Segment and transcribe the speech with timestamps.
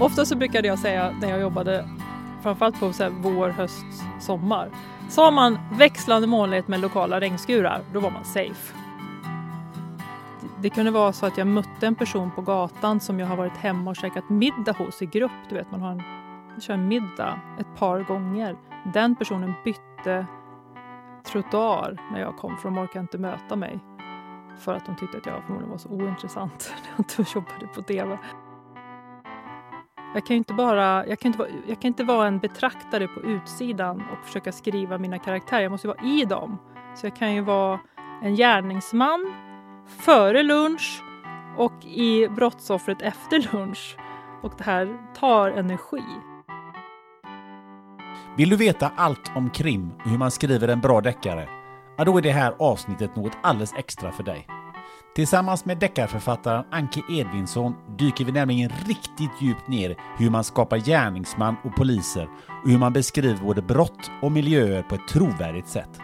[0.00, 1.88] Ofta så brukade jag säga när jag jobbade
[2.42, 3.86] framförallt på så här vår, höst,
[4.20, 4.70] sommar.
[5.08, 8.74] Sa man växlande molnighet med lokala regnskurar, då var man safe.
[10.62, 13.56] Det kunde vara så att jag mötte en person på gatan som jag har varit
[13.56, 15.30] hemma och käkat middag hos i grupp.
[15.48, 16.02] Du vet, man har en,
[16.60, 18.56] kör en middag ett par gånger.
[18.94, 20.26] Den personen bytte
[21.32, 23.78] trottoar när jag kom för de orkade inte möta mig.
[24.58, 27.82] För att de tyckte att jag förmodligen var så ointressant när jag inte jobbade på
[27.82, 28.18] TV.
[30.14, 33.20] Jag kan, inte bara, jag, kan inte vara, jag kan inte vara en betraktare på
[33.20, 35.62] utsidan och försöka skriva mina karaktärer.
[35.62, 36.58] Jag måste vara i dem.
[36.96, 37.80] Så jag kan ju vara
[38.22, 39.34] en gärningsman
[39.86, 41.02] före lunch
[41.56, 43.96] och i brottsoffret efter lunch.
[44.42, 46.04] Och det här tar energi.
[48.36, 51.48] Vill du veta allt om krim och hur man skriver en bra deckare?
[51.96, 54.57] Ja, då är det här avsnittet något alldeles extra för dig.
[55.18, 60.78] Tillsammans med deckarförfattaren Anke Edvinsson dyker vi nämligen riktigt djupt ner i hur man skapar
[60.78, 62.28] gärningsman och poliser
[62.62, 66.00] och hur man beskriver både brott och miljöer på ett trovärdigt sätt.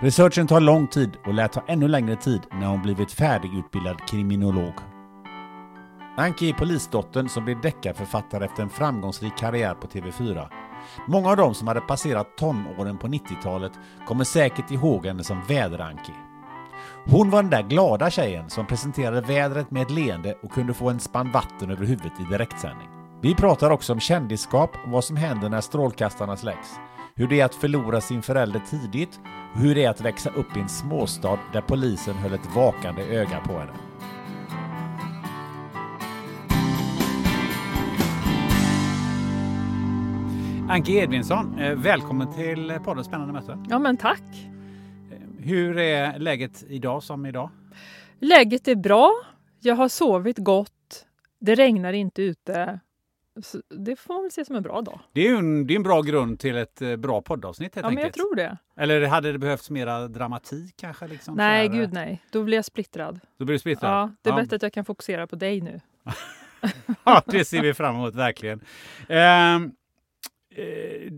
[0.00, 4.74] Researchen tar lång tid och lär ta ännu längre tid när hon blivit färdigutbildad kriminolog.
[6.16, 10.48] Anke är polisdottern som blev deckarförfattare efter en framgångsrik karriär på TV4.
[11.08, 13.72] Många av dem som hade passerat tonåren på 90-talet
[14.06, 16.23] kommer säkert ihåg henne som Väder-Anki.
[17.06, 20.90] Hon var den där glada tjejen som presenterade vädret med ett leende och kunde få
[20.90, 22.88] en spann vatten över huvudet i direktsändning.
[23.22, 26.68] Vi pratar också om kändisskap och vad som händer när strålkastarna släcks.
[27.14, 29.20] Hur det är att förlora sin förälder tidigt
[29.54, 33.02] och hur det är att växa upp i en småstad där polisen höll ett vakande
[33.02, 33.72] öga på henne.
[40.68, 43.58] Anki Edvinsson, eh, välkommen till podden Spännande möte.
[43.68, 44.53] Ja, men tack.
[45.44, 47.50] Hur är läget idag som idag?
[48.18, 49.12] Läget är bra.
[49.60, 51.06] Jag har sovit gott.
[51.40, 52.80] Det regnar inte ute.
[53.42, 55.00] Så det får man väl se som en bra dag.
[55.12, 57.90] Det är en, det är en bra grund till ett eh, bra poddavsnitt helt Ja,
[57.90, 58.58] men jag tror det.
[58.76, 61.08] Eller hade det behövts mera dramatik kanske?
[61.08, 62.22] Liksom, Nej, gud nej.
[62.30, 63.20] Då blir jag splittrad.
[63.38, 63.92] Då blir du splittrad?
[63.92, 64.40] Ja, det är ja.
[64.40, 65.80] bättre att jag kan fokusera på dig nu.
[67.04, 68.60] ja, det ser vi fram emot verkligen.
[69.08, 69.72] Ehm,
[70.54, 71.12] eh,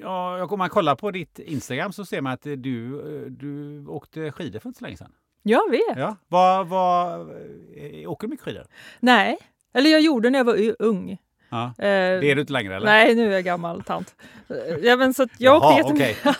[0.00, 4.32] ja, om man kollar på ditt Instagram så ser man att du, eh, du åkte
[4.32, 5.12] skidor för inte så länge sedan.
[5.42, 5.96] Jag vet.
[5.98, 6.16] Ja.
[6.28, 8.66] Vad, vad, eh, åker du mycket skidor?
[9.00, 9.38] Nej.
[9.74, 11.18] Eller jag gjorde när jag var ung.
[11.48, 11.64] Ja.
[11.66, 12.86] Eh, Det är du inte längre eller?
[12.86, 14.16] Nej, nu är jag gammal tant.
[14.48, 16.14] Eh, Ja, men så jag Jaha, åkte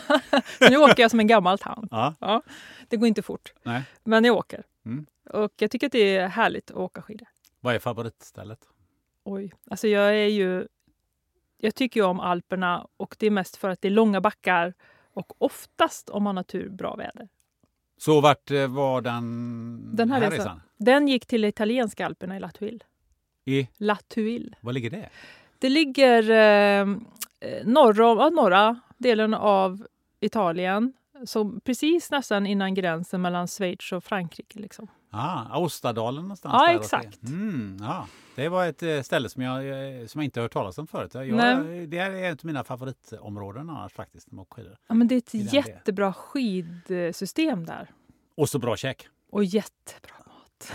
[0.59, 1.89] så nu åker jag som en gammal tant.
[1.91, 2.15] Ja.
[2.21, 2.43] Ja,
[2.89, 3.83] det går inte fort, Nej.
[4.05, 4.63] men jag åker.
[4.87, 5.07] Mm.
[5.31, 7.29] Och jag tycker att det är härligt att åka skidor.
[7.61, 8.59] Vad är favoritstället?
[9.25, 10.67] Oj, alltså jag är ju...
[11.64, 14.75] Jag tycker ju om Alperna och det är mest för att det är långa backar
[15.14, 17.29] och oftast om man har tur bra väder.
[17.99, 20.38] Så vart eh, var den, Den här här resan.
[20.38, 20.61] resan?
[20.76, 22.85] Den gick till italienska Alperna i Latuil.
[23.44, 24.56] I, Latuil.
[24.61, 25.09] var ligger det?
[25.59, 26.88] Det ligger eh,
[27.41, 29.87] eh, norr om, ja, norra delen av
[30.20, 30.93] Italien.
[31.25, 34.58] Så precis nästan innan gränsen mellan Schweiz och Frankrike.
[34.58, 34.88] Liksom.
[35.14, 36.55] Ah, Austadalen någonstans?
[36.59, 37.23] Ja, där exakt.
[37.23, 38.06] Mm, ja.
[38.35, 39.69] Det var ett eh, ställe som jag,
[40.00, 41.11] eh, som jag inte har hört talas om förut.
[41.14, 41.87] Jag, Nej.
[41.87, 44.31] det är ett av mina favoritområden annars faktiskt.
[44.31, 44.76] när man skidor.
[44.88, 47.91] Ja, men det är ett jättebra skidsystem där.
[48.37, 49.09] Och så bra käk.
[49.31, 50.73] Och jättebra mat.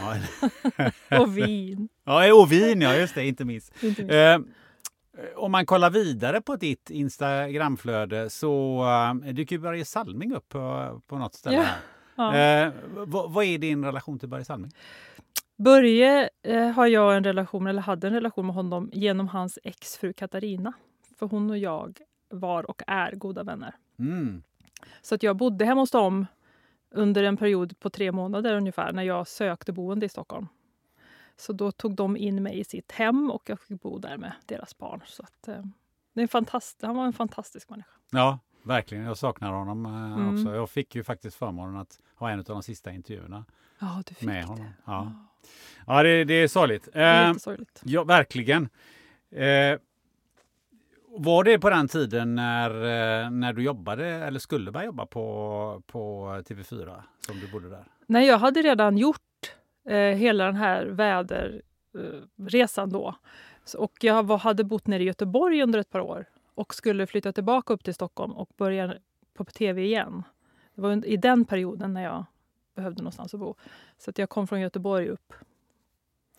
[1.09, 1.89] Ja, Och vin.
[2.03, 3.73] ja och vin, ja just det, inte minst.
[3.83, 4.13] Inte minst.
[4.13, 8.83] Eh, om man kollar vidare på ditt Instagramflöde så
[9.23, 11.61] uh, dyker Börje Salming upp på, på något ställe Ja.
[11.63, 11.77] här.
[12.17, 12.35] Ja.
[12.35, 14.71] Eh, vad, vad är din relation till Börje Salming?
[15.55, 20.13] Börje eh, har jag en relation, eller hade en relation med honom genom hans exfru
[20.13, 20.73] Katarina.
[21.19, 21.99] För hon och jag
[22.29, 23.75] var och är goda vänner.
[23.99, 24.43] Mm.
[25.01, 26.25] Så att jag bodde hemma hos dem
[26.91, 30.47] under en period på tre månader ungefär när jag sökte boende i Stockholm.
[31.37, 34.31] Så då tog de in mig i sitt hem och jag fick bo där med
[34.45, 35.01] deras barn.
[35.05, 35.63] Så att, eh,
[36.13, 37.91] det är fantast han var en fantastisk människa.
[38.11, 39.03] Ja, verkligen.
[39.03, 40.33] Jag saknar honom eh, Mm.
[40.33, 40.55] också.
[40.55, 43.45] Jag fick ju faktiskt förmånen att ha en av de sista intervjuerna
[43.79, 44.47] Ja, du fick med det.
[44.47, 44.67] honom.
[44.85, 45.11] Ja,
[45.87, 46.89] ja det, det är sorgligt.
[46.93, 47.35] Det är Eh.
[47.83, 48.69] Ja, verkligen.
[49.31, 49.79] Eh,
[51.19, 55.81] var det på den tiden när, eh, när du jobbade eller skulle börja jobba på,
[55.87, 57.83] på TV4 som du bodde där?
[58.05, 59.21] Nej, jag hade redan gjort
[59.89, 63.15] eh, hela den här väderresan då.
[63.65, 66.25] Så, och jag var, hade bott nere i Göteborg under ett par år
[66.57, 68.93] och skulle flytta tillbaka upp till Stockholm och börja
[69.33, 70.23] på tv igen.
[70.75, 72.25] Det var i den perioden när jag
[72.75, 73.55] behövde någonstans att bo.
[73.97, 75.33] Så att jag kom från Göteborg upp.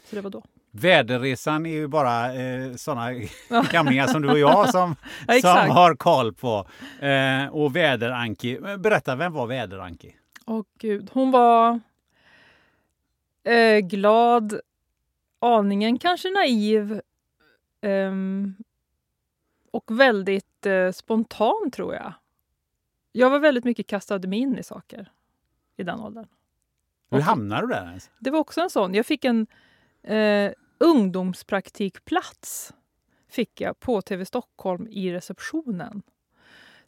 [0.04, 0.44] Så det var då.
[0.70, 3.10] Väderresan är ju bara eh, sådana
[3.72, 6.66] gamlingar som du och jag som, Ja, som har koll på.
[7.00, 10.16] Eh, och Väderanki, berätta, vem var Väderanki?
[10.46, 11.80] Åh gud, hon var
[13.44, 14.60] eh, glad,
[15.40, 17.00] aningen kanske naiv
[17.80, 18.54] ehm,
[19.70, 22.12] och väldigt eh, spontan tror jag.
[23.12, 25.12] Jag var väldigt mycket kastade mig in i saker
[25.76, 26.26] i den åldern.
[27.10, 28.02] Hur hamnade du där?
[28.18, 28.94] Det var också en sån.
[28.94, 29.46] Jag fick en
[30.02, 32.72] eh, ungdomspraktikplats
[33.28, 36.02] fick jag på TV Stockholm i receptionen.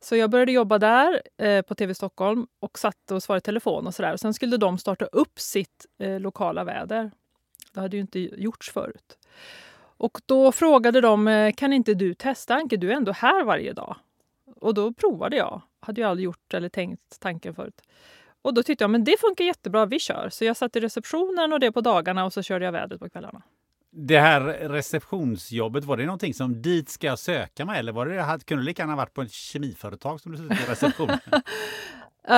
[0.01, 3.87] Så jag började jobba där eh, på TV Stockholm och satt och svarade i telefon
[3.87, 4.17] och sådär.
[4.17, 7.11] Sen skulle de starta upp sitt eh, lokala väder.
[7.73, 9.19] Det hade ju inte gjorts förut.
[10.01, 12.77] Och då frågade de, eh, kan inte du testa Anke?
[12.77, 13.97] Du är ändå här varje dag.
[14.57, 15.63] Och då provade jag.
[15.81, 17.83] Hade jag aldrig gjort eller tänkt tanken förut.
[18.43, 20.29] Och då tyckte jag men det funkar jättebra, vi kör.
[20.33, 23.09] Så jag satt i receptionen och det på dagarna och så körde jag vädret på
[23.09, 23.43] kvällarna.
[23.91, 28.45] Det här receptionsjobbet, var det någonting som dit ska jag söka mig eller var det,
[28.45, 31.19] kunde det lika gärna varit på ett kemiföretag som du suttit i receptionen?
[32.29, 32.35] Uh,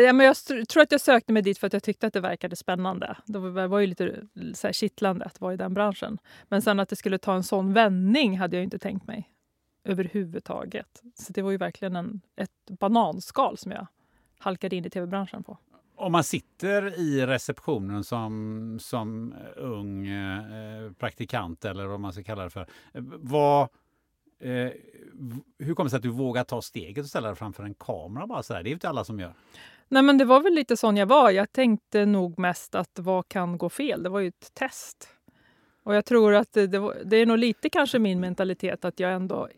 [0.00, 0.36] ja, men jag
[0.68, 3.16] tror att jag sökte mig dit för att jag tyckte att det verkade spännande.
[3.24, 6.18] Det var, var ju lite så här, kittlande att vara i den branschen.
[6.48, 9.30] Men sen att det skulle ta en sån vändning hade jag inte tänkt mig
[9.84, 11.02] överhuvudtaget.
[11.14, 13.86] Så det var ju verkligen en, ett bananskal som jag
[14.38, 15.58] halkade in i tv-branschen på.
[15.96, 22.44] Om man sitter i receptionen som, som ung eh, praktikant eller vad man ska kalla
[22.44, 22.66] det för.
[22.92, 23.68] Eh, vad,
[24.44, 24.72] eh,
[25.58, 28.26] hur kommer det sig att du vågar ta steget och ställa dig framför en kamera
[28.26, 28.62] bara så här?
[28.62, 29.34] Det är ju inte alla som gör.
[29.88, 31.30] Nej, men det var väl lite sån jag var.
[31.30, 34.02] Jag tänkte nog mest att vad kan gå fel?
[34.02, 35.08] Det var ju ett test.
[35.82, 39.00] Och jag tror att det, det, var, det är nog lite kanske min mentalitet att
[39.00, 39.48] jag ändå...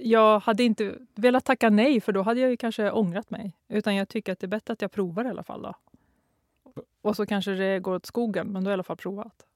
[0.00, 3.56] Jag hade inte velat tacka nej för då hade jag ju kanske ångrat mig.
[3.68, 5.62] Utan jag tycker att det är bättre att jag provar i alla fall.
[5.62, 5.74] Då.
[7.02, 9.46] Och så kanske det går åt skogen, men då har jag i alla fall provat.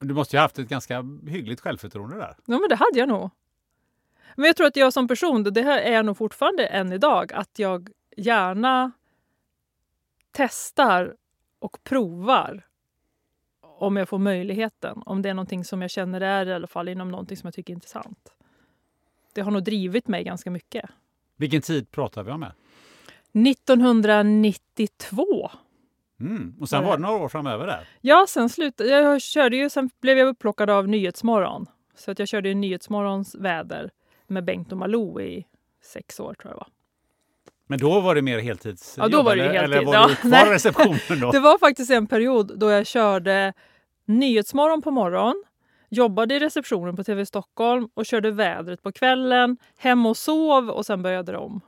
[0.00, 2.36] Du måste ju ha haft ett ganska hyggligt självförtroende där.
[2.46, 3.30] Ja, men det hade jag nog.
[4.36, 7.32] Men jag tror att jag som person, det här är jag nog fortfarande än idag,
[7.32, 8.92] att jag gärna
[10.32, 11.16] testar
[11.58, 12.66] och provar
[13.60, 15.02] om jag får möjligheten.
[15.06, 17.54] Om det är någonting som jag känner är i alla fall inom någonting som jag
[17.54, 18.34] tycker är intressant.
[19.32, 20.90] Det har nog drivit mig ganska mycket.
[21.36, 22.54] Vilken tid pratar vi om här?
[23.32, 25.50] 1992.
[26.20, 26.56] Mm.
[26.60, 27.88] Och sen var det några år framöver där.
[28.00, 29.22] Ja, sen slutade jag.
[29.22, 31.66] Körde ju, sen blev jag upplockad av Nyhetsmorgon.
[31.94, 33.90] Så att jag körde ju Nyhetsmorgons väder
[34.30, 35.46] med Bengt och Malou i
[35.82, 36.68] sex år tror jag det var.
[37.66, 39.04] Men då var det mer heltidsjobb?
[39.04, 39.60] Ja, då var det heltid.
[39.62, 40.50] eller var Ja, du kvar nej.
[40.54, 41.30] receptionen då?
[41.30, 43.52] Det var faktiskt en period då jag körde
[44.04, 45.44] Nyhetsmorgon på morgon,
[45.88, 50.86] jobbade i receptionen på TV Stockholm och körde vädret på kvällen, hem och sov och
[50.86, 51.60] sen började det om.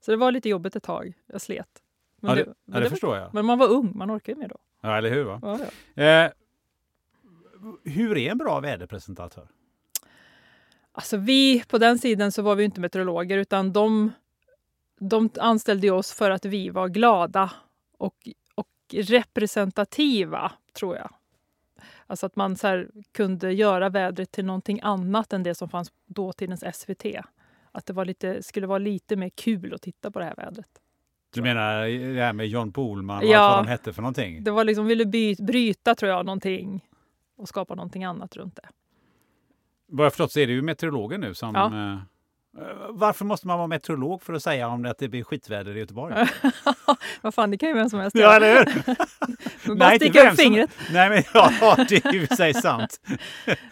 [0.00, 1.12] Så det var lite jobbigt ett tag.
[1.26, 1.68] Jag slet.
[2.20, 3.34] Men Ja, det, ja, det var- förstår jag.
[3.34, 4.56] Men man var ung, man orkar ju mer då.
[4.80, 5.24] Ja, eller hur?
[5.24, 5.40] Va?
[5.96, 6.02] Ja.
[6.04, 6.30] Eh,
[7.84, 9.48] hur är en bra väderpresentatör?
[10.98, 14.12] Alltså vi, på den sidan så var vi inte meteorologer utan de,
[15.00, 17.50] de anställde oss för att vi var glada
[17.98, 21.10] och, och representativa, tror jag.
[22.06, 26.64] Alltså att man så kunde göra vädret till någonting annat än det som fanns dåtidens
[26.76, 27.04] SVT.
[27.72, 30.70] Att det var lite, skulle vara lite mer kul att titta på det här vädret.
[31.34, 33.38] Du menar det här med John Pohlman och Ja.
[33.38, 34.44] allt vad de hette för någonting?
[34.44, 36.88] Det var liksom, ville by, bryta tror jag någonting
[37.36, 38.68] och skapa någonting annat runt det.
[39.88, 41.54] Vad jag förstått så är det ju meteorologer nu som...
[41.54, 41.66] Ja.
[41.66, 41.98] Eh,
[42.90, 45.78] varför måste man vara meteorolog för att säga om det att det blir skitväder i
[45.80, 46.14] Göteborg?
[47.20, 48.56] Vad fan, det kan ju vem som helst ja, eller
[49.64, 49.74] hur?
[49.74, 50.70] Bara sticka upp som- fingret.
[50.92, 53.00] Nej, men ja, det är ju sig sant.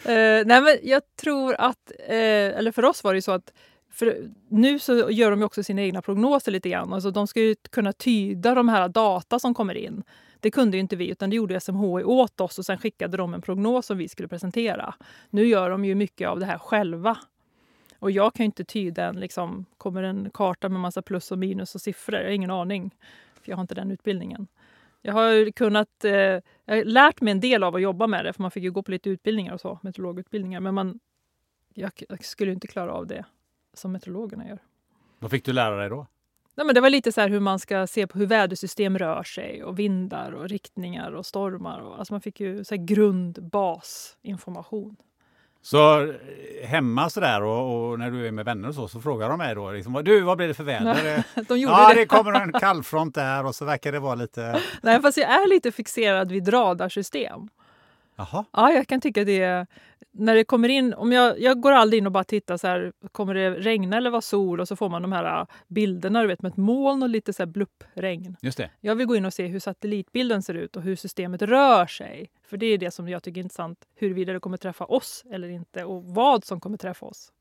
[0.04, 2.16] Eh, nej, men jag tror att, eh,
[2.58, 3.52] eller för oss var det ju så att
[3.92, 4.16] För
[4.50, 6.92] nu så gör de också sina egna prognoser lite grann.
[6.92, 10.02] Alltså de ska ju kunna tyda de här data som kommer in.
[10.46, 13.34] Det kunde ju inte vi, utan det gjorde SMHI åt oss och sen skickade de
[13.34, 14.94] en prognos som vi skulle presentera.
[15.30, 17.18] Nu gör de ju mycket av det här själva.
[17.98, 21.38] Och jag kan ju inte tyda en, liksom, kommer en karta med massa plus och
[21.38, 22.18] minus och siffror.
[22.18, 22.94] Jag har ingen aning,
[23.42, 24.46] för jag har inte den utbildningen.
[25.02, 26.12] Jag har kunnat eh,
[26.64, 28.70] jag har lärt mig en del av att jobba med det, för man fick ju
[28.70, 30.60] gå på lite utbildningar och så, meteorologutbildningar.
[30.60, 31.00] Men man,
[31.74, 33.24] jag, jag skulle inte klara av det
[33.74, 34.58] som meteorologerna gör.
[35.18, 36.06] Vad fick du lära dig då?
[36.56, 39.22] Nej, men det var lite så här hur man ska se på hur vädersystem rör
[39.22, 41.80] sig och vindar och riktningar och stormar.
[41.80, 44.96] Och, alltså man fick ju så grundbasinformation.
[45.62, 46.14] Så eh,
[46.64, 49.54] hemma sådär och, och när du är med vänner och så, så frågar de mig
[49.54, 51.24] då liksom, du vad blir det för väder?
[51.48, 51.94] De ja, det.
[51.94, 54.62] det kommer en kallfront där och så verkar det vara lite...
[54.82, 57.48] Nej, fast jag är lite fixerad vid radarsystem.
[58.16, 58.44] Jaha.
[58.52, 59.66] Ja, jag kan tycka det.
[60.18, 62.92] När det kommer in, om jag, jag går aldrig in och bara tittar så här,
[63.12, 64.60] kommer det regna eller vara sol?
[64.60, 67.32] Och så får man de här äh, bilderna du vet, med ett moln och lite
[67.32, 68.36] så här bluppregn.
[68.42, 68.70] Just det.
[68.80, 72.30] Jag vill gå in och se hur satellitbilden ser ut och hur systemet rör sig.
[72.48, 75.48] För det är det som jag tycker är intressant, huruvida det kommer träffa oss eller
[75.48, 77.32] inte och vad som kommer träffa oss.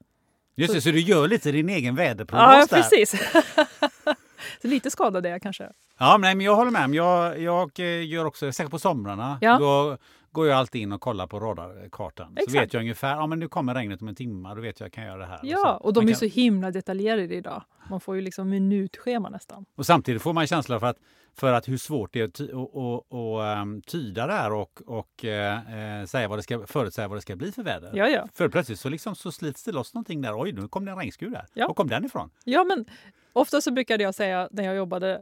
[0.56, 2.82] Just det, så du gör lite din egen väderprognos Ja, där?
[2.82, 3.16] precis.
[4.62, 5.70] så lite skadad är jag kanske.
[5.98, 6.96] Ja, men, men jag håller med.
[6.96, 9.58] Jag, jag eh, gör också, särskilt på somrarna, Ja.
[9.60, 9.98] då
[10.36, 12.34] går jag alltid in och kollar på radarkartan.
[12.36, 12.64] Så Exakt.
[12.64, 14.80] vet jag ungefär, ja men nu kommer regnet om en timme, då vet jag att
[14.80, 15.40] jag kan göra det här.
[15.44, 17.64] Ja, så, och de är kan, så himla detaljerade idag.
[17.90, 19.66] Man får ju liksom minutschema nästan.
[19.76, 20.98] och samtidigt får man känsla för att,
[21.34, 24.54] för att hur svårt det är att ty, och, och, och, ehm, tyda det här
[24.54, 27.92] och, och eh, eh, säga vad det ska, förutsäga vad det ska bli för väder.
[27.94, 28.28] Ja, ja.
[28.34, 30.42] För plötsligt så, liksom, så slits det loss någonting där.
[30.42, 31.46] Oj, nu kom det en regnskur där.
[31.54, 31.68] Ja.
[31.68, 32.30] Var kom den ifrån?
[32.44, 32.86] Ja, men
[33.34, 35.22] ofta så brukade jag säga när jag jobbade,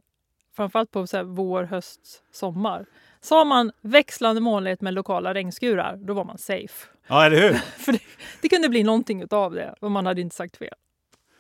[0.56, 2.86] framförallt på så här vår, höst, sommar.
[3.24, 6.88] Sa man växlande molnighet med lokala regnskurar, då var man safe.
[7.08, 7.54] Ja, eller hur?
[7.78, 8.00] För det,
[8.42, 10.74] det kunde bli någonting av det, och man hade inte sagt fel.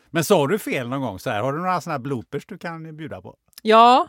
[0.09, 1.19] Men sa du fel någon gång?
[1.19, 3.35] Så här, har du några här bloopers du kan bjuda på?
[3.61, 4.07] Ja,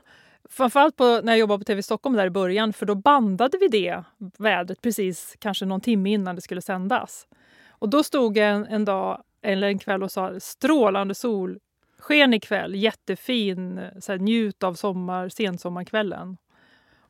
[0.50, 3.68] framförallt på, när jag jobbade på TV Stockholm där i början, för då bandade vi
[3.68, 4.04] det
[4.38, 7.26] vädret precis kanske någon timme innan det skulle sändas.
[7.68, 11.58] Och då stod jag en, en dag eller en kväll och sa strålande sol,
[11.98, 16.36] sken ikväll, jättefin, så här, njut av sommar, sensommarkvällen.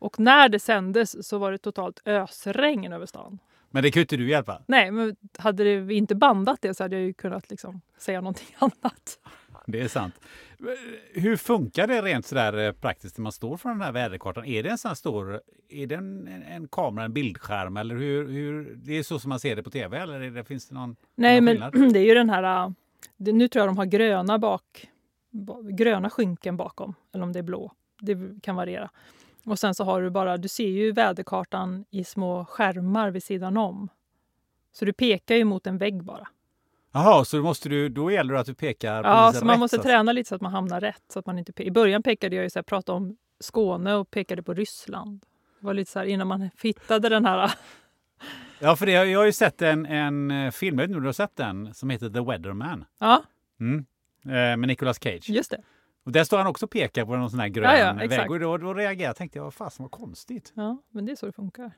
[0.04, 3.38] Och när det sändes så var det totalt ösregn över stan.
[3.70, 4.62] Men det ju inte du hjälpa.
[4.66, 8.46] Nej, men hade vi inte bandat det så hade jag ju kunnat liksom säga någonting
[8.58, 9.18] annat.
[9.66, 10.14] Det är sant.
[11.12, 14.44] Hur funkar det rent sådär eh, praktiskt när man står för den här väderkartan?
[14.44, 18.75] Är det en sån stor, är det en, en kamera, en bildskärm eller hur, hur,
[18.75, 20.96] det är så som man ser det på tv eller är det, finns det någon,
[21.14, 21.92] Nej, någon men skillnad?
[21.92, 22.73] det är ju den här...
[23.16, 24.88] nu tror jag de har gröna bak,
[25.30, 27.73] ba- gröna skynken bakom, eller om det är blå.
[28.00, 28.90] Det kan variera.
[29.45, 33.57] Och sen så har du bara, du ser ju väderkartan i små skärmar vid sidan
[33.57, 33.89] om.
[34.73, 36.29] Så du pekar ju mot en vägg bara.
[36.93, 39.53] Jaha, så då måste du, då gäller det att du pekar Ja, polisen så man
[39.55, 41.03] rätt, måste att- träna lite så att man hamnar rätt.
[41.13, 44.11] Så att man inte, I början pekade jag ju så här, pratade om Skåne och
[44.11, 45.21] pekade på Ryssland.
[45.61, 47.51] Det var lite så här innan man hittade den här...
[48.59, 51.03] Ja, för det, jag har ju sett en, en eh, film, jag vet inte om
[51.03, 52.85] du har sett den, som heter The Weatherman.
[52.99, 53.23] Ja,
[53.61, 53.87] Mm.
[54.25, 55.29] Eh, med Nicolas Cage.
[55.31, 55.63] just det.
[56.04, 58.30] Och där står han också och pekar på någon sån här grön Ja, ja, vägg.
[58.30, 60.52] Och då, då reagerade jag tänkte jag, vad fasen vad konstigt.
[60.54, 61.73] Ja, men det är så det funkar.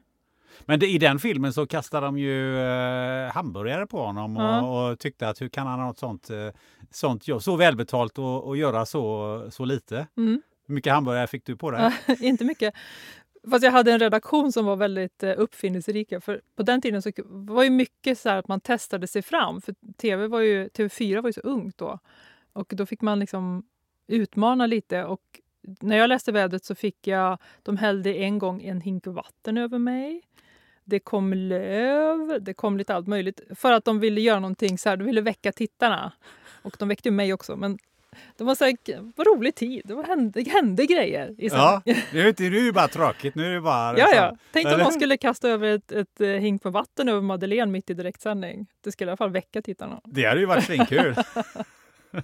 [0.65, 4.91] Men det, i den filmen så kastade de ju eh, hamburgare på honom och, Ja.
[4.91, 6.49] och tyckte att hur kan han ha ett sånt, eh,
[6.91, 10.07] sånt jobb, så välbetalt och, och göra så, så lite.
[10.17, 10.43] Mm.
[10.67, 11.93] Hur mycket hamburgare fick du på det?
[12.21, 12.75] inte mycket.
[13.51, 16.21] Fast jag hade en redaktion som var väldigt eh, uppfinningsrika.
[16.21, 19.61] För på den tiden så var ju mycket så här att man testade sig fram.
[19.61, 21.99] För TV var ju, TV4 var ju så ungt då.
[22.53, 23.65] Och då fick man liksom
[24.07, 25.05] utmana lite.
[25.05, 25.21] Och
[25.81, 27.39] när jag läste vädret så fick jag...
[27.63, 30.23] De hällde en gång en hink vatten över mig.
[30.85, 33.41] Det kom löv, det kom lite allt möjligt.
[33.55, 36.13] För att de ville göra någonting så här, de ville väcka tittarna.
[36.63, 37.57] Och de väckte ju mig också.
[37.57, 37.79] Men
[38.37, 38.77] det var så här,
[39.17, 39.83] vad rolig tid.
[39.85, 41.35] Det, var, hände, hände grejer.
[41.39, 41.83] I Ja,
[42.13, 43.35] nu är, inte, nu är det bara tråkigt.
[43.35, 43.99] Nu är det bara...
[43.99, 44.37] Ja, liksom- ja.
[44.53, 47.91] Tänk om man skulle kasta över ett, ett eh, hink med vatten över Madeleine mitt
[47.91, 48.67] i direktsändning.
[48.81, 50.01] Det skulle i alla fall väcka tittarna.
[50.05, 51.15] Det hade ju varit svinkul.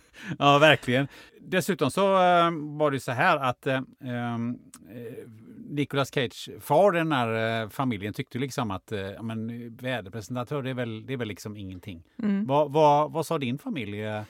[0.39, 1.09] ja, verkligen.
[1.41, 4.59] Dessutom så eh, var det så här att eh, ehm,
[4.91, 5.29] eh,
[5.69, 10.75] Nicolas Cage, far den här eh, familjen, tyckte liksom att eh, men, väderpresentatör, det är
[10.75, 12.03] väl, det är väl liksom ingenting.
[12.23, 12.47] Mm.
[12.47, 14.03] Vad, vad, vad sa din familj?
[14.03, 14.23] Eh,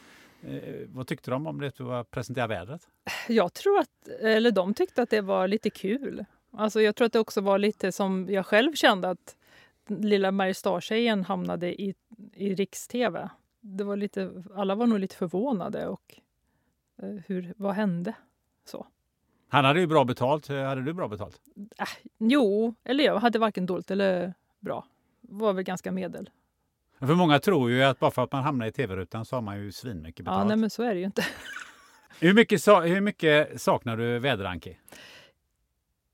[0.86, 2.88] vad tyckte de om det att presentera vädret?
[3.28, 6.24] Jag tror att, eller de tyckte att det var lite kul.
[6.52, 9.36] Alltså jag tror att det också var lite som jag själv kände att
[9.88, 11.94] lilla Mariestad-tjejen hamnade i,
[12.34, 13.30] i riks-tv.
[13.64, 16.20] Det var lite, alla var nog lite förvånade och
[17.02, 18.14] eh, hur, vad hände?
[18.64, 18.86] Så.
[19.48, 20.50] Han hade ju bra betalt.
[20.50, 21.40] Eh, Hade du bra betalt?
[22.18, 24.86] Jo, eller jag hade varken dåligt eller bra.
[25.20, 26.30] Var väl ganska medel.
[26.98, 29.58] För många tror ju att bara för att man hamnar i tv-rutan så har man
[29.58, 30.38] ju svinmycket betalt.
[30.40, 31.24] Ja, nej, men så är det ju inte.
[32.20, 34.78] hur, mycket, hur mycket saknar du Väderanki?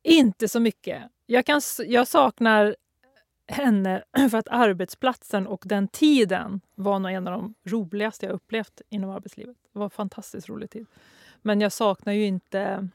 [0.02, 1.02] Inte så mycket.
[1.26, 2.76] Jag, kan, jag saknar
[3.49, 8.81] henne för att arbetsplatsen och den tiden var nog en av de roligaste jag upplevt
[8.88, 9.57] inom arbetslivet.
[9.73, 10.87] Det var en fantastiskt rolig tid.
[11.43, 12.88] Men jag saknar ju inte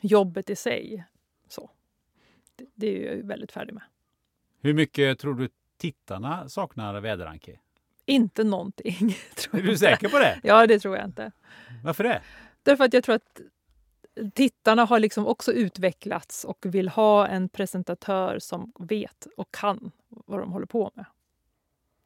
[0.00, 1.04] jobbet i sig.
[1.48, 1.70] Så.
[2.56, 3.82] Det, det är jag väldigt färdig med.
[4.60, 7.58] Hur mycket tror du tittarna saknar Väderanki?
[8.06, 9.16] Inte någonting.
[9.34, 10.40] Tror är du säker på det?
[10.42, 11.32] Ja, det tror jag inte.
[11.84, 12.22] Varför det?
[12.62, 13.40] Därför att jag tror att
[14.34, 20.40] tittarna har liksom också utvecklats och vill ha en presentatör som vet och kan vad
[20.40, 21.04] de håller på med.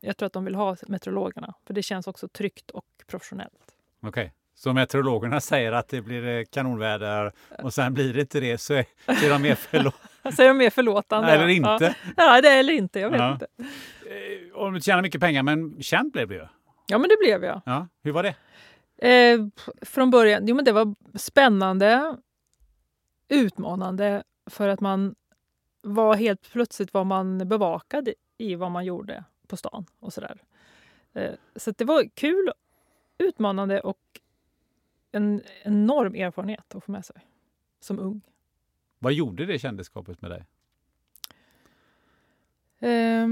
[0.01, 3.75] Jag tror att de vill ha meteorologerna, för det känns också tryggt och professionellt.
[4.01, 4.31] Okej, okay.
[4.55, 7.33] så meteorologerna säger att det blir eh, kanonväder
[7.63, 10.33] och sen blir det inte det så är, är de mer förlåtande?
[10.37, 11.31] så är de mer förlåtande.
[11.31, 11.95] Eller inte?
[12.17, 13.33] Ja, ja det är eller inte, jag vet ja.
[13.33, 13.47] inte.
[13.59, 16.47] Eh, och du tjänar mycket pengar, men känd blev du ju.
[16.87, 17.63] Ja, men det blev jag.
[17.65, 18.35] Ja, hur var det?
[18.97, 19.47] Eh,
[19.83, 22.17] från början, jo men det var spännande,
[23.29, 25.15] utmanande för att man
[25.83, 30.43] var helt plötsligt var man bevakad i vad man gjorde på stan och sådär.
[31.13, 32.53] Eh, så det var kul,
[33.19, 34.01] utmanande och
[35.13, 37.17] en enorm erfarenhet att få med sig
[37.81, 38.21] som ung.
[38.99, 40.45] Vad gjorde det kändisskapet med dig?
[42.91, 43.29] Eh,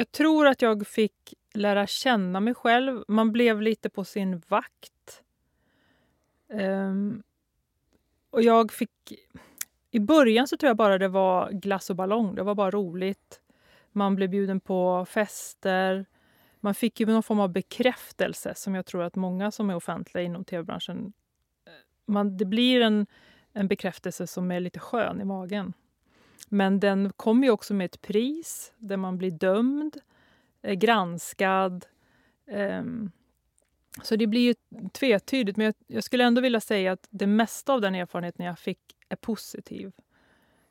[0.00, 3.04] jag tror att jag fick lära känna mig själv.
[3.08, 5.22] Man blev lite på sin vakt.
[6.48, 7.22] Um,
[8.30, 9.12] och jag fick...
[9.90, 12.34] I början så tror jag bara det var glass och ballong.
[12.34, 13.40] Det var bara roligt.
[13.92, 16.06] Man blev bjuden på fester.
[16.60, 20.24] Man fick ju någon form av bekräftelse som jag tror att många som är offentliga
[20.24, 21.12] inom tv-branschen...
[21.66, 21.72] Eh,
[22.06, 23.06] man, det blir en,
[23.52, 25.72] en bekräftelse som är lite skön i magen.
[26.48, 29.96] Men den kommer ju också med ett pris där man blir dömd
[30.62, 31.86] eh, granskad.
[32.46, 33.10] Ehm,
[34.02, 34.54] så det blir ju
[34.92, 38.58] tvetydigt, men jag, jag, skulle ändå vilja säga att det mesta av den erfarenheten jag
[38.58, 39.92] fick är positiv.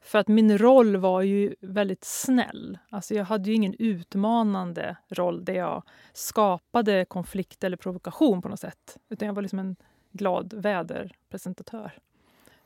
[0.02, 2.78] För att min roll var ju väldigt snäll.
[2.90, 8.60] Alltså jag hade ju ingen utmanande roll där jag skapade konflikt eller provokation på något
[8.60, 8.98] sätt.
[9.10, 9.76] Utan jag var liksom en
[10.12, 11.92] glad väderpresentatör.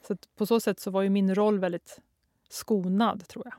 [0.07, 1.99] Så på så sätt så var ju min roll väldigt
[2.53, 3.55] skonad, tror jag.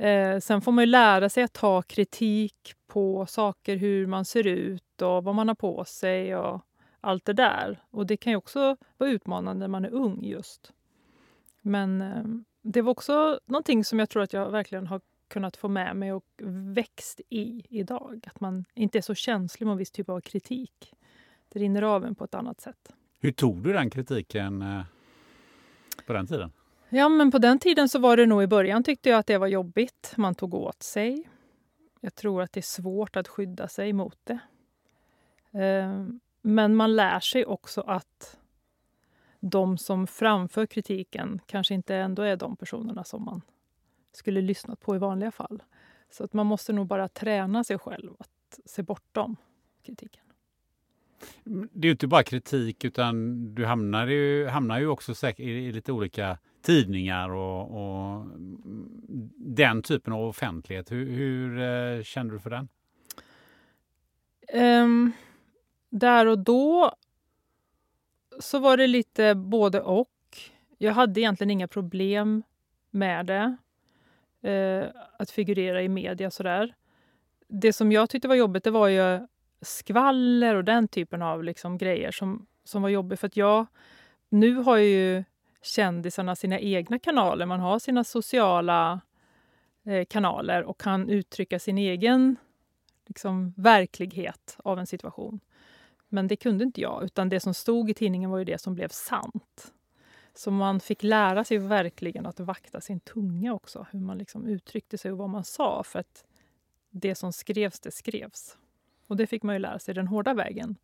[0.00, 4.46] Eh, sen får man ju lära sig att ta kritik på saker, hur man ser
[4.46, 6.60] ut och vad man har på sig och
[7.00, 7.82] allt det där.
[7.90, 10.72] Och det kan ju också vara utmanande när man är ung just.
[11.60, 12.24] Men eh,
[12.62, 16.12] det var också någonting som jag tror att jag verkligen har kunnat få med mig
[16.12, 16.24] och
[16.74, 18.24] växt i idag.
[18.26, 20.94] Att man inte är så känslig mot viss typ av kritik.
[21.48, 22.92] Det rinner av en på ett annat sätt.
[23.18, 24.82] Hur tog du den kritiken eh,
[26.06, 26.52] på den tiden?
[26.92, 29.38] Ja, men på den tiden så var det nog i början tyckte jag att det
[29.38, 30.12] var jobbigt.
[30.16, 31.28] Man tog åt sig.
[32.00, 34.38] Jag tror att det är svårt att skydda sig mot det.
[35.60, 36.06] Eh,
[36.42, 38.38] men man lär sig också att
[39.40, 43.42] de som framför kritiken kanske inte ändå är de personerna som man
[44.12, 45.62] skulle lyssnat på i vanliga fall.
[46.10, 49.36] Så att man måste nog bara träna sig själv att se bortom
[49.82, 50.24] kritiken.
[51.44, 55.92] Det är ju inte bara kritik utan du hamnar ju, hamnar ju också i lite
[55.92, 58.26] olika tidningar och, och
[59.36, 60.92] den typen av offentlighet.
[60.92, 62.68] Hur, hur eh, kände du för den?
[64.54, 65.12] Um,
[65.90, 66.94] där och då
[68.38, 70.08] så var det lite både och.
[70.78, 72.42] Jag hade egentligen inga problem
[72.90, 73.56] med det.
[74.44, 76.74] Uh, att figurera i media sådär.
[77.48, 79.26] Det som jag tyckte var jobbigt det var ju
[79.62, 83.20] skvaller och den typen av liksom grejer som, som var jobbigt.
[83.20, 83.66] För att jag,
[84.28, 85.24] nu har ju
[85.62, 87.46] kändisarna sina egna kanaler.
[87.46, 89.00] Man har sina sociala
[89.84, 92.36] eh, kanaler och kan uttrycka sin egen
[93.06, 95.40] liksom, verklighet av en situation.
[96.08, 98.74] Men det kunde inte jag, utan det som stod i tidningen var ju det som
[98.74, 99.72] blev sant.
[100.34, 104.98] Så man fick lära sig verkligen att vakta sin tunga också, hur man liksom uttryckte
[104.98, 105.82] sig och vad man sa.
[105.82, 106.24] För att
[106.90, 108.56] det som skrevs, det skrevs.
[109.10, 110.76] Och det fick man ju lära sig den hårda vägen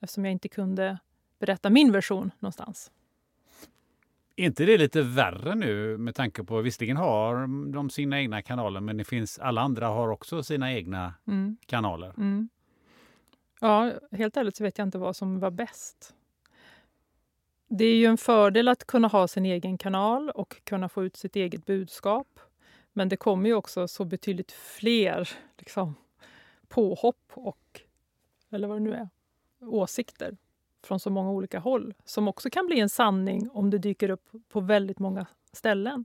[0.00, 0.98] eftersom jag inte kunde
[1.38, 2.90] berätta min version någonstans.
[4.36, 8.80] Är inte det lite värre nu med tanke på, visserligen har de sina egna kanaler
[8.80, 11.56] men det finns, alla andra har också sina egna mm.
[11.66, 12.14] kanaler.
[12.16, 12.48] Mm.
[13.60, 16.14] Ja, helt ärligt så vet jag inte vad som var bäst.
[17.68, 21.16] Det är ju en fördel att kunna ha sin egen kanal och kunna få ut
[21.16, 22.40] sitt eget budskap.
[22.92, 25.28] Men det kommer ju också så betydligt fler
[25.58, 25.94] liksom,
[26.68, 27.80] påhopp och,
[28.50, 29.08] eller vad det nu är,
[29.60, 30.36] åsikter
[30.82, 34.30] från så många olika håll som också kan bli en sanning om det dyker upp
[34.48, 36.04] på väldigt många ställen.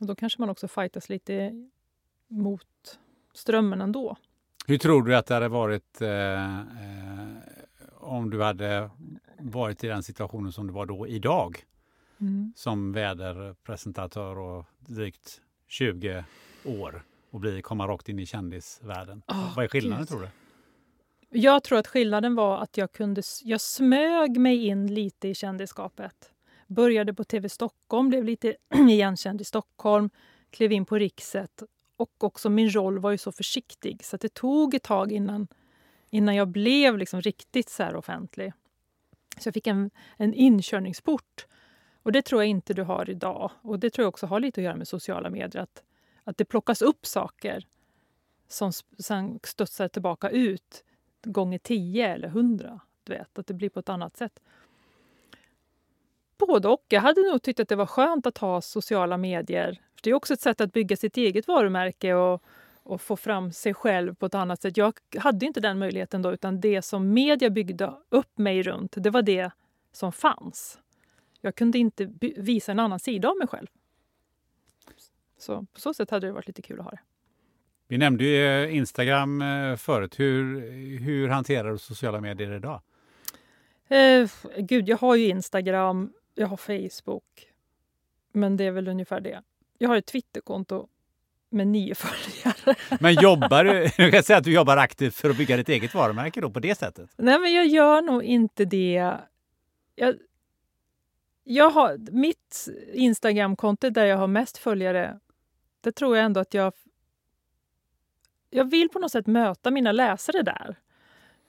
[0.00, 1.68] Och då kanske man också fightas lite
[2.28, 2.98] mot
[3.34, 4.16] strömmen ändå.
[4.66, 7.36] Hur tror du att det hade varit eh, eh,
[7.94, 8.90] om du hade
[9.38, 11.64] varit i den situationen som du var då idag?
[12.20, 12.52] Mm.
[12.56, 16.24] Som väderpresentatör och drygt 20
[16.64, 19.22] år och bli, komma rakt in i kändisvärlden.
[19.28, 20.08] Oh, Vad är skillnaden Gud.
[20.08, 20.28] tror du?
[21.40, 26.32] Jag tror att skillnaden var att jag kunde, jag smög mig in lite i kändisskapet.
[26.66, 28.56] Började på TV Stockholm, blev lite
[28.90, 30.10] igenkänd i Stockholm,
[30.50, 31.62] klev in på Rikset
[31.96, 35.48] och också min roll var ju så försiktig så det tog ett tag innan,
[36.10, 38.52] innan jag blev liksom riktigt så offentlig.
[39.38, 41.46] Så jag fick en, en inkörningsport.
[42.02, 43.50] Och det tror jag inte du har idag.
[43.62, 45.62] Och det tror jag också har lite att göra med sociala medier.
[45.62, 45.82] Att,
[46.28, 47.66] att det plockas upp saker
[48.48, 50.84] som sen studsar tillbaka ut
[51.24, 52.80] gånger tio eller hundra.
[53.04, 54.40] Du vet, att det blir på ett annat sätt.
[56.38, 56.84] Både och.
[56.88, 59.72] Jag hade nog tyckt att det var skönt att ha sociala medier.
[59.72, 62.42] För Det är också ett sätt att bygga sitt eget varumärke och,
[62.82, 64.76] och få fram sig själv på ett annat sätt.
[64.76, 69.10] Jag hade inte den möjligheten då, utan det som media byggde upp mig runt, det
[69.10, 69.50] var det
[69.92, 70.78] som fanns.
[71.40, 73.66] Jag kunde inte visa en annan sida av mig själv.
[75.38, 77.00] Så på så sätt hade det varit lite kul att ha det.
[77.88, 80.20] Vi nämnde ju eh, Instagram eh, förut.
[80.20, 80.60] Hur,
[80.98, 82.80] hur hanterar du sociala medier idag?
[83.88, 87.24] Eh, gud, jag har ju Instagram, jag har Facebook.
[88.32, 89.42] Men det är väl ungefär det.
[89.78, 90.88] Jag har ett Twitterkonto
[91.50, 92.76] med nio följare.
[93.00, 95.94] Men jobbar du, jag kan säga att du jobbar aktivt för att bygga ditt eget
[95.94, 97.10] varumärke då på det sättet?
[97.16, 99.16] Nej, men jag gör nog inte det.
[99.94, 100.14] Jag,
[101.44, 105.18] jag har, mitt Instagramkonto där jag har mest följare,
[105.88, 106.72] det tror jag ändå att jag...
[108.50, 110.76] Jag vill på något sätt möta mina läsare där.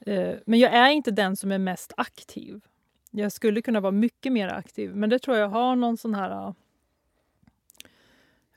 [0.05, 2.61] Eh, men jag är inte den som är mest aktiv.
[3.11, 6.53] Jag skulle kunna vara mycket mer aktiv, men det tror jag har någon sån här...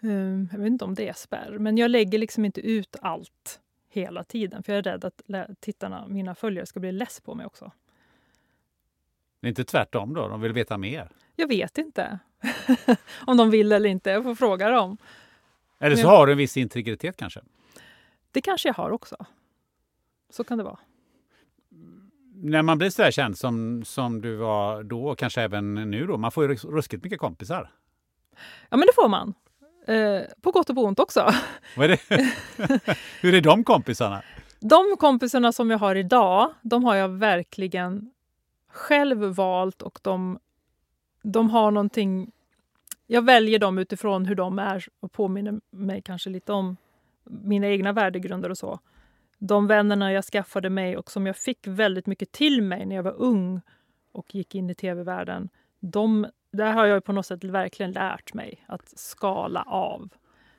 [0.00, 3.60] Um, jag vet inte om det är spärr, men jag lägger liksom inte ut allt
[3.88, 4.62] hela tiden.
[4.62, 5.22] För jag är rädd att
[5.60, 7.72] tittarna, mina följare, ska bli less på mig också.
[9.40, 10.28] Det är inte tvärtom då?
[10.28, 11.08] De vill veta mer?
[11.36, 12.18] Jag vet inte
[13.26, 14.10] om de vill eller inte.
[14.10, 14.96] Jag får fråga dem.
[15.82, 17.40] Eller så har du en viss integritet kanske?
[18.30, 19.16] Det kanske jag har också.
[20.30, 20.78] Så kan det vara.
[22.34, 26.06] När man blir så här känd som, som du var då, och kanske även nu
[26.06, 27.70] då, man får ju ruskigt mycket kompisar.
[28.68, 29.34] Ja, men det får man.
[29.86, 31.32] Eh, på gott och på ont också.
[31.76, 32.32] Vad är det?
[33.20, 34.22] Hur är de kompisarna?
[34.60, 38.10] De kompisarna som jag har idag, de har jag verkligen
[38.68, 40.38] själv valt och de,
[41.22, 42.32] de har någonting...
[43.12, 46.76] Jag väljer dem utifrån hur de är och påminner mig kanske lite om
[47.24, 48.80] mina egna värdegrunder och så.
[49.38, 53.02] De vännerna jag skaffade mig och som jag fick väldigt mycket till mig när jag
[53.02, 53.60] var ung
[54.12, 55.48] och gick in i tv-världen.
[55.80, 60.08] De, där har jag på något sätt verkligen lärt mig att skala av.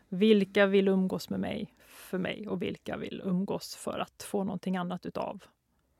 [0.09, 4.77] Vilka vill umgås med mig för mig och vilka vill umgås för att få någonting
[4.77, 5.43] annat utav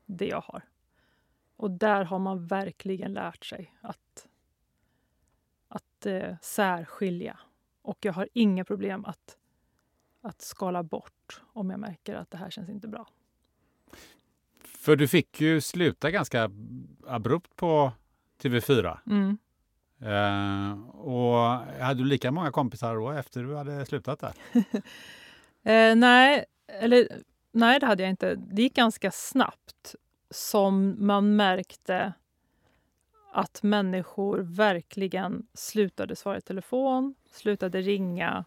[0.06, 0.62] det jag har.
[1.56, 4.26] Och där har man verkligen lärt sig att,
[6.04, 7.38] att eh, särskilja.
[7.82, 9.36] Och jag har inga problem att,
[10.22, 13.08] att skala bort om jag märker att det här känns inte bra.
[14.64, 16.50] För du fick ju sluta ganska
[17.06, 17.92] abrupt på
[18.42, 18.98] TV4.
[19.06, 19.38] Mm.
[20.02, 21.38] Uh, och
[21.84, 24.34] hade du lika många kompisar då efter du hade slutat där?
[24.54, 27.08] uh, nej, eller
[27.52, 28.34] nej, det hade jag inte.
[28.34, 29.94] Det gick ganska snabbt
[30.30, 32.12] som man märkte
[33.36, 38.44] att människor verkligen slutade svara i telefon, slutade ringa.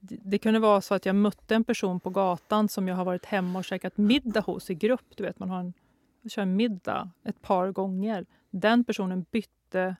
[0.00, 3.26] Det kunde vara så att jag mötte en person på gatan som jag har varit
[3.26, 5.16] hemma och käkat middag hos i grupp.
[5.16, 5.72] Du vet, man har en,
[6.28, 8.26] kör en middag ett par gånger.
[8.50, 9.96] Den personen bytte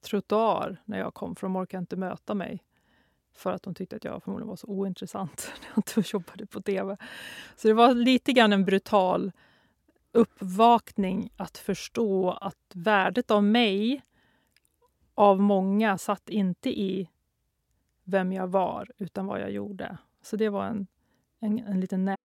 [0.00, 2.64] trottoar när jag kom för de orkade inte möta mig
[3.34, 6.60] för att de tyckte att jag förmodligen var så ointressant när jag inte jobbade på
[6.60, 6.96] tv.
[7.56, 9.32] Så det var lite grann en brutal
[10.12, 14.02] uppvakning att förstå att värdet av mig
[15.14, 17.08] av många satt inte i
[18.04, 19.98] vem jag var, utan vad jag gjorde.
[20.22, 20.86] Så det var en,
[21.40, 22.16] en, en liten nä-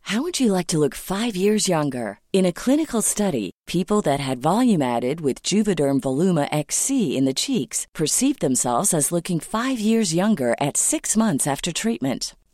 [0.00, 2.18] How would you like to look five years younger?
[2.32, 7.34] In a clinical study, people that had volume added with Juvederm Voluma XC in the
[7.34, 12.34] cheeks perceived themselves as looking five years younger at six months after treatment.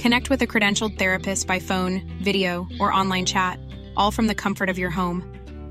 [0.00, 3.58] Connect with a credentialed therapist by phone, video, or online chat,
[3.98, 5.22] all from the comfort of your home.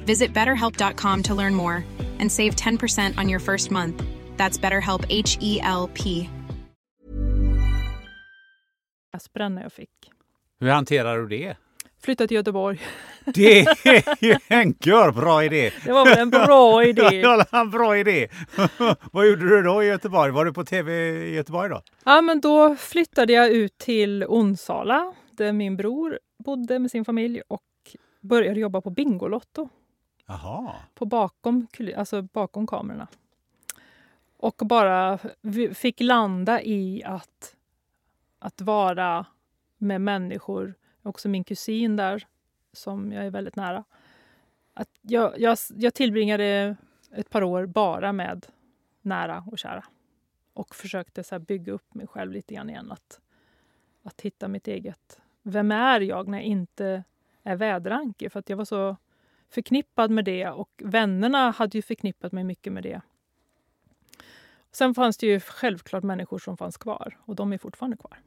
[0.05, 1.83] Visit betterhelp.com to learn more
[2.19, 4.03] and save 10% on your first month.
[4.37, 6.29] That's BetterHelp H E L P.
[9.13, 9.89] Aspren jag fick.
[10.59, 11.57] Hur hanterar du det?
[12.01, 12.81] Flytta till Göteborg.
[13.25, 14.71] Det är ju en
[15.13, 15.71] bra idé!
[15.85, 17.01] Det var väl en bra idé.
[17.21, 18.27] Ja, en bra idé!
[19.11, 20.31] Vad gjorde du då i Göteborg?
[20.31, 20.93] Var du på tv
[21.27, 21.81] i Göteborg då?
[22.03, 27.41] Ja, men då flyttade jag ut till Onsala där min bror bodde med sin familj
[27.47, 27.61] och
[28.21, 29.69] började jobba på Bingolotto.
[30.27, 30.75] Jaha.
[30.95, 33.07] På bakom, alltså bakom kamerorna.
[34.37, 35.19] Och bara
[35.73, 37.55] fick landa i att,
[38.39, 39.25] att vara
[39.77, 40.73] med människor.
[41.03, 42.27] Också min kusin där,
[42.73, 43.83] som jag är väldigt nära.
[44.73, 46.75] Att jag, jag, jag tillbringade
[47.11, 48.45] ett par år bara med
[49.01, 49.85] nära och kära.
[50.53, 52.91] Och försökte så bygga upp mig själv lite grann igen.
[52.91, 53.19] Att,
[54.03, 55.21] att hitta mitt eget...
[55.41, 57.03] Vem är jag när jag inte
[57.43, 58.29] är väderanke?
[58.29, 58.97] För att jag var så
[59.49, 63.01] förknippad med det och vännerna hade ju förknippat mig mycket med det.
[64.71, 68.19] Sen fanns det ju självklart människor som fanns kvar och de är fortfarande kvar.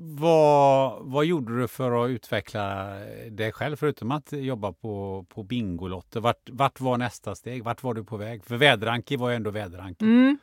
[0.00, 2.94] Vad, vad gjorde du för att utveckla
[3.30, 6.20] dig själv förutom att jobba på, på Bingolotter?
[6.20, 7.64] Vart, vart var nästa steg?
[7.64, 8.44] Vart var du på väg?
[8.44, 10.04] För Väderanki var ju ändå Väderanki.
[10.04, 10.38] Mm.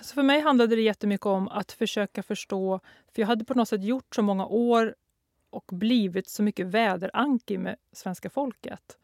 [0.00, 2.80] så för mig handlade det jättemycket om att försöka förstå,
[3.14, 4.94] för jag hade på något sätt gjort så många år
[5.50, 8.98] och blivit så mycket väderanki med svenska folket.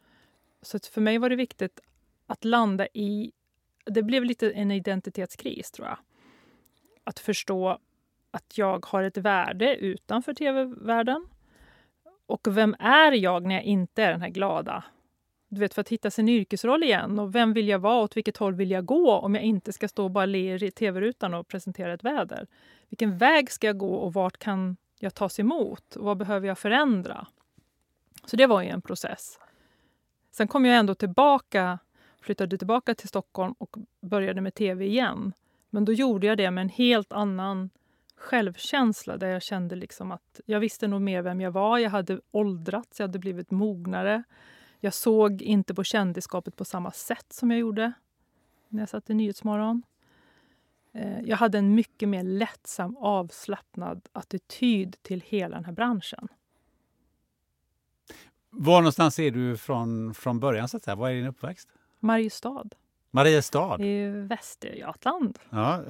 [0.62, 1.80] Så för mig var det viktigt
[2.26, 3.32] att landa i
[3.84, 5.98] det blev lite en identitetskris, tror jag.
[7.04, 7.78] Att förstå
[8.34, 11.26] att jag har ett värde utanför tv-världen.
[12.26, 14.84] Och vem är jag när jag inte är den här glada?
[15.48, 17.18] Du vet, för att hitta sin yrkesroll igen.
[17.18, 18.02] Och vem vill jag vara?
[18.02, 20.70] Åt vilket håll vill jag gå om jag inte ska stå och bara le i
[20.70, 22.46] tv-rutan och presentera ett väder?
[22.88, 25.96] Vilken väg ska jag gå och vart kan jag tas emot?
[25.96, 27.26] Och vad behöver jag förändra?
[28.24, 29.38] Så det var ju en process.
[30.30, 31.78] Sen kom jag ändå tillbaka
[32.24, 35.32] flyttade tillbaka till Stockholm och började med tv igen.
[35.70, 37.70] Men då gjorde jag det med en helt annan
[38.24, 41.78] självkänsla där jag kände liksom att jag visste nog mer vem jag var.
[41.78, 44.22] Jag hade åldrats, jag hade blivit mognare.
[44.80, 47.92] Jag såg inte på kändisskapet på samma sätt som jag gjorde
[48.68, 49.82] när jag satt i Nyhetsmorgon.
[50.92, 56.28] Eh, jag hade en mycket mer lättsam, avslappnad attityd till hela den här branschen.
[58.50, 60.68] Var någonstans är du från, från början?
[60.68, 60.94] så att säga?
[60.94, 61.68] Var är din uppväxt?
[62.00, 62.68] Mariestad.
[63.14, 63.80] Mariestad?
[63.80, 65.38] I Västergötland.
[65.50, 65.80] Ja.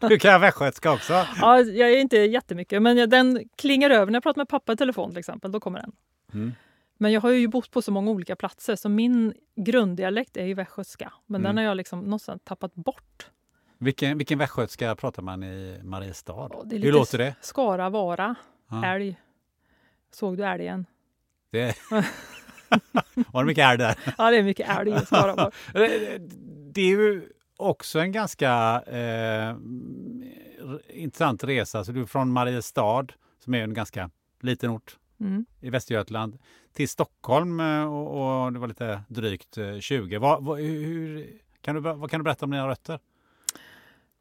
[0.08, 1.12] du kan västgötska också?
[1.12, 4.76] Ja, jag är inte jättemycket, men den klingar över när jag pratar med pappa i
[4.76, 5.52] telefon till exempel.
[5.52, 5.92] Då kommer den.
[6.34, 6.52] Mm.
[6.98, 10.54] Men jag har ju bott på så många olika platser så min grunddialekt är ju
[10.54, 11.12] västgötska.
[11.26, 11.48] Men mm.
[11.48, 13.30] den har jag liksom någonstans tappat bort.
[13.78, 16.48] Vilken, vilken västgötska pratar man i Mariestad?
[16.52, 17.34] Ja, Hur låter det?
[17.40, 18.34] Skara, Vara,
[18.70, 18.86] ja.
[18.86, 19.16] älg.
[20.12, 20.86] Såg du älgen?
[21.50, 21.76] Det...
[23.32, 23.98] Var det mycket älg där?
[24.18, 25.52] Ja, det är mycket älg i Skaraborg.
[26.72, 29.56] det är ju också en ganska eh,
[30.88, 31.84] intressant resa.
[31.84, 33.06] Så du är från Mariestad,
[33.38, 35.46] som är en ganska liten ort mm.
[35.60, 36.38] i Västergötland,
[36.72, 40.14] till Stockholm eh, och, och det var lite drygt 20.
[40.14, 41.26] Eh, vad, vad, hur,
[41.60, 42.98] kan du, vad kan du berätta om dina rötter?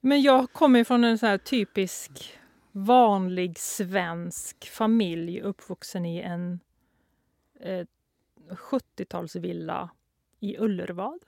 [0.02, 2.40] Men jag kommer från en så här typisk
[2.72, 6.60] vanlig svensk familj uppvuxen i en
[7.60, 7.86] eh,
[8.50, 9.90] 70-talsvilla
[10.40, 11.20] i Ullervad.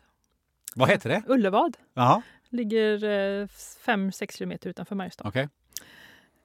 [0.75, 1.23] Vad heter det?
[1.27, 2.97] Ullervad Jaha, ligger
[3.47, 5.27] 5-6 kilometer utanför Mariestad.
[5.27, 5.49] okej.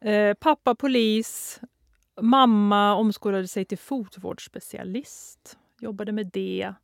[0.00, 1.60] Eh, pappa polis,
[2.20, 5.58] mamma omskolade sig till fotvårdsspecialist.
[5.80, 6.74] Jobbade med det.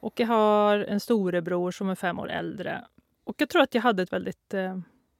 [0.00, 2.84] Och jag har en storebror som är fem år äldre.
[3.24, 4.78] Och jag tror att jag hade ett väldigt, eh,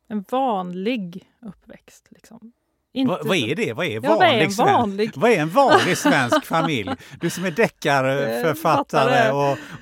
[0.08, 2.06] en vanlig uppväxt.
[2.10, 2.52] Liksom.
[2.96, 3.72] Inte Va, vad är det?
[3.72, 5.10] Vad är Ja, vad är vanlig, en svensk- vanlig?
[5.14, 6.90] vad är en vanlig svensk familj?
[7.20, 9.30] Du som är deckarförfattare Författare.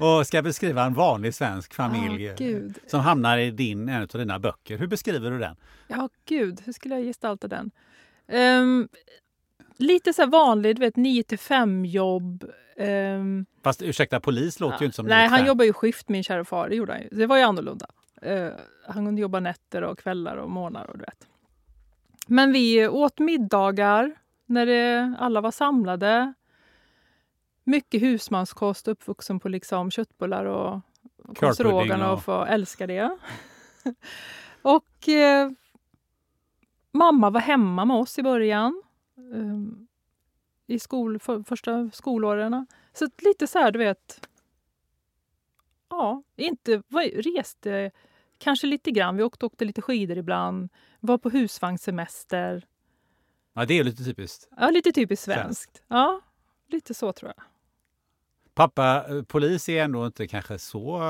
[0.00, 2.78] och, och ska beskriva en vanlig svensk familj Ja, gud.
[2.86, 4.78] som hamnar i din, en av dina böcker.
[4.78, 5.56] Hur beskriver du den?
[5.88, 6.60] Ja, gud.
[6.64, 7.70] Hur skulle jag gestalta den?
[8.28, 8.88] Ehm,
[9.76, 12.44] lite så här vanlig, du vet 9 till 5 jobb.
[12.78, 16.44] Ehm, Fast ursäkta, polis låter ju inte som Nej, han jobbar ju skift, min kära
[16.44, 16.68] far.
[16.68, 17.08] Det gjorde han ju.
[17.10, 17.86] Det var ju annorlunda.
[18.22, 18.48] Eh,
[18.88, 21.26] han kunde jobba nätter och kvällar och morgnar och du vet.
[22.26, 24.14] Men vi åt middagar
[24.46, 26.34] när det, alla var samlade.
[27.64, 30.80] Mycket husmanskost, uppvuxen på liksom köttbullar och
[31.36, 33.18] korvstroganoff och- och få älska det.
[34.62, 35.50] och eh,
[36.92, 38.82] mamma var hemma med oss i början.
[39.16, 42.66] Eh, I skol, för, första skolåren.
[42.92, 44.28] Så lite så här, du vet.
[45.88, 47.02] Ja, inte var,
[47.36, 47.90] reste
[48.44, 49.16] kanske lite grann.
[49.16, 50.68] Vi åkte, åkte lite skidor ibland.
[51.00, 52.66] Var på husvagnssemester.
[53.54, 54.48] Ja, det är lite typiskt.
[54.56, 55.82] Ja, lite typiskt Svenskt.
[55.88, 56.20] Ja,
[56.68, 57.44] lite så tror jag.
[58.54, 61.02] Pappa eh, polis är ändå inte kanske så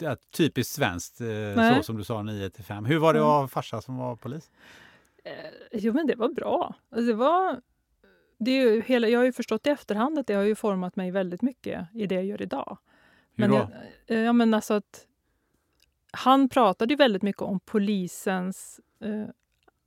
[0.00, 1.76] eh, typiskt svenskt, eh, Nej.
[1.76, 2.84] så som du sa 9 till 5.
[2.84, 3.32] Hur var det att Mm.
[3.40, 4.50] ha farsa som var polis?
[5.72, 6.74] Jo, men det var bra.
[6.90, 7.60] Alltså, det var,
[8.38, 10.96] det är ju hela, jag har ju förstått i efterhand att det har ju format
[10.96, 12.78] mig väldigt mycket i det jag gör idag.
[13.34, 13.68] Hur Men då?
[14.06, 15.06] jag, ja, men alltså att,
[16.12, 18.80] han pratade ju väldigt mycket om polisens...
[19.00, 19.26] Eh,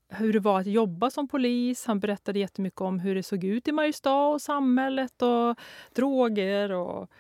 [0.08, 1.86] hur det var att jobba som polis.
[1.86, 5.60] Han berättade jättemycket om hur det såg ut i Mariestad och samhället och
[5.94, 6.72] droger.
[6.72, 7.12] Och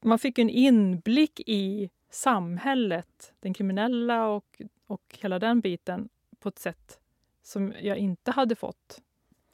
[0.00, 6.58] man fick en inblick i samhället, den kriminella och, och hela den biten på ett
[6.58, 7.00] sätt
[7.42, 9.00] som jag inte hade fått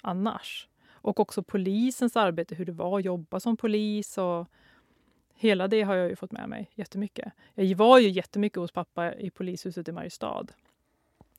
[0.02, 0.68] annars.
[0.88, 4.18] Och också polisens arbete, hur det var att jobba som polis.
[4.18, 4.46] och
[5.38, 7.32] Hela det har jag ju fått med mig jättemycket.
[7.54, 10.46] Jag var ju jättemycket hos pappa i polishuset i Mariestad.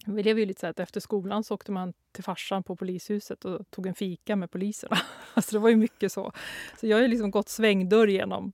[0.05, 3.45] Vi lever ju lite så att efter skolan så åkte man till farsan på polishuset
[3.45, 4.97] och tog en fika med poliserna.
[5.33, 6.31] Alltså det var ju mycket så.
[6.79, 8.51] Så jag har ju liksom gått svängdörr genom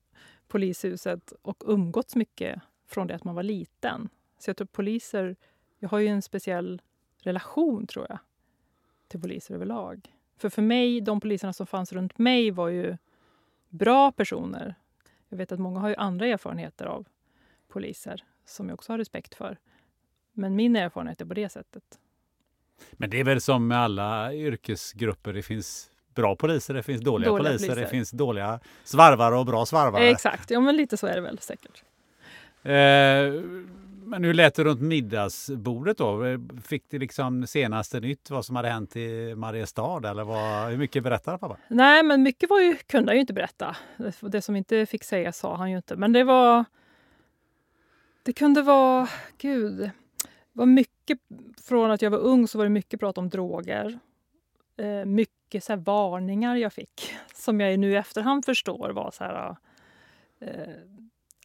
[0.47, 4.09] polishuset och umgåtts mycket från det att man var liten.
[4.39, 5.35] Så jag tror poliser,
[5.79, 6.81] jag har ju en speciell
[7.17, 8.19] relation tror jag
[9.07, 10.13] till poliser överlag.
[10.37, 12.97] För för mig, de poliserna som fanns runt mig var ju
[13.69, 14.75] bra personer.
[15.33, 17.07] Jag vet att många har ju andra erfarenheter av
[17.67, 19.57] poliser som jag också har respekt för.
[20.33, 21.83] Men min erfarenhet är på det sättet.
[22.91, 25.33] Men det är väl som med alla yrkesgrupper.
[25.33, 27.89] Det finns bra poliser, det finns dåliga, Dåliga poliser, det poliser.
[27.89, 30.09] finns dåliga svarvare och bra svarvare.
[30.09, 31.83] Exakt, ja men lite så är det väl säkert.
[32.63, 33.33] Eh,
[34.05, 36.21] men hur lät det runt middagsbordet då?
[36.63, 40.09] Fick du liksom senaste nytt vad som hade hänt i Mariestad?
[40.09, 41.57] Eller vad, hur mycket berättade pappa?
[41.67, 43.75] Nej, men mycket var ju, kunde han ju inte berätta.
[44.21, 45.95] Det- som inte fick säga sa han ju inte.
[45.95, 46.65] Men det var...
[48.23, 49.07] Det kunde vara...
[49.37, 49.89] Gud.
[50.53, 51.19] Var mycket...
[51.63, 53.99] Från att jag var ung så var det mycket prat om droger.
[54.77, 57.13] Eh, mycket så här varningar jag fick.
[57.33, 59.55] Som jag nu i efterhand förstår var så här...
[60.39, 60.49] Eh,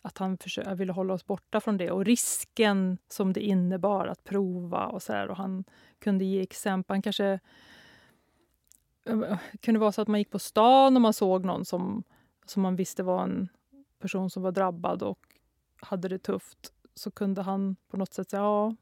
[0.08, 4.24] att han försö- ville hålla oss borta från det och risken som det innebar att
[4.24, 5.28] prova och så här.
[5.28, 5.64] Och han
[5.98, 6.94] kunde ge exempel.
[6.94, 7.40] Han kanske
[9.04, 12.04] det kunde vara så att man gick på stan och man såg någon som,
[12.46, 13.48] som man visste var en
[13.98, 15.18] person som var drabbad och
[15.80, 16.72] hade det tufft.
[16.94, 18.74] Så kunde han på något sätt säga ja,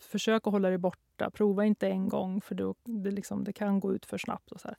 [0.00, 1.30] försök att hålla dig borta.
[1.30, 4.52] Prova inte en gång för då, det, liksom, det kan gå ut för snabbt.
[4.52, 4.76] Och så, här.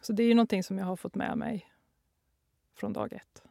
[0.00, 1.66] så det är ju någonting som jag har fått med mig
[2.74, 3.42] från dag ett.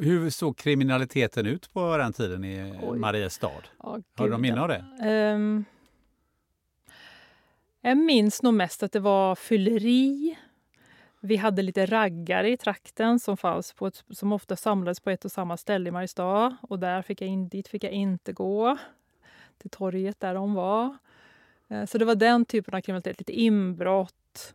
[0.00, 2.98] Hur såg kriminaliteten ut på den tiden i Oj.
[2.98, 3.50] Mariestad?
[3.82, 4.84] Ja, Har du någon minne av det?
[5.02, 5.64] Ehm,
[7.80, 10.38] jag minns nog mest att det var fylleri.
[11.20, 15.24] Vi hade lite raggare i trakten som, fanns på ett, som ofta samlades på ett
[15.24, 16.56] och samma ställe i Mariestad.
[16.62, 18.78] Och där fick jag in, dit fick jag inte gå,
[19.58, 20.96] till torget där de var.
[21.68, 24.54] Eh, Så det var den typen av kriminalitet, lite inbrott.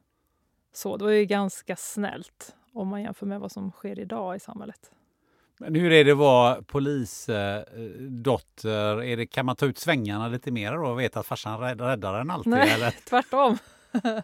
[0.73, 4.39] Så det var ju ganska snällt om man jämför med vad som sker idag i
[4.39, 4.91] samhället.
[5.59, 9.03] Men hur är det att vara polisdotter?
[9.03, 11.81] Är det, kan man ta ut svängarna lite mer då och veta att farsan rädd-
[11.81, 12.51] räddar en alltid?
[12.51, 12.91] Nej, Eller?
[13.09, 13.57] tvärtom.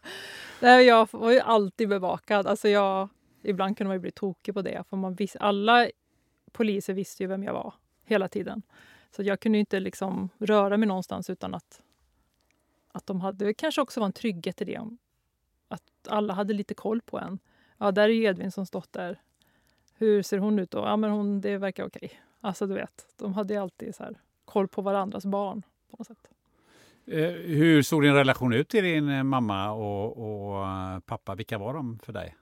[0.59, 2.47] Nej, jag var ju alltid bevakad.
[2.47, 3.09] Alltså jag,
[3.41, 4.83] ibland kunde man ju bli tokig på det.
[4.89, 5.87] För man vis, alla
[6.51, 7.73] poliser visste ju vem jag var
[8.05, 8.61] hela tiden.
[9.15, 11.81] Så jag kunde inte liksom röra mig någonstans utan att,
[12.91, 13.45] att de hade...
[13.45, 14.81] Det kanske också var en trygghet i det.
[15.67, 17.39] Att alla hade lite koll på en.
[17.83, 19.21] Ja, där är ju Edvin som stått där.
[19.93, 20.77] Hur ser hon ut då?
[20.77, 22.21] Ja, men hon, det verkar okej.
[22.41, 24.15] Alltså du vet, de hade alltid så här,
[24.45, 26.27] koll på varandras barn på något sätt.
[27.05, 31.35] Eh, hur såg din relation ut till din eh, mamma och, och eh, pappa?
[31.35, 32.35] Vilka var de för dig?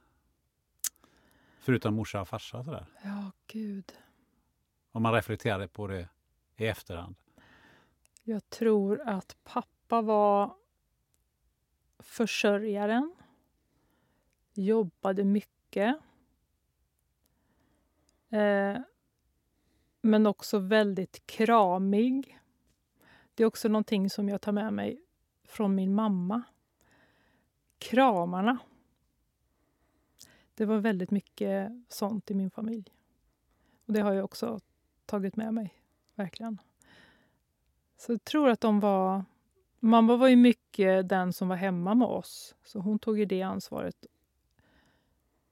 [1.59, 2.85] Förutom morsa och farsa sådär.
[3.03, 3.91] Ja, gud.
[4.91, 6.09] Om man reflekterade på det
[6.57, 7.15] i efterhand.
[8.23, 10.53] Jag tror att pappa var
[11.99, 13.15] försörjaren.
[14.53, 15.95] Jobbade mycket.
[18.29, 18.77] Eh,
[20.01, 22.39] men också väldigt kramig.
[23.35, 25.01] Det är också någonting som jag tar med mig
[25.43, 26.43] från min mamma.
[27.77, 28.57] Kramarna.
[30.55, 32.85] Det var väldigt mycket sånt i min familj.
[33.85, 34.59] Och Det har jag också
[35.05, 35.73] tagit med mig,
[36.15, 36.61] verkligen.
[37.97, 39.25] Så jag tror att de var...
[39.79, 43.41] Mamma var ju mycket den som var hemma med oss, så hon tog ju det
[43.41, 44.05] ansvaret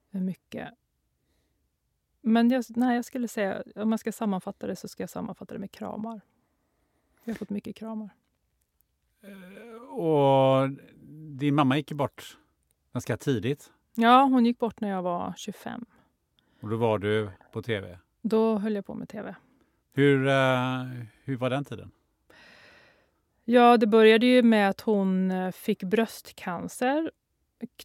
[0.10, 0.70] mycket.
[2.22, 5.54] Men jag, nej, jag skulle säga, om jag ska sammanfatta det så ska jag sammanfatta
[5.54, 6.22] det med kramar.
[7.24, 8.10] Jag har fått mycket kramar.
[9.90, 10.70] Och
[11.38, 12.38] din mamma gick bort
[12.94, 13.72] ganska tidigt.
[13.96, 15.86] Ja, hon gick bort när jag var 25.
[16.62, 18.00] Och då var du på tv.
[18.22, 19.36] Då höll jag på med tv.
[19.94, 20.84] Hur, eh,
[21.24, 21.92] hur var den tiden?
[23.46, 27.12] Ja, det började ju med att hon eh, fick bröstcancer.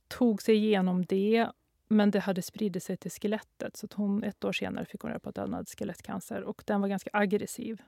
[0.09, 1.49] Tog sig igenom det,
[1.89, 3.77] men det hade spridit sig till skelettet.
[3.77, 6.63] Så att hon, ett år senare fick hon reda på att hon hade skelettcancer och
[6.67, 7.83] den var ganska aggressiv.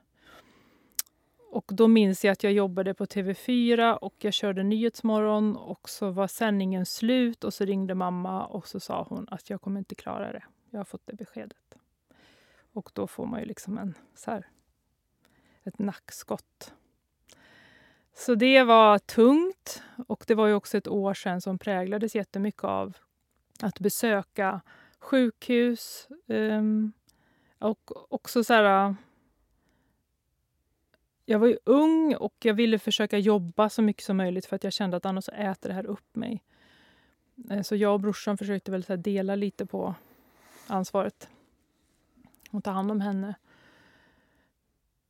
[1.49, 6.11] Och då minns jag att jag jobbade på TV4 och jag körde Nyhetsmorgon och så
[6.11, 9.95] var sändningen slut och så ringde mamma och så sa hon att jag kommer inte
[9.95, 10.43] klara det.
[10.69, 11.77] Jag har fått det beskedet.
[12.73, 14.47] Och då får man ju liksom en, så här,
[15.63, 16.73] ett nackskott.
[18.13, 22.63] Så det var tungt och det var ju också ett år sedan som präglades jättemycket
[22.63, 22.97] av
[23.59, 24.61] att besöka
[24.99, 26.91] sjukhus um,
[27.59, 28.93] och också så här äh,
[31.25, 34.63] jag var ju ung och jag ville försöka jobba så mycket som möjligt för att
[34.63, 36.43] jag kände att annars äter det här upp mig.
[37.49, 39.95] Eh, så jag och brorsan försökte väl så dela lite på
[40.67, 41.29] ansvaret
[42.51, 43.35] och ta hand om henne.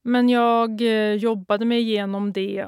[0.02, 2.68] Men jag eh, jobbade mig igenom det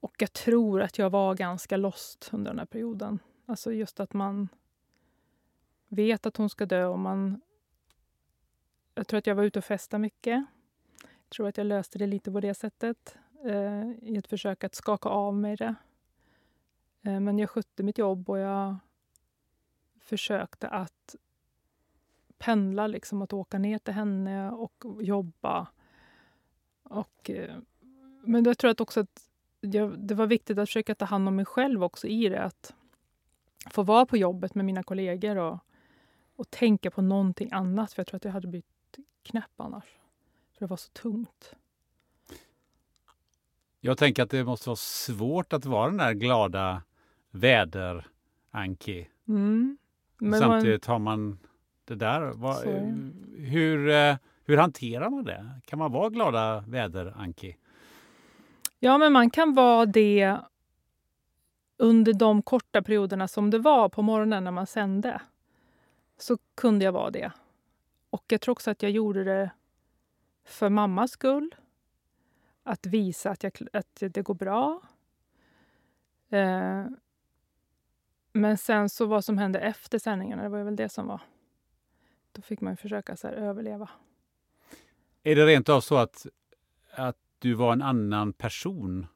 [0.00, 3.18] och jag tror att jag var ganska lost under den här perioden.
[3.46, 4.48] Alltså just att man
[5.88, 7.40] vet att hon ska dö och man...
[8.94, 10.46] Jag tror att jag var ute och festade mycket
[11.32, 15.08] tror att jag löste det lite på det sättet eh, i ett försök att skaka
[15.08, 15.74] av mig det.
[17.02, 18.76] Eh, men jag skötte mitt jobb och jag
[20.00, 21.16] försökte att
[22.38, 25.68] pendla, liksom att åka ner till henne och jobba.
[26.82, 27.56] Och, eh,
[28.22, 29.28] men jag tror att också att
[29.60, 32.42] jag, det var viktigt att försöka ta hand om mig själv också i det.
[32.42, 32.74] Att
[33.70, 35.58] få vara på jobbet med mina kollegor och,
[36.36, 37.92] och tänka på någonting annat.
[37.92, 38.66] För jag tror att jag hade blivit
[39.22, 39.84] knäpp annars.
[40.52, 41.54] För det var så tungt.
[43.80, 46.82] Jag tänker att det måste vara svårt att vara den där glada
[47.30, 49.06] väder-Anki.
[49.28, 49.78] Mm.
[50.18, 50.92] Samtidigt man...
[50.92, 51.38] har man
[51.84, 52.20] det där.
[52.20, 52.56] Vad,
[53.36, 55.60] hur, eh, hur hanterar man det?
[55.64, 57.56] Kan man vara glada väder-Anki?
[58.78, 60.38] Ja, men man kan vara det
[61.82, 65.22] under de korta perioderna som det var på morgonen när man sände.
[66.18, 67.32] Så kunde jag vara det.
[68.10, 69.50] Och jag tror också att jag gjorde det
[70.44, 71.54] för mammas skull.
[72.62, 74.80] Att visa att, jag, att det går bra.
[76.28, 76.86] Eh,
[78.32, 81.20] men sen så vad som hände efter sändningarna, det var väl det som var...
[82.32, 83.90] Då fick man försöka så överleva.
[85.22, 86.26] Är det rent av så att,
[86.90, 89.06] att du var en annan person?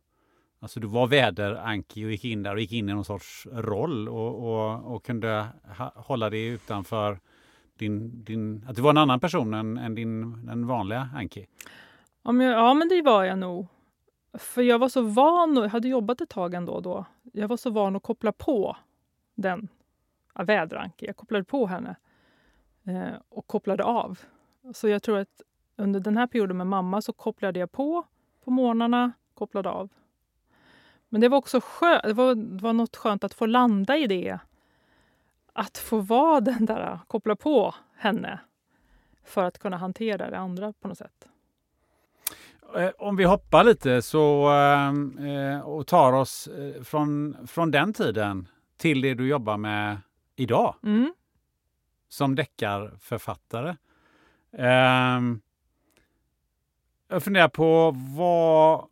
[0.66, 4.08] Alltså du var väder-Anki och gick in där och gick in i någon sorts roll
[4.08, 5.46] och, och, och kunde
[5.78, 7.20] ha, hålla dig utanför
[7.78, 11.46] din, din, att du var en annan person än, än din, den vanliga Anki?
[12.22, 13.66] Ja men, ja, men det var jag nog.
[14.38, 17.04] För jag var så van, jag hade jobbat ett tag ändå då.
[17.32, 18.76] Jag var så van att koppla på
[19.34, 19.68] den
[20.34, 21.06] ja, väderanki.
[21.06, 21.96] Jag kopplade på henne
[22.86, 24.18] eh, och kopplade av.
[24.74, 25.42] Så jag tror att
[25.76, 28.04] under den här perioden med mamma så kopplade jag på
[28.44, 29.88] på morgnarna, kopplade av.
[31.08, 34.06] Men det var också skönt, det var, det var något skönt att få landa i
[34.06, 34.38] det
[35.52, 38.40] att få vara den där, koppla på henne
[39.24, 41.28] för att kunna hantera det andra på något sätt.
[42.76, 44.52] Eh, om vi hoppar lite så,
[45.24, 49.98] eh, och tar oss eh, från, från den tiden till det du jobbar med
[50.36, 51.12] idag mm.
[52.08, 53.76] som deckarförfattare.
[57.08, 58.88] jag funderar på vad,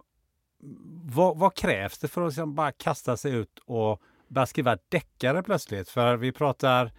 [1.04, 5.42] vad, vad krävs det för att liksom bara kasta sig ut och börja skriva deckare
[5.42, 5.88] plötsligt?
[5.88, 6.92] För vi pratar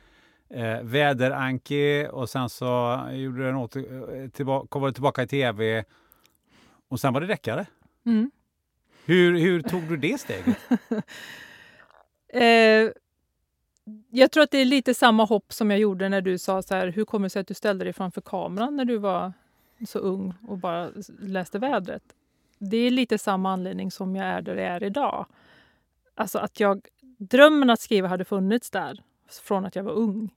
[0.49, 5.84] eh, väderanki och sen så gjorde den åter, eh, tillbaka, kom det tillbaka i tv
[6.88, 7.66] och sen var det deckare.
[8.05, 8.32] Mm.
[9.05, 10.57] Hur, hur tog du det steget?
[12.28, 12.91] Eh,
[14.09, 16.76] jag tror att det är lite samma hopp som jag gjorde när du sa så
[16.76, 19.34] här, hur kommer det sig att du ställde dig framför kameran när du var
[19.88, 20.89] så ung och bara
[21.20, 22.03] läste vädret?
[22.70, 25.26] Det är lite samma anledning som jag är där jag är idag.
[26.16, 26.88] Alltså att jag,
[27.18, 29.03] drömmen att skriva hade funnits där
[29.43, 30.34] från att jag var ung.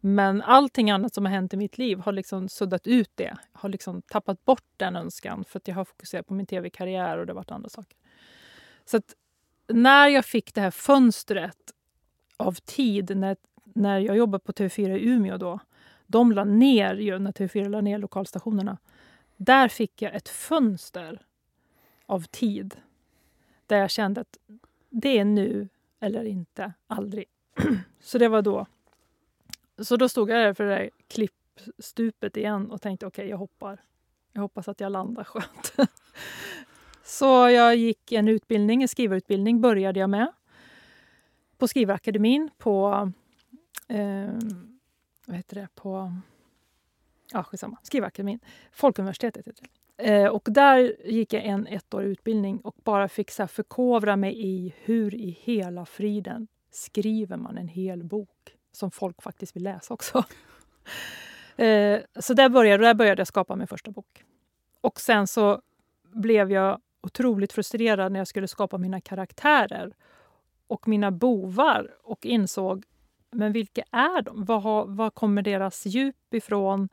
[0.00, 3.36] Men allting annat som har hänt i mitt liv har liksom suddat ut det.
[3.52, 7.18] Jag har liksom tappat bort den önskan för att jag har fokuserat på min tv-karriär
[7.18, 7.96] och det har varit andra saker.
[8.84, 9.14] Så att
[9.68, 11.72] när jag fick det här fönstret
[12.40, 15.58] av tid när, när jag jobbade på TV4 i Umeå då.
[16.06, 18.78] De la ner ju när TV4 la ner lokalstationerna.
[19.36, 21.20] Där fick jag ett fönster
[22.10, 22.80] av tid
[23.66, 24.38] där jag kände att
[24.88, 25.68] det är nu
[26.00, 27.24] eller inte, aldrig.
[28.00, 28.66] Så det var då.
[29.78, 33.36] Så då stod jag där för det där klippstupet igen och tänkte okej, okay, jag
[33.36, 33.82] hoppar.
[34.32, 35.74] Jag hoppas att jag landar skönt.
[37.04, 40.32] Så jag gick en utbildning, en skrivarutbildning började jag med.
[41.58, 43.12] På Skrivarakademin på...
[43.88, 44.34] Eh,
[45.26, 45.68] vad heter det?
[45.74, 46.12] På...
[47.32, 47.78] Ja, skitsamma.
[47.82, 48.40] Skrivarakademin.
[48.72, 49.79] Folkuniversitetet heter det.
[50.02, 54.74] Eh, och där gick jag en ettårig utbildning och bara fick så förkovra mig i
[54.84, 60.18] hur i hela friden skriver man en hel bok som folk faktiskt vill läsa också.
[61.56, 64.24] eh, så där började, där började jag skapa min första bok.
[64.80, 65.62] Och sen så
[66.02, 69.92] blev jag otroligt frustrerad när jag skulle skapa mina karaktärer
[70.66, 72.84] och mina bovar och insåg
[73.30, 74.44] men vilka är de?
[74.44, 76.88] Vad, har, var kommer deras djup ifrån?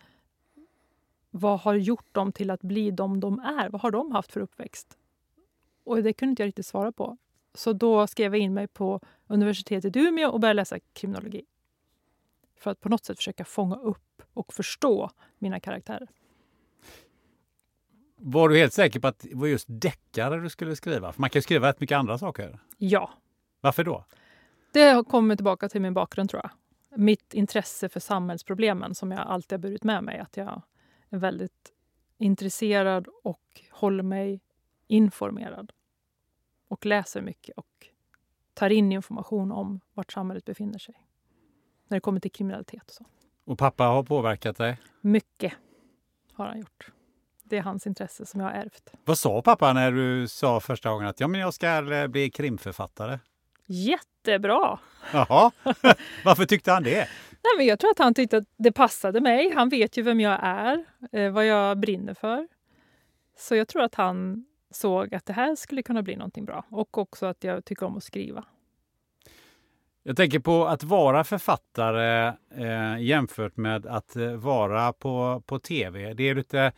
[1.37, 3.69] Vad har gjort dem till att bli de de är?
[3.69, 4.97] Vad har de haft för uppväxt?
[5.83, 7.17] Och Det kunde inte jag riktigt svara på.
[7.53, 11.45] Så då skrev jag in mig på universitetet i Umeå och började läsa kriminologi.
[12.59, 16.07] För att på något sätt försöka fånga upp och förstå mina karaktärer.
[18.15, 21.11] Var du helt säker på att det var just deckare du skulle skriva?
[21.11, 22.59] För man kan ju skriva rätt mycket andra saker.
[22.77, 23.09] Ja.
[23.61, 24.05] Varför då?
[24.71, 26.51] Det kommer tillbaka till min bakgrund tror jag.
[26.99, 30.19] Mitt intresse för samhällsproblemen som jag alltid har burit med mig.
[30.19, 30.61] Att jag
[31.09, 31.73] är väldigt
[32.17, 34.41] intresserad och håller mig
[34.87, 35.71] informerad.
[36.67, 37.87] Och läser mycket och
[38.53, 40.95] tar in information om vart samhället befinner sig.
[41.87, 43.05] När det kommer till kriminalitet och så.
[43.45, 44.77] Och pappa har påverkat dig?
[45.01, 45.53] Mycket
[46.33, 46.91] har han gjort
[47.49, 48.93] det är hans intresse som jag har ärvt.
[49.05, 52.29] Vad sa pappa när du sa första gången att ja, men jag ska eh, bli
[52.29, 53.19] krimförfattare?
[53.65, 54.79] Jättebra!
[55.13, 55.51] Jaha,
[56.25, 57.07] varför tyckte han det?
[57.43, 59.51] Nej, men jag tror att han tyckte att det passade mig.
[59.55, 62.47] Han vet ju vem jag är, eh, vad jag brinner för.
[63.37, 66.97] Så jag tror att han såg att det här skulle kunna bli någonting bra och
[66.97, 68.45] också att jag tycker om att skriva.
[70.03, 76.13] Jag tänker på att vara författare eh, jämfört med att eh, vara på, på tv.
[76.13, 76.71] Det är lite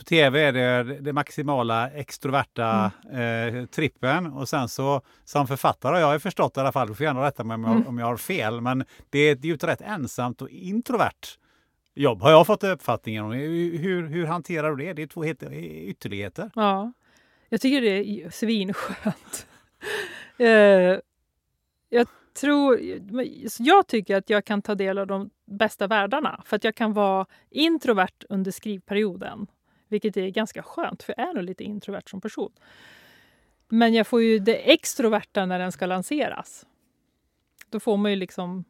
[0.00, 3.56] på tv är det det maximala extroverta mm.
[3.56, 7.04] eh, trippen och sen så som författare har jag förstått i alla fall, du får
[7.04, 7.88] gärna rätta mig om jag, mm.
[7.88, 11.36] om jag har fel, men det är, det är ju ett rätt ensamt och introvert
[11.94, 13.32] jobb har jag fått uppfattningen om.
[13.32, 14.92] Hur, hur hanterar du det?
[14.92, 16.50] Det är två helt ytterligheter.
[16.54, 16.92] Ja,
[17.48, 19.46] jag tycker det är svinskönt.
[20.38, 20.46] eh,
[21.88, 22.06] jag
[22.40, 22.80] tror,
[23.58, 26.92] jag tycker att jag kan ta del av de bästa världarna för att jag kan
[26.92, 29.46] vara introvert under skrivperioden
[29.90, 32.52] vilket är ganska skönt, för jag är nog lite introvert som person.
[33.68, 36.66] Men jag får ju det extroverta när den ska lanseras.
[37.68, 38.64] Då får man ju liksom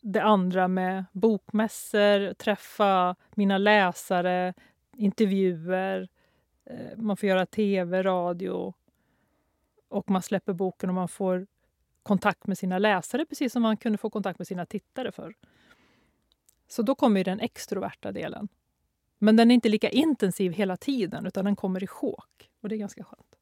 [0.00, 4.54] det andra med bokmässor, träffa mina läsare,
[4.96, 6.08] intervjuer.
[6.64, 8.74] Eh, man får göra tv, radio
[9.88, 11.46] och man släpper boken och man får
[12.02, 15.34] kontakt med sina läsare precis som man kunde få kontakt med sina tittare förr.
[16.68, 18.48] Så då kommer den extroverta delen.
[19.24, 22.50] Men den är inte lika intensiv hela tiden, utan den kommer i sjok.
[22.60, 23.36] Och det är ganska skönt.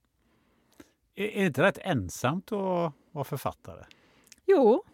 [1.15, 3.85] Är det inte rätt ensamt att vara författare?
[4.47, 4.85] Jo,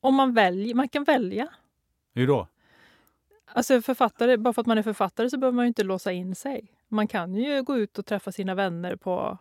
[0.00, 0.74] om man väljer.
[0.74, 1.48] Man kan välja.
[2.14, 2.48] Hur då?
[3.44, 6.72] Alltså författare, bara för att man är författare så behöver man inte låsa in sig.
[6.88, 9.38] Man kan ju gå ut och träffa sina vänner på,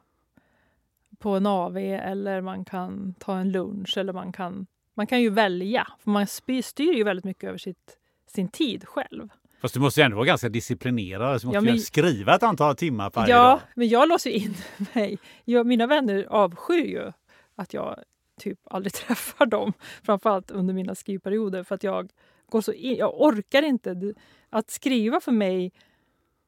[1.18, 5.30] på en AV eller man kan ta en lunch eller man kan, man kan ju
[5.30, 5.88] välja.
[6.00, 6.28] För man
[6.64, 7.98] styr ju väldigt mycket över sitt,
[8.28, 9.30] sin tid själv.
[9.66, 11.42] Fast du måste ju ändå vara ganska disciplinerad.
[11.42, 13.46] Du måste ja, men, skriva ett antal timmar per ja, dag.
[13.46, 14.56] Ja, men jag låser in
[14.94, 15.18] mig.
[15.46, 17.12] Jag, mina vänner avskyr ju
[17.56, 18.00] att jag
[18.40, 19.74] typ aldrig träffar dem.
[20.04, 21.64] Framförallt under mina skrivperioder.
[21.64, 22.10] För att jag
[22.50, 24.14] går så in, Jag orkar inte.
[24.50, 25.72] Att skriva för mig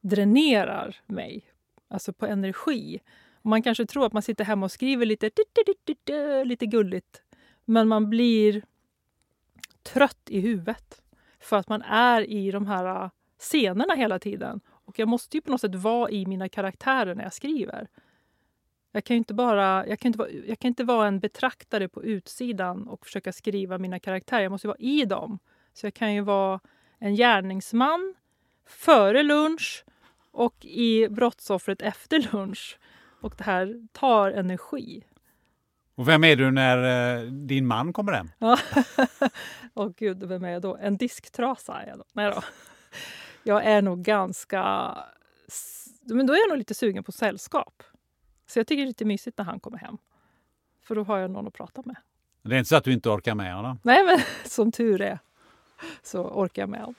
[0.00, 1.44] dränerar mig.
[1.88, 3.00] Alltså på energi.
[3.42, 5.30] Man kanske tror att man sitter hemma och skriver lite,
[6.44, 7.22] lite gulligt.
[7.64, 8.62] Men man blir
[9.82, 11.02] trött i huvudet
[11.48, 14.60] för att man är i de här äh, scenerna hela tiden.
[14.68, 17.88] Och jag måste ju på något sätt vara i mina karaktärer när jag skriver.
[18.92, 22.04] Jag kan inte bara, jag kan inte vara, jag kan inte vara en betraktare på
[22.04, 24.42] utsidan och försöka skriva mina karaktärer.
[24.42, 25.38] Jag måste vara i dem.
[25.72, 26.60] Så jag kan ju vara
[26.98, 28.14] en gärningsman
[28.66, 29.84] före lunch
[30.30, 32.78] och i brottsoffret efter lunch.
[33.20, 35.04] Och det här tar energi.
[35.98, 38.30] Och vem är du när eh, din man kommer hem?
[38.38, 38.58] Ja.
[39.74, 40.76] Åh gud, vem är jag då?
[40.76, 42.04] En disktrasa är jag då.
[42.12, 42.42] Nej då.
[43.42, 44.94] Jag är nog ganska...
[46.02, 47.82] Men då är jag nog lite sugen på sällskap.
[48.46, 49.98] Så jag tycker det är lite mysigt när han kommer hem.
[50.82, 51.96] För då har jag någon att prata med.
[52.42, 53.78] Det är inte så att du inte orkar med honom?
[53.82, 55.18] Nej, men som tur är
[56.02, 56.94] så orkar jag med honom.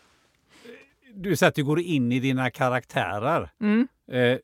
[1.14, 3.50] Du säger att du går in i dina karaktärer.
[3.60, 3.88] Mm.
[4.08, 4.38] Eh,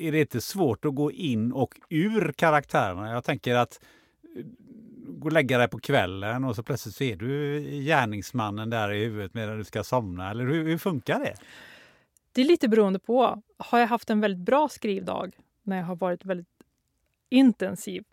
[0.00, 3.12] är det inte svårt att gå in och ur karaktärerna?
[3.12, 3.80] Jag tänker att
[4.36, 4.44] eh,
[5.08, 9.04] gå och lägga dig på kvällen och så plötsligt så är du gärningsmannen där i
[9.04, 10.30] huvudet medan du ska somna.
[10.30, 11.34] Eller hur, hur funkar det?
[12.32, 13.42] Det är lite beroende på.
[13.56, 16.48] Har jag haft en väldigt bra skrivdag när jag har varit väldigt
[17.28, 18.04] intensiv,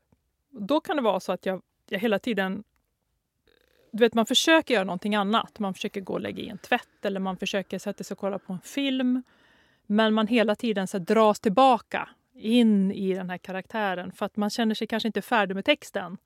[0.52, 2.64] då kan det vara så att jag, jag hela tiden
[3.92, 5.60] du vet, man försöker göra någonting annat.
[5.60, 8.40] Man försöker gå och lägga i en tvätt eller man försöker sätta sig och kolla
[8.40, 9.24] på en film.
[9.88, 14.50] Men man hela tiden så dras tillbaka in i den här karaktären för att man
[14.50, 16.18] känner sig kanske inte färdig med texten.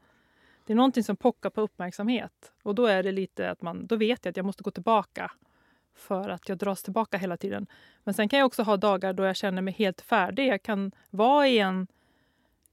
[0.65, 3.95] Det är någonting som pockar på uppmärksamhet och då är det lite att man, då
[3.95, 5.31] vet jag att jag måste gå tillbaka
[5.95, 7.67] för att jag dras tillbaka hela tiden.
[8.03, 10.47] Men sen kan jag också ha dagar då jag känner mig helt färdig.
[10.47, 11.87] Jag kan vara i en,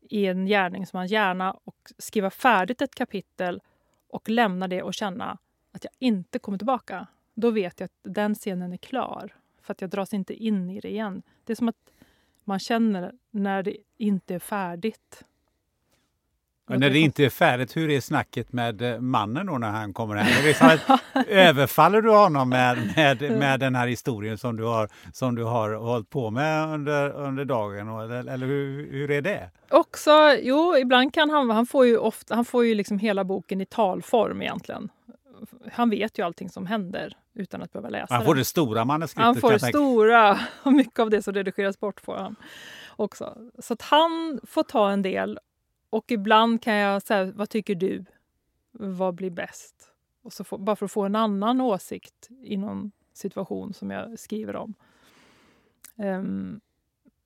[0.01, 0.49] i en
[0.93, 3.61] man gärna och skriva färdigt ett kapitel
[4.09, 5.39] och lämna det och känna
[5.72, 7.07] att jag inte kommer tillbaka.
[7.34, 9.34] Då vet jag att den scenen är klar.
[9.68, 11.22] För att jag dras inte in i det igen.
[11.44, 11.92] Det är som att
[12.44, 15.24] man känner när det inte är färdigt.
[16.66, 19.92] Men när det inte är färdigt, hur är snacket med eh, mannen då när han
[19.92, 20.78] kommer hem?
[21.28, 25.74] Överfaller du honom med, med, med den här historien som du har, som du har
[25.74, 27.88] hållit på med under, under dagen?
[27.88, 29.50] Eller, eller hur, hur är det?
[29.70, 33.60] Också, jo, ibland kan han, han får ju, ofta, han får ju liksom hela boken
[33.60, 34.88] i talform egentligen.
[35.72, 39.24] Han vet ju allting som händer utan att behöva läsa Han får det stora manuskriptet.
[39.24, 42.36] Han får det stora och mycket av det som redigeras bort får han
[42.97, 43.39] också.
[43.59, 45.39] Så att han får ta en del
[45.91, 48.05] och ibland kan jag säga, vad tycker du?
[48.72, 49.93] Vad blir bäst?
[50.22, 54.18] Och så får, bara för att få en annan åsikt i någon situation som jag
[54.18, 54.74] skriver om.
[55.97, 56.61] Um,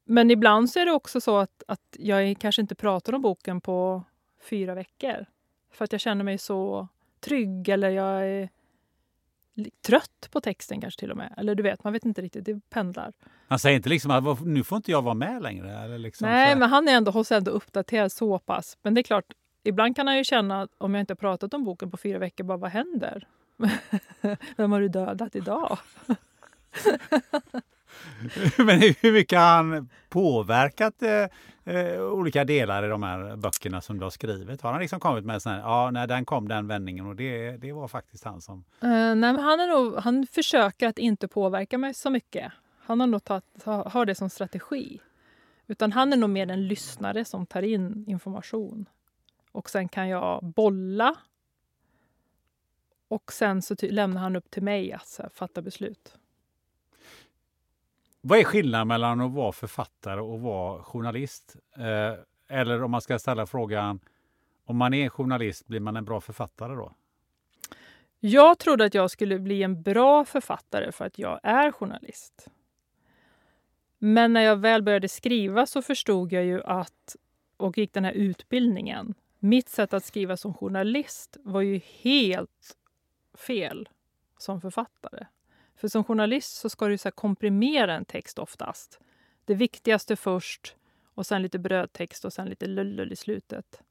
[0.05, 3.61] men ibland så är det också så att, att jag kanske inte pratar om boken
[3.61, 4.03] på
[4.41, 5.27] fyra veckor.
[5.71, 6.89] För att jag känner mig så
[7.21, 8.49] trygg eller jag är
[9.86, 11.34] trött på texten kanske till och med.
[11.36, 13.12] Eller du vet, man vet inte riktigt, det pendlar.
[13.48, 15.78] Han säger inte liksom att nu får inte jag vara med längre?
[15.78, 18.78] Eller liksom Nej, men han är ändå, hålls ändå uppdaterad så pass.
[18.82, 19.32] Men det är klart,
[19.62, 22.59] ibland kan han ju känna om jag inte pratat om boken på fyra veckor, bara
[22.59, 23.26] vad händer?
[24.57, 25.78] Vem har du dödat idag?
[28.59, 33.99] Men hur mycket har han påverkat eh, eh, olika delar i de här böckerna som
[33.99, 34.62] du har skrivit?
[34.62, 37.57] Har han liksom kommit med sån här, ja, när den kom den vändningen och det,
[37.57, 38.59] det var faktiskt han som...
[38.84, 42.53] Uh, nej, men han, är nog, han försöker att inte påverka mig så mycket.
[42.84, 45.01] Han har nog tagit, har det som strategi.
[45.66, 48.88] Utan han är nog mer en lyssnare som tar in information.
[49.53, 51.14] Och sen kan jag bolla.
[53.09, 56.18] Och sen så lämnar han upp till mig att här, fatta beslut.
[58.25, 61.57] Vad är skillnaden mellan att vara författare och vara journalist?
[61.77, 62.14] Eh,
[62.59, 64.01] eller om man ska ställa frågan,
[64.64, 66.93] om man är journalist, blir man en bra författare då?
[68.20, 72.49] Jag trodde att jag skulle bli en bra författare för att jag är journalist.
[73.99, 77.16] Men när jag väl började skriva så förstod jag ju att,
[77.57, 82.77] och gick den här utbildningen, mitt sätt att skriva som journalist var ju helt
[83.35, 83.89] fel
[84.39, 85.27] som författare.
[85.83, 89.01] För som journalist så ska du så komprimera en text oftast.
[89.45, 90.76] Det viktigaste först
[91.14, 93.83] och sen lite brödtext och sen lite lullull i slutet.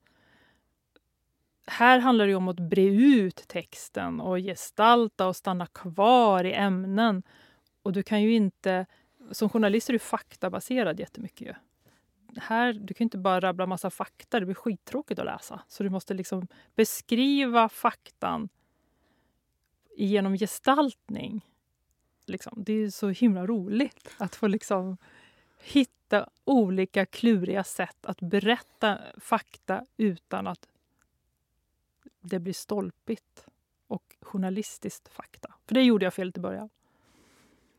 [1.67, 7.23] Här handlar det om att bre ut texten och gestalta och stanna kvar i ämnen.
[7.83, 8.85] Och du kan ju inte...
[9.31, 11.47] Som journalist är du faktabaserad jättemycket.
[11.47, 11.53] Ju.
[12.37, 15.61] Här, du kan inte bara rabbla massa fakta, det blir skittråkigt att läsa.
[15.67, 18.49] Så du måste liksom beskriva faktan
[19.97, 21.45] genom gestaltning
[22.31, 22.53] Liksom.
[22.57, 24.97] Det är så himla roligt att få liksom
[25.63, 30.67] hitta olika kluriga sätt att berätta fakta utan att
[32.21, 33.45] det blir stolpigt
[33.87, 35.53] och journalistiskt fakta.
[35.67, 36.69] För det gjorde jag fel till början.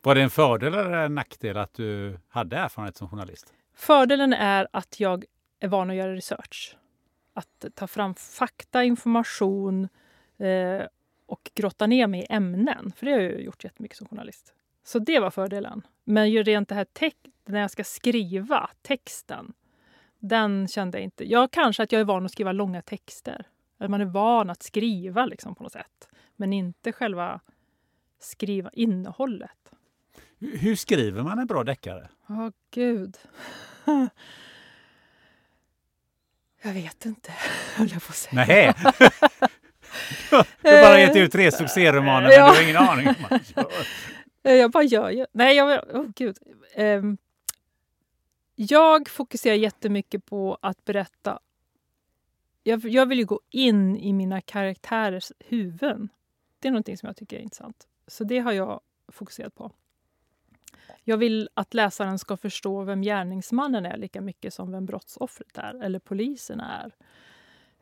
[0.02, 3.54] Var det en fördel eller en nackdel att du hade erfarenhet som journalist?
[3.74, 5.24] Fördelen är att jag
[5.60, 6.76] är van att göra research.
[7.34, 9.88] att ta fram fakta, information
[10.38, 10.82] eh,
[11.32, 12.92] och grotta ner mig i ämnen.
[12.96, 14.54] För det har jag gjort jättemycket som journalist.
[14.84, 15.82] Så det var fördelen.
[16.04, 16.86] Men ju rent det här
[17.44, 19.52] när jag ska skriva texten,
[20.18, 21.30] den kände jag inte.
[21.30, 23.46] Ja, kanske att jag är van att skriva långa texter.
[23.78, 26.08] Att man är van att skriva liksom på något sätt.
[26.36, 27.40] Men inte själva
[28.18, 29.72] skriva innehållet.
[30.38, 32.08] Hur skriver man en bra deckare?
[32.28, 33.18] Åh, oh, gud.
[36.62, 37.32] jag vet inte,
[37.76, 38.44] höll jag på att säga.
[38.46, 38.74] Nej.
[40.62, 43.40] du har bara gett ut tre succéromaner, men du har ingen aning om
[44.42, 45.26] Jag bara gör ju.
[45.32, 45.96] Nej, jag...
[45.96, 46.38] Oh, gud.
[46.76, 47.18] Um,
[48.54, 51.38] jag fokuserar jättemycket på att berätta.
[52.62, 56.08] Jag, jag vill ju gå in i mina karaktärers huvuden.
[56.58, 57.86] Det är någonting som jag tycker är intressant.
[58.06, 59.72] Så det har jag fokuserat på.
[61.04, 65.82] Jag vill att läsaren ska förstå vem gärningsmannen är lika mycket som vem brottsoffret är,
[65.84, 66.94] eller polisen är.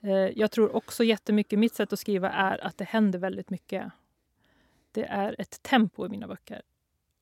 [0.01, 3.92] Eh, jag tror också jättemycket, mitt sätt att skriva är att det händer väldigt mycket.
[4.92, 6.62] Det är ett tempo i mina böcker.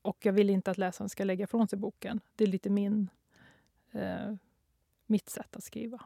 [0.01, 2.19] Och jag vill inte att läsaren ska lägga ifrån sig boken.
[2.35, 3.09] Det är lite min,
[3.91, 4.35] eh,
[5.05, 6.01] mitt sätt att skriva.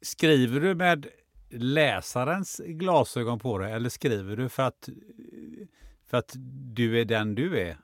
[0.00, 1.06] Skriver du med
[1.50, 4.88] läsarens glasögon på dig eller skriver du för att,
[6.06, 6.32] för att
[6.74, 7.78] du är den du är?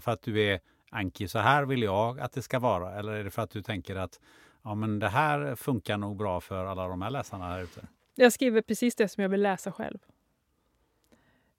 [0.00, 2.98] För att du är Anki, så här vill jag att det ska vara?
[2.98, 4.20] Eller är det för att du tänker att
[4.64, 7.86] ja, men det här funkar nog bra för alla de här läsarna här ute?
[8.14, 9.98] Jag skriver precis det som jag vill läsa själv.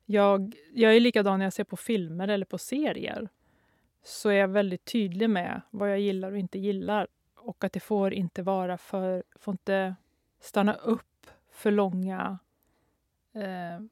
[0.05, 3.29] Jag, jag är likadan när jag ser på filmer eller på serier.
[4.03, 7.07] Så är jag väldigt tydlig med vad jag gillar och inte gillar.
[7.35, 9.23] Och att det får inte vara för...
[9.35, 9.95] får inte
[10.39, 12.39] stanna upp för långa...
[13.33, 13.85] Eh,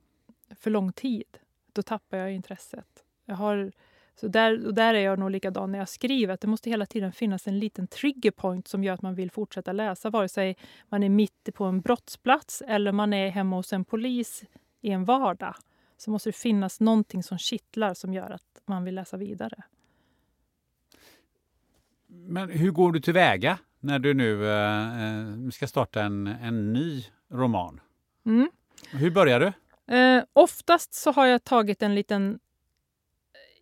[0.55, 1.37] för lång tid.
[1.73, 3.03] Då tappar jag intresset.
[3.25, 3.71] Jag har
[4.15, 6.33] så där, och där är jag nog likadan när jag skriver.
[6.33, 9.71] Att det måste hela tiden finnas en liten triggerpoint som gör att man vill fortsätta
[9.71, 10.09] läsa.
[10.09, 10.57] Vare sig
[10.89, 14.43] man är mitt på en brottsplats eller man är hemma hos en polis
[14.81, 15.55] i en vardag.
[15.97, 19.63] Så måste det finnas någonting som kittlar som gör att man vill läsa vidare.
[22.07, 27.79] Men hur går du tillväga när du nu eh, ska starta en, en ny roman?
[28.25, 28.49] Mm.
[28.91, 29.53] Hur börjar du?
[29.95, 32.39] Eh, oftast så har jag tagit en liten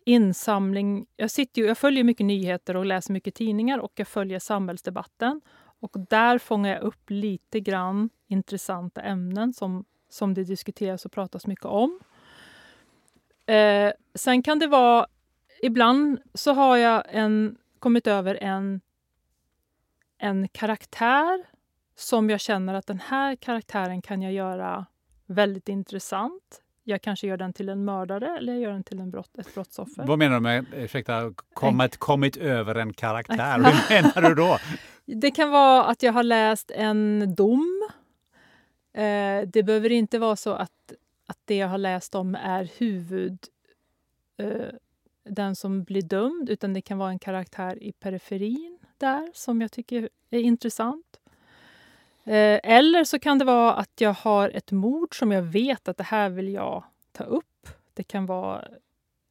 [0.06, 1.06] insamling.
[1.16, 5.40] Jag, sitter ju, jag följer mycket nyheter och läser mycket tidningar och jag följer samhällsdebatten.
[5.80, 11.46] Och där fångar jag upp lite grann intressanta ämnen som, som det diskuteras och pratas
[11.46, 12.00] mycket om.
[13.46, 15.06] Eh, sen kan det vara...
[15.62, 18.80] Ibland så har jag en, kommit över en,
[20.18, 21.44] en karaktär
[21.96, 24.86] som jag känner att den här karaktären kan jag göra
[25.26, 29.10] väldigt intressant jag kanske gör den till en mördare eller jag gör den till en
[29.10, 30.06] brott, ett brottsoffer.
[30.06, 33.56] Vad menar du med ursäkta, kommit, kommit över en karaktär?
[33.56, 34.58] Hur menar du då?
[35.04, 37.88] Det kan vara att jag har läst en dom.
[38.94, 40.92] Eh, det behöver inte vara så att,
[41.26, 43.38] att det jag har läst om är huvud...
[44.36, 44.66] Eh,
[45.24, 49.72] den som blir dömd, utan det kan vara en karaktär i periferin där som jag
[49.72, 51.20] tycker är intressant.
[52.24, 55.96] Eh, eller så kan det vara att jag har ett mord som jag vet att
[55.96, 57.68] det här vill jag ta upp.
[57.94, 58.68] Det kan vara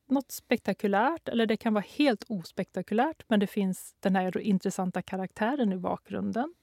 [0.07, 5.73] något spektakulärt eller det kan vara helt ospektakulärt men det finns den här intressanta karaktären
[5.73, 6.53] i bakgrunden.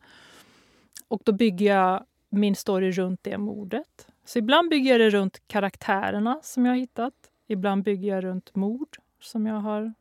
[1.08, 4.08] Och då bygger jag min story runt det mordet.
[4.24, 7.14] Så ibland bygger jag det runt karaktärerna som jag har hittat.
[7.46, 9.94] Ibland bygger jag runt mord som jag har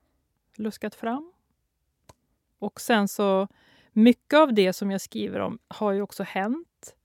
[0.55, 1.31] luskat fram.
[2.59, 3.47] Och sen så
[3.97, 6.95] mycket av det som jag skriver om har ju också hänt.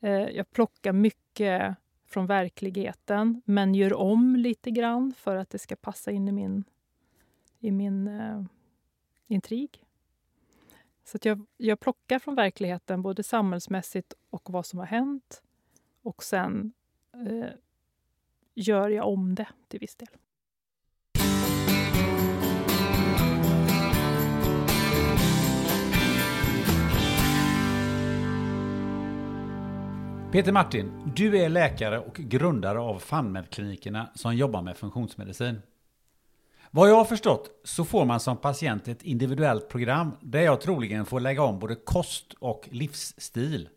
[0.00, 5.76] Eh, jag plockar mycket från verkligheten men gör om lite grann för att det ska
[5.76, 6.64] passa in i min,
[7.58, 8.44] i min eh,
[9.26, 9.84] intrig.
[11.04, 15.42] Så att jag, jag plockar från verkligheten, både samhällsmässigt och vad som har hänt.
[16.02, 16.72] Och sen
[17.12, 17.50] eh,
[18.54, 20.08] gör jag om det till viss del.
[30.32, 35.62] Peter Martin, du är läkare och grundare av FANMED-klinikerna som jobbar med funktionsmedicin.
[36.70, 41.06] Vad jag har förstått så får man som patient ett individuellt program där jag troligen
[41.06, 43.68] får lägga om både kost och livsstil.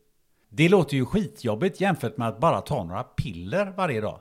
[0.50, 4.20] Det låter ju skitjobbigt jämfört med att bara ta några piller varje dag.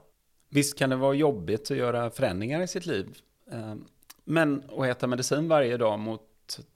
[0.48, 3.16] Visst kan det vara jobbigt att göra förändringar i sitt liv.
[3.50, 3.74] Eh,
[4.24, 6.20] men att äta medicin varje dag mot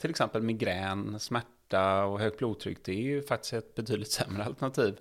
[0.00, 4.98] till exempel migrän, smärta och högt blodtryck, det är ju faktiskt ett betydligt sämre alternativ.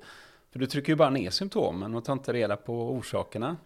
[0.51, 3.57] För du trycker ju bara ner symptomen och tar inte reda på orsakerna.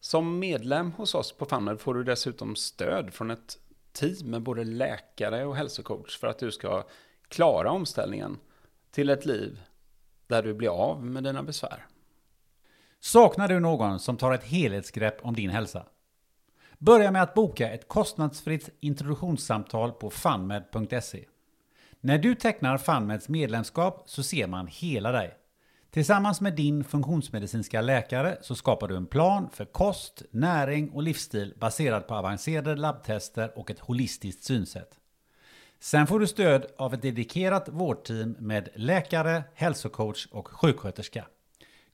[0.00, 3.58] Som medlem hos oss på FunMed får du dessutom stöd från ett
[3.92, 6.84] team med både läkare och hälsocoach för att du ska
[7.28, 8.38] klara omställningen
[8.90, 9.60] till ett liv
[10.26, 11.86] där du blir av med dina besvär.
[13.00, 15.86] Saknar du någon som tar ett helhetsgrepp om din hälsa?
[16.78, 21.24] Börja med att boka ett kostnadsfritt introduktionssamtal på funmed.se.
[22.00, 25.39] När du tecknar FunMeds medlemskap så ser man hela dig.
[25.90, 31.54] Tillsammans med din funktionsmedicinska läkare så skapar du en plan för kost, näring och livsstil
[31.60, 34.98] baserad på avancerade labbtester och ett holistiskt synsätt.
[35.80, 41.26] Sen får du stöd av ett dedikerat vårdteam med läkare, hälsocoach och sjuksköterska.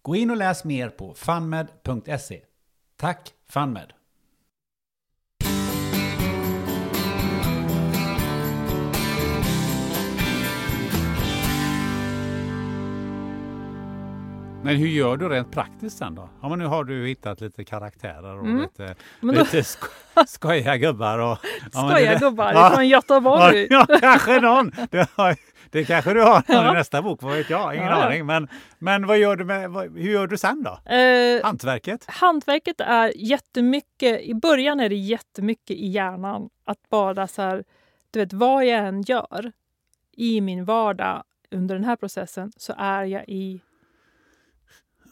[0.02, 2.42] Gå in och läs mer på funmed.se.
[2.96, 3.92] Tack FunMed!
[14.66, 16.30] Men hur gör du rent praktiskt sen då?
[16.42, 18.62] Ja, men nu har du hittat lite karaktärer och mm.
[18.62, 19.32] lite, då...
[19.32, 19.86] lite sko
[20.26, 21.18] skojiga gubbar.
[21.18, 21.38] Och,
[21.72, 23.66] ja, skojiga det, gubbar ja, från Göteborg.
[23.70, 24.72] Ja, ja, kanske någon.
[24.90, 25.36] Det, har,
[25.70, 26.70] det kanske du har ja.
[26.70, 27.74] i nästa bok, vad vet jag?
[27.74, 28.26] Ingen aning.
[28.26, 28.48] Men,
[28.78, 30.92] men vad gör du med, vad, hur gör du sen då?
[30.92, 32.04] Eh, hantverket?
[32.08, 36.48] Hantverket är jättemycket, i början är det jättemycket i hjärnan.
[36.64, 37.64] Att bara så här,
[38.10, 39.52] du vet vad jag än gör
[40.16, 43.60] i min vardag under den här processen så är jag i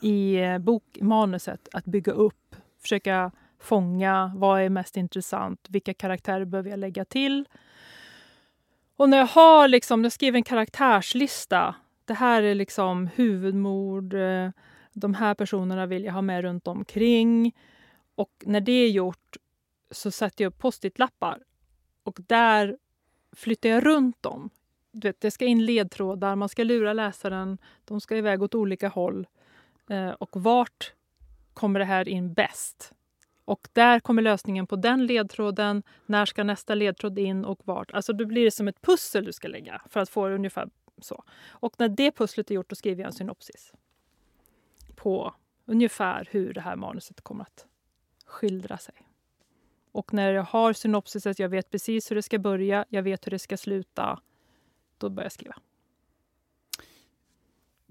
[0.01, 6.71] i eh, bokmanuset att bygga upp, försöka fånga vad är mest intressant, vilka karaktärer behöver
[6.71, 7.49] jag lägga till.
[8.97, 11.75] Och när jag har liksom, jag skriver en karaktärslista,
[12.05, 14.51] det här är liksom huvudmord, eh,
[14.93, 17.53] de här personerna vill jag ha med runt omkring.
[18.15, 19.37] Och när det är gjort
[19.91, 21.39] så sätter jag upp post-it-lappar
[22.03, 22.79] och där
[23.33, 24.51] flyttar jag runt dem.
[24.93, 28.89] Du vet, det ska in ledtrådar, man ska lura läsaren, de ska iväg åt olika
[28.89, 29.27] håll.
[29.91, 30.93] Eh, och vart
[31.55, 32.93] kommer det här in bäst?
[33.45, 35.83] Och där kommer lösningen på den ledtråden.
[36.07, 37.91] När ska nästa ledtråd in och vart?
[37.91, 40.69] Alltså då blir det som ett pussel du ska lägga för att få det ungefär
[40.99, 41.25] så.
[41.47, 43.73] Och när det pusslet är gjort då skriver jag en synopsis
[44.95, 47.67] på ungefär hur det här manuset kommer att
[48.27, 48.95] skildra sig.
[49.93, 53.31] Och när jag har synopsiset, jag vet precis hur det ska börja, jag vet hur
[53.31, 54.21] det ska sluta,
[54.99, 55.55] då börjar jag skriva.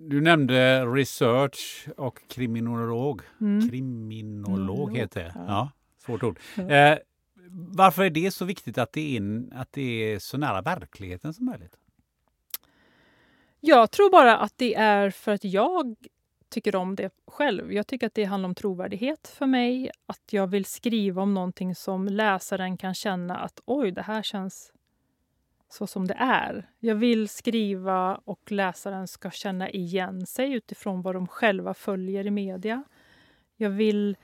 [0.10, 3.22] Du nämnde research och kriminolog.
[3.41, 3.70] Mm.
[3.70, 5.01] Kriminolog mm.
[5.01, 5.34] heter det.
[5.36, 5.72] Ja.
[5.97, 6.39] svårt ord.
[6.58, 6.97] Eh,
[7.76, 11.45] varför är det så viktigt att det, är, att det är så nära verkligheten som
[11.45, 11.78] möjligt?
[13.60, 15.95] Jag tror bara att det är för att jag
[16.49, 17.74] tycker om det själv.
[17.74, 19.91] Jag tycker att det handlar om trovärdighet för mig.
[20.06, 24.72] Att jag vill skriva om någonting som läsaren kan känna att oj, det här känns
[25.74, 26.70] så som det är.
[26.80, 32.32] Jag vill skriva och läsaren ska känna igen sig utifrån vad de själva följer i
[32.32, 32.84] media.
[33.56, 34.18] Jag vill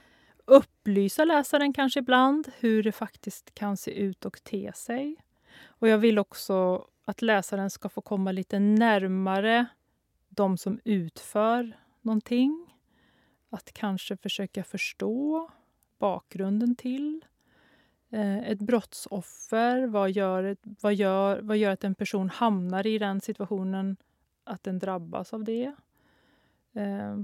[0.46, 5.16] upplysa läsaren kanske ibland hur det faktiskt kan se ut och te sig.
[5.66, 9.66] Och jag vill också att läsaren ska få komma lite närmare
[10.30, 12.76] de som utför någonting.
[13.50, 15.50] Att kanske försöka förstå
[16.00, 17.26] bakgrunden till
[18.12, 23.22] Eh, ett brottsoffer, vad gör, vad, gör, vad gör att en person hamnar i den
[23.22, 23.98] situationen
[24.44, 25.76] att den drabbas av det?
[26.74, 27.18] Eh,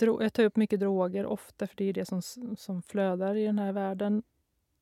[0.00, 2.22] jag tar upp mycket droger ofta, för det är det som,
[2.56, 4.22] som flödar i den här världen.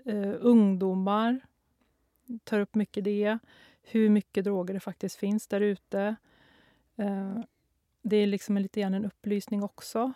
[0.04, 1.40] Eh, ungdomar
[2.44, 3.38] tar upp mycket det.
[3.82, 6.16] Hur mycket droger det faktiskt finns där ute.
[6.96, 7.38] Eh,
[8.02, 10.12] det är liksom lite grann en upplysning också.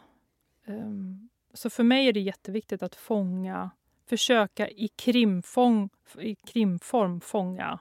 [1.54, 3.70] Så för mig är det jätteviktigt att fånga
[4.08, 7.78] försöka i, krimfång, i krimform fånga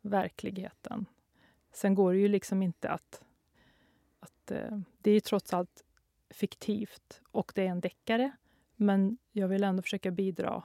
[0.00, 1.06] verkligheten.
[1.72, 3.22] Sen går det ju liksom inte att...
[4.20, 5.84] att eh, det är trots allt
[6.30, 8.32] fiktivt och det är en deckare.
[8.76, 10.62] Men jag vill ändå försöka bidra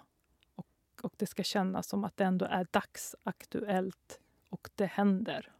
[0.56, 0.68] och,
[1.02, 4.20] och det ska kännas som att det ändå är dagsaktuellt
[4.50, 5.52] och det händer.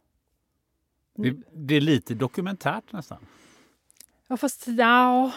[1.14, 3.26] Det, det, är lite dokumentärt nästan.
[4.26, 5.32] Ja, fast ja,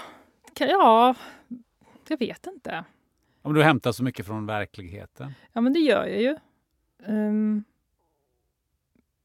[0.59, 1.15] ja,
[2.07, 2.85] jag vet inte.
[3.41, 5.33] Om du hämtar så mycket från verkligheten?
[5.53, 6.35] Ja, men det gör jag ju.
[7.07, 7.63] Um,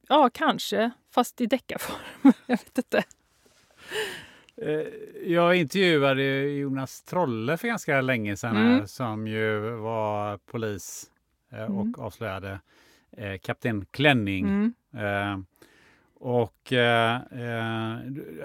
[0.09, 0.91] ja, kanske.
[1.11, 1.99] Fast i deckarform.
[2.47, 3.05] jag vet inte.
[4.63, 4.87] Eh,
[5.33, 8.73] jag intervjuade Jonas Trolle för ganska länge sedan mm.
[8.73, 11.11] här, som ju var polis
[11.53, 11.95] eh, och mm.
[11.99, 12.61] avslöjade
[13.11, 14.75] eh, Kapten Klänning.
[14.93, 15.47] Mm.
[16.21, 17.99] Och eh, eh,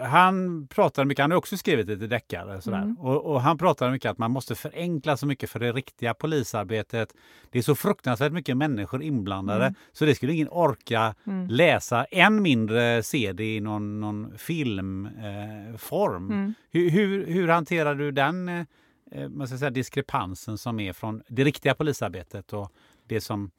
[0.04, 2.78] han pratade mycket, han har också skrivit lite deckare sådär.
[2.78, 2.98] Mm.
[3.00, 7.14] Och, och, han pratade mycket att man måste förenkla så mycket för det riktiga polisarbetet.
[7.50, 9.76] Det är så fruktansvärt mycket människor inblandade mm.
[9.92, 11.48] så det skulle ingen orka mm.
[11.48, 16.32] läsa, än mindre se det i någon, någon filmform.
[16.32, 21.22] Eh, hur, hur, hur, hanterar du den eh, man ska säga, diskrepansen som är från
[21.28, 22.72] det riktiga polisarbetet och
[23.08, 23.52] det som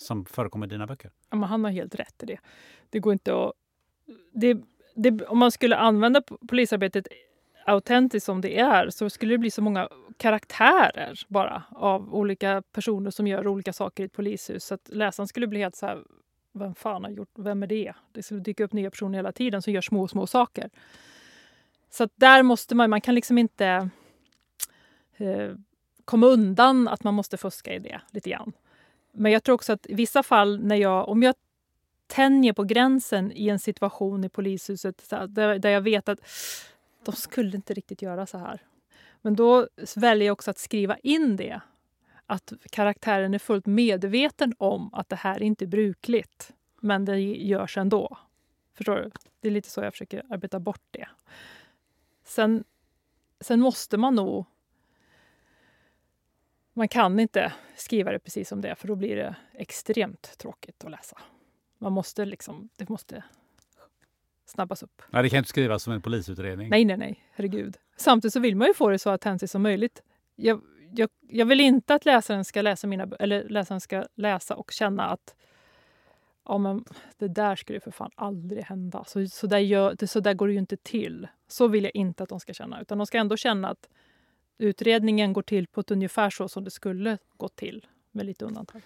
[0.00, 1.10] som förekommer i dina böcker?
[1.30, 2.38] Ja, men han har helt rätt i det.
[2.90, 3.52] Det går inte att
[4.32, 4.58] det,
[4.94, 7.08] det, om man skulle använda polisarbetet
[7.66, 13.10] autentiskt som det är så skulle det bli så många karaktärer bara av olika personer
[13.10, 14.64] som gör olika saker i ett polishus.
[14.64, 16.04] Så att läsaren skulle bli helt så här,
[16.52, 17.92] vem fan har gjort, vem är det?
[18.12, 20.70] Det skulle dyka upp nya personer hela tiden som gör små, små saker.
[21.90, 23.90] Så att där måste man, man kan liksom inte
[25.16, 25.52] eh,
[26.04, 28.52] komma undan att man måste fuska i det lite grann.
[29.12, 31.34] Men jag tror också att i vissa fall när jag, om jag
[32.08, 36.18] tänjer på gränsen i en situation i polishuset där, där jag vet att
[37.04, 38.62] de skulle inte riktigt göra så här.
[39.22, 41.60] Men då väljer jag också att skriva in det.
[42.26, 46.52] Att karaktären är fullt medveten om att det här inte är brukligt.
[46.80, 48.18] Men det görs ändå.
[48.74, 49.10] Förstår du?
[49.40, 51.08] Det är lite så jag försöker arbeta bort det.
[52.24, 52.64] Sen,
[53.40, 54.44] sen måste man nog...
[56.72, 60.84] Man kan inte skriva det precis som det är för då blir det extremt tråkigt
[60.84, 61.18] att läsa.
[61.78, 63.24] Man måste liksom, det måste
[64.46, 65.02] snabbas upp.
[65.10, 66.68] Nej, det kan inte skrivas som en polisutredning.
[66.68, 67.24] Nej, nej, nej.
[67.32, 67.76] Herregud.
[67.96, 70.02] Samtidigt så vill man ju få det så autentiskt som möjligt.
[70.36, 70.60] Jag,
[70.94, 75.04] jag, jag vill inte att läsaren ska läsa mina eller läsaren ska läsa och känna
[75.04, 75.34] att
[76.44, 76.84] ja, men
[77.18, 79.04] det där skulle för fan aldrig hända.
[79.06, 81.28] Så, så, där gör, det, så där går det ju inte till.
[81.48, 82.80] Så vill jag inte att de ska känna.
[82.80, 83.88] Utan de ska ändå känna att
[84.58, 88.82] utredningen går till på ett ungefär så som det skulle gå till, med lite undantag.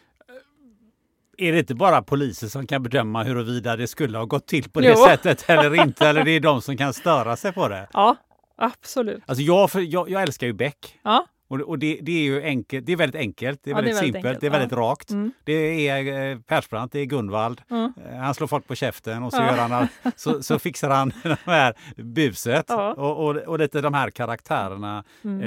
[1.39, 4.81] Är det inte bara poliser som kan bedöma huruvida det skulle ha gått till på
[4.81, 4.97] det Jo.
[5.07, 6.09] sättet eller inte?
[6.09, 7.89] Eller det är de som kan störa sig på det?
[7.93, 8.17] Ja,
[8.57, 9.23] absolut.
[9.27, 10.99] Alltså jag, jag, jag älskar ju Beck.
[11.03, 13.83] Ja, Och, och det, det är ju enkelt, det är väldigt enkelt, det är Ja,
[13.83, 14.79] det är väldigt väldigt simpelt, enkelt, det är väldigt ja.
[14.79, 15.11] rakt.
[15.11, 15.33] Mm.
[15.45, 17.63] Det är eh, Persbrandt, det är Gunvald.
[17.71, 17.93] Mm.
[18.13, 19.57] Eh, Han slår folk på käften och så, Ja.
[19.57, 24.11] gör han, så, så fixar han det här buset och, och, och lite de här
[24.11, 25.41] karaktärerna Mm.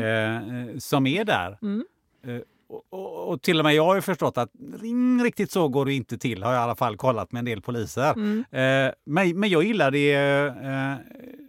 [0.74, 1.58] eh, som är där.
[1.62, 1.86] Mm.
[2.28, 2.42] Eh,
[2.90, 4.50] och, och, till och med jag har ju förstått att
[4.82, 7.46] ring- riktigt så går det inte till, har jag i alla fall kollat med en
[7.46, 8.14] del poliser.
[8.14, 8.40] Mm.
[8.52, 10.96] Eh, men, men jag gillar det eh,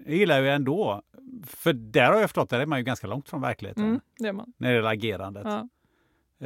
[0.07, 1.03] jag gillar ju ändå.
[1.47, 4.33] För där har jag förstått, är man ju ganska långt från verkligheten Mm, det är
[4.33, 4.53] man.
[4.57, 5.45] när det gäller agerandet.
[5.47, 5.69] Ja.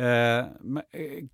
[0.00, 0.44] Eh, eh,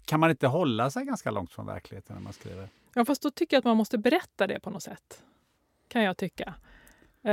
[0.05, 2.69] kan man inte hålla sig ganska långt från verkligheten när man skriver?
[2.95, 5.23] Ja, fast då tycker jag att man måste berätta det på något sätt.
[5.89, 6.55] Kan jag tycka.
[7.23, 7.33] Eh,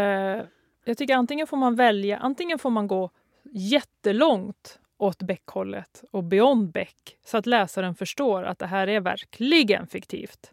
[0.86, 3.10] jag tycker antingen får man välja, antingen får man gå
[3.52, 9.88] jättelångt åt Beck-hållet och beyond Beck så att läsaren förstår att det här är verkligen
[9.88, 10.52] fiktivt.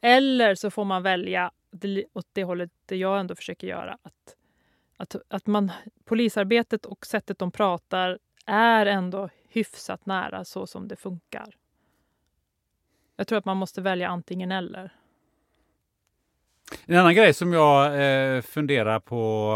[0.00, 3.98] Eller så får man välja det- åt det hållet det jag ändå försöker göra.
[4.02, 4.36] Att,
[4.96, 5.72] att, att man,
[6.04, 11.56] polisarbetet och sättet de pratar är ändå hyfsat nära så som det funkar.
[13.16, 14.90] Jag tror att man måste välja antingen eller.
[16.86, 19.52] En annan grej som jag eh, funderar på,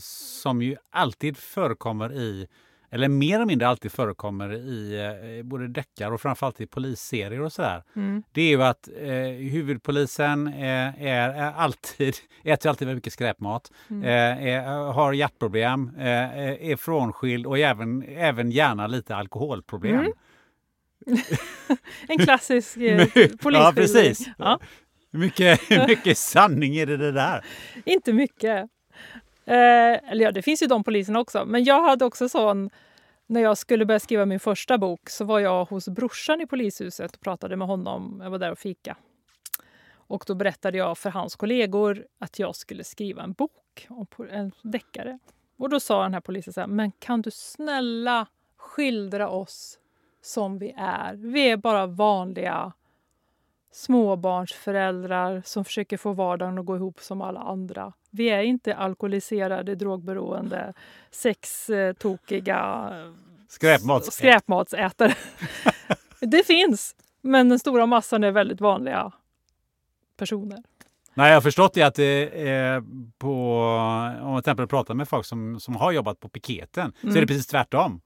[0.00, 2.48] som ju alltid förekommer i,
[2.94, 5.00] eller mer eller mindre alltid förekommer i
[5.38, 7.82] eh, både deckare och framförallt i polisserier och sådär.
[7.96, 8.22] Mm.
[8.32, 9.12] Det är ju att eh,
[9.52, 12.14] huvudpolisen eh, är, är alltid,
[12.44, 14.02] äter alltid väldigt mycket skräpmat, Mm.
[14.04, 19.94] eh, är, har hjärtproblem, eh, är frånskild och även, även gärna lite alkoholproblem.
[19.94, 20.12] Mm.
[22.08, 23.54] En klassisk eh, polisskildring.
[23.62, 24.28] Ja, precis.
[24.38, 24.58] Ja,
[25.10, 27.44] mycket, mycket sanning är det, det där?
[27.84, 28.70] inte mycket.
[29.46, 31.44] Eh, eller ja, det finns ju de poliserna också.
[31.46, 32.70] Men jag hade också sån...
[33.26, 37.16] När jag skulle börja skriva min första bok så var jag hos brorsan i polishuset
[37.16, 38.20] och pratade med honom.
[38.22, 38.96] Jag var där och fika.
[40.06, 44.52] Och då berättade jag för hans kollegor att jag skulle skriva en bok om en
[44.62, 45.18] deckare.
[45.56, 49.78] Och då sa den här polisen så här, men kan du snälla skildra oss
[50.22, 51.14] som vi är?
[51.14, 52.72] Vi är bara vanliga
[53.74, 57.92] småbarnsföräldrar som försöker få vardagen att gå ihop som alla andra.
[58.10, 60.72] Vi är inte alkoholiserade, drogberoende,
[61.10, 62.90] sextokiga
[63.48, 64.04] Skräpmat.
[64.12, 65.14] skräpmatsätare.
[66.20, 69.12] det finns, men den stora massan är väldigt vanliga
[70.16, 70.62] personer.
[71.14, 72.82] Nej, jag har förstått det att det är
[73.18, 73.58] på,
[74.22, 77.10] om man till exempel pratar med folk som, som har jobbat på piketen, så är
[77.12, 77.26] det Mm.
[77.26, 78.00] precis tvärtom.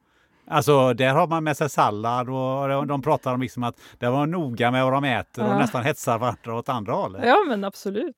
[0.51, 4.27] Alltså där har man med sig sallad och de- pratar om liksom att det var
[4.27, 5.59] noga med vad de äter och Ja.
[5.59, 7.23] nästan hetsar varandra åt andra hållet.
[7.27, 8.17] Ja, men absolut.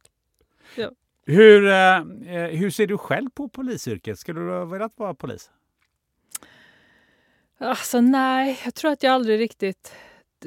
[1.27, 2.03] Hur, eh, eh,
[2.59, 4.19] hur ser du själv på polisyrket?
[4.19, 5.51] Skulle du ha velat vara polis?
[7.59, 9.95] Alltså nej, jag tror att jag aldrig riktigt...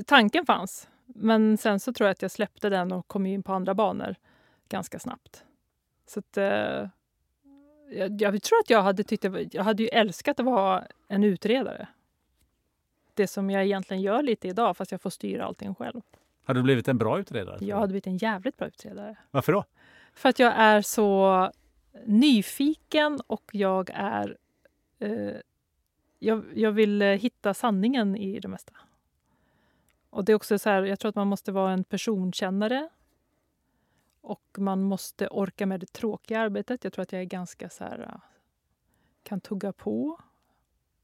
[0.08, 3.54] Tanken fanns, men sen så tror jag att jag släppte den och kom in på
[3.54, 4.16] andra banor
[4.70, 5.44] ganska snabbt.
[6.08, 6.88] Så att, eh,
[7.94, 9.26] jag, jag tror att jag hade tyckt...
[9.52, 11.88] Jag hade ju älskat att vara en utredare.
[13.14, 16.02] Det som jag egentligen gör lite idag, fast jag får styra allting själv.
[16.46, 17.58] Har du blivit en bra utredare?
[17.62, 19.16] Jag hade blivit en jävligt bra utredare.
[19.32, 19.64] Varför då?
[20.14, 21.52] För att jag är så
[22.06, 24.38] nyfiken och jag är...
[25.00, 25.34] Eh,
[26.20, 28.74] jag, jag vill eh, hitta sanningen i det mesta.
[30.10, 32.90] Och det är också så här, jag tror att man måste vara en personkännare.
[34.24, 36.84] Och man måste orka med det tråkiga arbetet.
[36.84, 38.16] Jag tror att jag är ganska så här, äh,
[39.24, 40.20] kan tugga på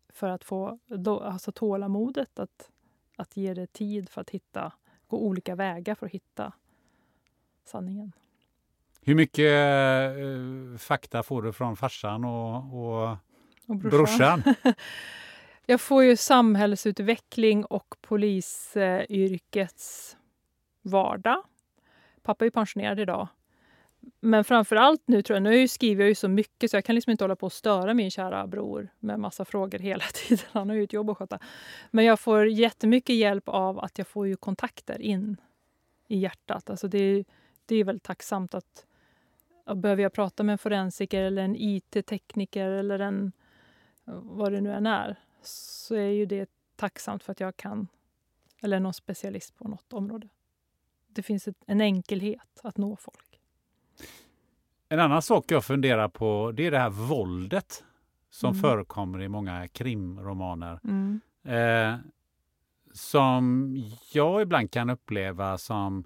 [0.10, 0.80] för att få
[1.24, 2.72] alltså tålamodet att,
[3.18, 4.74] att ge det tid för att hitta,
[5.08, 6.54] gå olika vägar för att hitta
[7.66, 8.12] sanningen.
[9.02, 13.18] Hur mycket eh, fakta får du från farsan och, och,
[13.68, 14.42] och brorsan?
[14.42, 14.56] brorsan?
[15.66, 18.88] jag får ju samhällsutveckling och polisyrkets
[20.82, 21.44] vardag.
[22.30, 23.28] Pappa är pensionerad idag.
[24.20, 26.96] Men framför allt nu tror jag, nu skriver jag ju så mycket så jag kan
[26.96, 30.46] liksom inte hålla på och störa min kära bror med massa frågor hela tiden.
[30.52, 31.40] Han har ju ett jobb att sköta.
[31.92, 35.38] Men jag får jättemycket hjälp av att jag får ju kontakter in
[36.08, 36.70] i hjärtat.
[36.70, 37.24] Alltså det,
[37.66, 38.86] det är väldigt tacksamt att
[39.76, 43.32] behöver jag prata med en forensiker eller en IT-tekniker eller en
[44.06, 47.88] vad det nu än är så är ju det tacksamt för att jag kan
[48.62, 50.30] eller någon specialist på något område.
[51.14, 53.40] Det finns ett, en enkelhet att nå folk.
[54.90, 57.84] En annan sak jag funderar på det är det här våldet
[58.30, 58.62] som mm.
[58.62, 60.80] förekommer i många krimromaner.
[60.84, 61.22] Mm.
[61.44, 62.00] Eh,
[62.94, 63.76] som
[64.14, 66.06] jag ibland kan uppleva som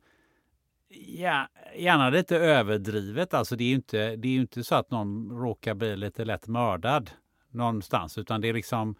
[1.07, 3.33] ja, gärna lite överdrivet.
[3.33, 6.47] Alltså det är ju inte, det är inte så att någon råkar bli lite lätt
[6.47, 7.11] mördad
[7.49, 8.95] någonstans utan det är liksom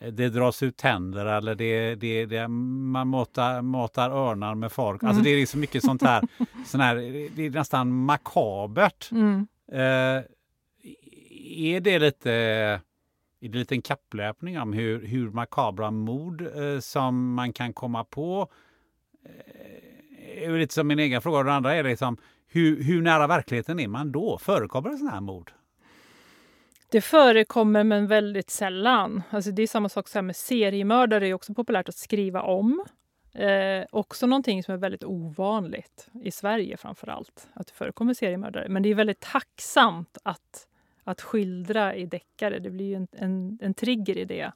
[0.00, 5.02] det dras ut tänder eller det, det, det, man matar, matar örnar med folk.
[5.02, 5.24] Alltså mm.
[5.24, 6.22] det är liksom mycket sånt här.
[6.66, 6.94] sån här
[7.36, 9.10] det är nästan makabert.
[9.12, 9.46] Mm.
[9.72, 10.24] Eh,
[11.56, 12.32] är det lite
[13.40, 18.04] är det lite en kapplöpning om hur, hur makabra mord eh, som man kan komma
[18.04, 18.48] på?
[19.24, 21.38] Eh, är lite som min egen fråga.
[21.38, 22.16] Och det andra är liksom,
[22.46, 24.38] hur, hur nära verkligheten är man då?
[24.38, 25.52] Förekommer det sådana här mord?
[26.88, 29.22] Det förekommer men väldigt sällan.
[29.30, 32.84] Alltså det är samma sak så med seriemördare, det är också populärt att skriva om.
[33.32, 38.68] Eh, också någonting som är väldigt ovanligt, i Sverige framför allt, att det förekommer seriemördare.
[38.68, 40.66] Men det är väldigt tacksamt att,
[41.04, 42.58] att skildra i deckare.
[42.58, 44.52] Det blir ju en, en, en trigger i det.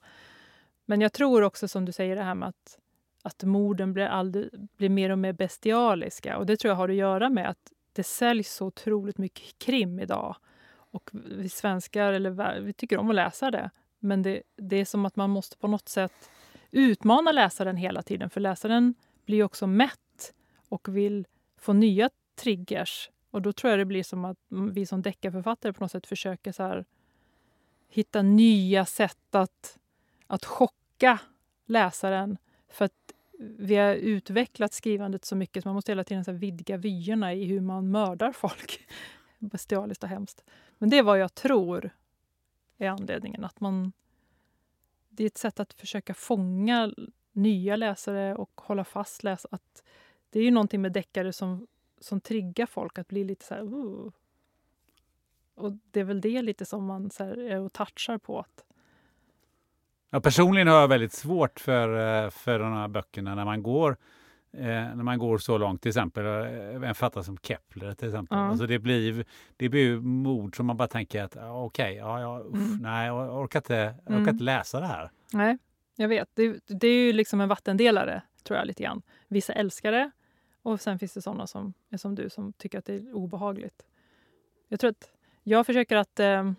[0.85, 2.79] Men jag tror också som du säger det här med att,
[3.23, 6.39] att morden blir, aldrig, blir mer och mer bestialiska.
[6.39, 10.01] Och det tror jag har att göra med att det säljs så otroligt mycket krim
[10.01, 10.37] idag.
[10.91, 13.71] Och vi svenskar eller, vi tycker om att läsa det.
[13.99, 16.31] Men det, det är som att man måste på något sätt
[16.71, 18.31] utmana läsaren hela tiden.
[18.31, 18.95] För läsaren
[19.27, 20.35] blir också mätt
[20.69, 21.27] och vill
[21.59, 23.11] få nya triggers.
[23.31, 24.39] Och då tror jag det blir som att
[24.73, 26.85] vi som deckarförfattare på något sätt försöker så här,
[27.89, 29.79] hitta nya sätt att,
[30.27, 31.19] att chocka
[31.67, 32.39] läsaren.
[32.69, 36.77] För att vi har utvecklat skrivandet så mycket så man måste hela tiden så vidga
[36.77, 38.87] vyerna i hur man mördar folk.
[39.41, 40.45] Bestialiskt och hemskt.
[40.79, 41.91] Men det är vad jag tror
[42.79, 43.45] är anledningen.
[43.45, 43.93] Att man,
[45.09, 46.93] det är ett sätt att försöka fånga
[47.33, 49.55] nya läsare och hålla fast läsare.
[49.55, 49.83] Att
[50.31, 51.67] det är ju någonting med deckare som,
[52.01, 53.63] som triggar folk att bli lite så här...
[53.63, 54.11] Uh.
[55.55, 58.39] Och det är väl det lite som man så här, är och touchar på.
[58.39, 58.65] Att,
[60.13, 61.89] Ja, personligen har jag väldigt svårt för,
[62.25, 63.97] eh, för de här böckerna när man går
[64.53, 67.95] Eh, när man går så långt, till exempel eh, en fattare som Kepler.
[67.95, 68.39] till exempel.
[68.39, 68.51] Mm.
[68.51, 69.25] Alltså det, blir,
[69.57, 72.79] det blir mord som man bara tänker att okej, okay, ja, ja, mm.
[72.81, 74.29] nej, jag orkar, inte, jag orkar mm.
[74.29, 75.11] inte läsa det här.
[75.33, 75.59] Nej,
[75.97, 76.29] jag vet.
[76.35, 79.03] Det, det, är ju liksom en vattendelare, tror jag lite grann.
[79.29, 80.11] Vissa älskar det
[80.63, 83.83] och sen finns det sådana som är som du som tycker att det är obehagligt.
[84.69, 85.13] Jag tror att
[85.43, 86.53] jag försöker att eh,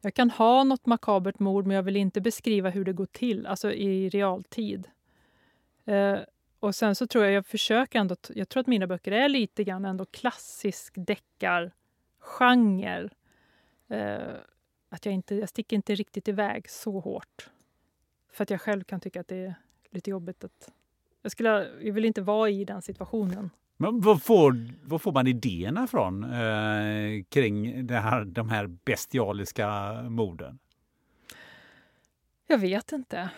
[0.00, 3.46] jag kan ha något makabert mord men jag vill inte beskriva hur det går till,
[3.46, 4.88] alltså i realtid.
[5.84, 6.18] Eh,
[6.60, 9.64] och sen så tror jag, jag försöker ändå, jag tror att mina böcker är lite
[9.64, 13.08] grann ändå klassisk deckargenre.
[13.88, 14.18] Eh,
[14.88, 17.50] att jag inte, jag sticker inte riktigt iväg så hårt.
[18.32, 19.54] För att jag själv kan tycka att det är
[19.90, 20.72] lite jobbigt att...
[21.22, 23.50] Jag, skulle, jag vill inte vara i den situationen.
[23.76, 29.92] Men var får, var får man idéerna från eh, kring det här, de här bestialiska
[30.02, 30.58] morden?
[32.46, 33.30] Jag vet inte.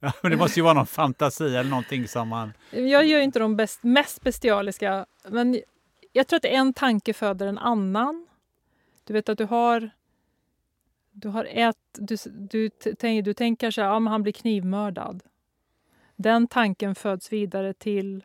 [0.02, 2.52] Ja, men det måste ju vara någon fantasi eller någonting som man...
[2.70, 5.60] Jag gör ju inte de best, mest bestialiska, men
[6.12, 8.26] jag tror att en tanke föder en annan.
[9.04, 9.90] Du vet att du har...
[11.12, 11.76] Du har ett...
[11.92, 12.70] Du, du,
[13.00, 15.22] du, du tänker så här, ja, men han blir knivmördad.
[16.16, 18.24] Den tanken föds vidare till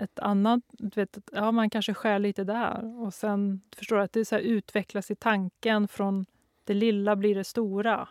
[0.00, 0.60] ett annat...
[0.68, 3.02] Du vet, ja, man kanske skär lite där.
[3.02, 6.26] Och sen förstår du att det så utvecklas i tanken från
[6.64, 8.08] det lilla blir det stora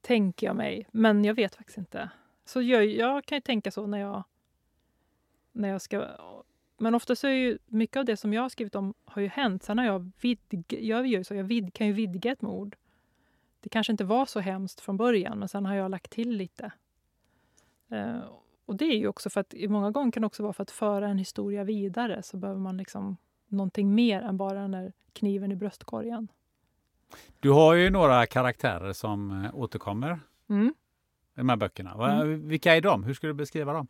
[0.00, 0.86] tänker jag mig.
[0.90, 2.10] Men jag vet faktiskt inte.
[2.44, 4.24] Så jag, jag kan ju tänka så när jag,
[5.52, 6.06] när jag ska...
[6.78, 9.28] Men ofta så är ju mycket av det som jag har skrivit om har ju
[9.28, 9.62] hänt.
[9.62, 12.76] Sen har jag vidg, jag gör så, jag vid, kan ju vidga ett mord.
[13.60, 16.72] Det kanske inte var så hemskt från början, men sen har jag lagt till lite.
[17.92, 18.20] Uh,
[18.66, 20.70] Och det är ju också för att många gånger kan det också vara för att
[20.70, 23.16] föra en historia vidare så behöver man liksom
[23.48, 26.28] någonting mer än bara den där kniven i bröstkorgen.
[27.40, 30.20] Du har ju några karaktärer som eh, återkommer
[30.50, 30.66] Mm.
[30.68, 30.72] i
[31.34, 31.96] de här böckerna.
[31.96, 33.04] Va- Vilka är de?
[33.04, 33.86] Hur skulle du beskriva dem?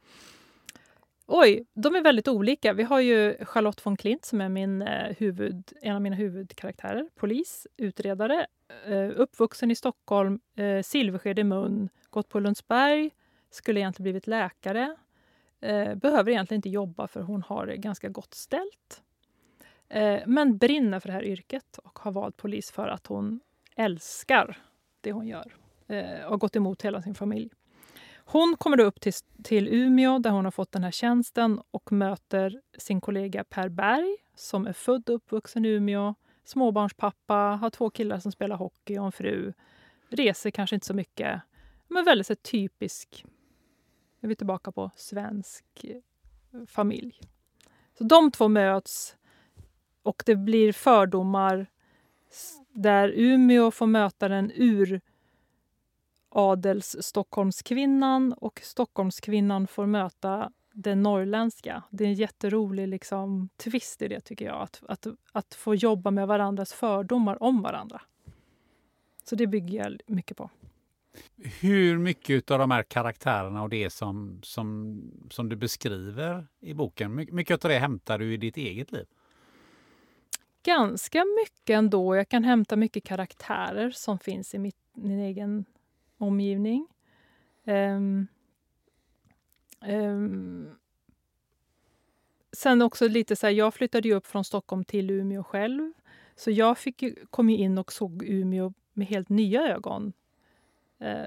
[1.26, 2.72] Oj, de är väldigt olika.
[2.72, 7.08] Vi har ju Charlotte von Klint som är min, eh, huvud, en av mina huvudkaraktärer.
[7.16, 8.46] Polis, utredare,
[8.86, 13.10] eh, uppvuxen i Stockholm, eh, silversked i mun, gått på Lundsberg,
[13.50, 14.96] skulle egentligen blivit läkare.
[15.60, 19.02] Eh, behöver egentligen inte jobba för hon har det ganska gott ställt.
[19.90, 23.40] Eh, men brinner för det här yrket och har valt polis för att hon
[23.76, 24.58] älskar
[25.00, 25.52] det hon gör.
[25.86, 27.50] Eh, och har gått emot hela sin familj.
[28.24, 29.12] Hon kommer då upp till,
[29.42, 34.16] till Umeå där hon har fått den här tjänsten och möter sin kollega Per Berg
[34.34, 36.14] som är född och uppvuxen i Umeå,
[36.44, 39.52] småbarnspappa, har två killar som spelar hockey och en fru.
[40.08, 41.40] Reser kanske inte så mycket,
[41.88, 43.24] men väldigt så typisk,
[44.20, 47.20] nu är vi tillbaka på, svensk eh, familj.
[47.98, 49.16] Så de två möts
[50.02, 51.66] och det blir fördomar
[52.72, 55.00] där Umeå får möta den ur
[56.28, 61.82] adels Stockholmskvinnan och Stockholmskvinnan får möta det norrländska.
[61.90, 64.62] Det är en jätterolig liksom, twist i det, tycker jag.
[64.62, 68.02] Att, att, att få jobba med varandras fördomar om varandra.
[69.24, 70.50] Så det bygger jag mycket på.
[71.60, 75.00] Hur mycket av de här karaktärerna och det som, som,
[75.30, 79.06] som du beskriver i boken, mycket av det hämtar du i ditt eget liv?
[80.62, 82.16] Ganska mycket ändå.
[82.16, 85.64] Jag kan hämta mycket karaktärer som finns i mitt, min egen
[86.18, 86.86] omgivning.
[87.64, 88.28] Um,
[89.80, 90.78] um,
[92.52, 95.92] sen också lite så här, jag flyttade ju upp från Stockholm till Umeå själv.
[96.36, 100.12] Så jag fick kom ju in och såg Umeå med helt nya ögon.
[100.98, 101.26] Eh,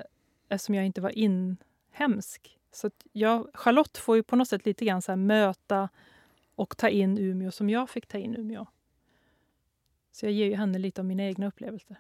[0.50, 2.60] eftersom jag inte var inhemsk.
[2.72, 5.90] Så att jag, Charlotte får ju på något sätt lite grann så här möta
[6.56, 8.66] och ta in Umeå som jag fick ta in Umeå.
[10.14, 11.98] Så jag ger ju henne lite av mina egna upplevelser.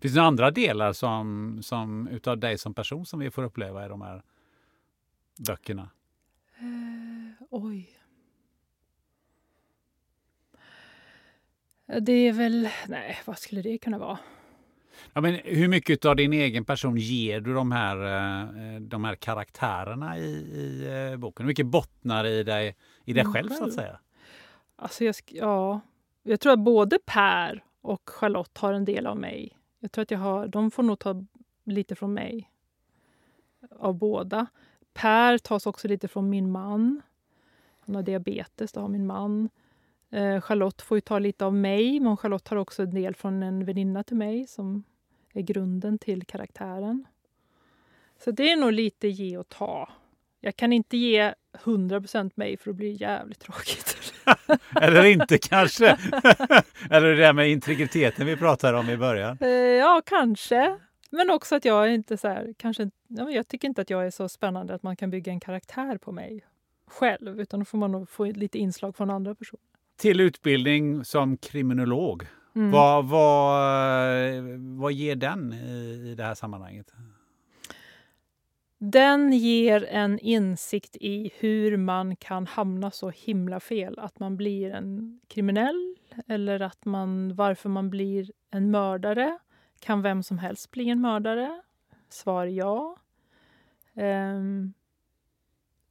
[0.00, 3.84] Finns det några andra delar som, som utav dig som person som vi får uppleva
[3.86, 4.22] i de här
[5.46, 5.90] böckerna?
[6.58, 7.90] Eh, oj.
[12.00, 12.68] Det är väl...
[12.88, 14.18] Nej, vad skulle det kunna vara?
[15.12, 19.14] Ja, men hur mycket av din egen person ger du de här, eh, de här
[19.14, 21.44] karaktärerna i, i eh, boken?
[21.44, 23.70] Hur mycket bottnar i dig, i dig Mm, själv så att själv.
[23.72, 24.00] säga?
[24.76, 25.80] Alltså jag, ja,
[26.22, 29.58] jag tror att både Per och Charlotte har en del av mig.
[29.78, 31.24] Jag tror att jag har, de får nog ta
[31.64, 32.50] lite från mig.
[33.70, 34.46] Av båda.
[34.92, 37.02] Per tas också lite från min man.
[37.80, 39.48] Han har diabetes, det har min man.
[40.10, 43.42] Eh, Charlotte får ju ta lite av mig, men Charlotte har också en del från
[43.42, 44.84] en väninna till mig som
[45.32, 47.04] är grunden till karaktären.
[48.24, 49.88] Så det är nog lite ge och ta.
[50.40, 51.34] Jag kan inte ge
[51.64, 54.12] 100% mig för att bli jävligt tråkigt.
[54.80, 55.86] Eller inte kanske?
[56.90, 59.38] Eller det där med integriteten vi pratade om i början.
[59.40, 60.76] Eh, ja, kanske.
[61.10, 64.28] Men också att jag inte så här, kanske, jag tycker inte att jag är så
[64.28, 66.44] spännande att man kan bygga en karaktär på mig
[66.86, 69.62] själv, utan då får man nog få lite inslag från andra personer.
[69.98, 72.26] Till utbildning som kriminolog.
[72.56, 72.70] Mm.
[72.70, 74.08] Vad, vad,
[74.78, 76.92] vad ger den i, i det här sammanhanget?
[78.82, 83.98] Den ger en insikt i hur man kan hamna så himla fel.
[83.98, 85.96] Att man blir en kriminell
[86.26, 89.38] eller att man, varför man blir en mördare.
[89.80, 91.62] Kan vem som helst bli en mördare?
[92.08, 92.96] Svar ja.
[93.94, 94.72] Um,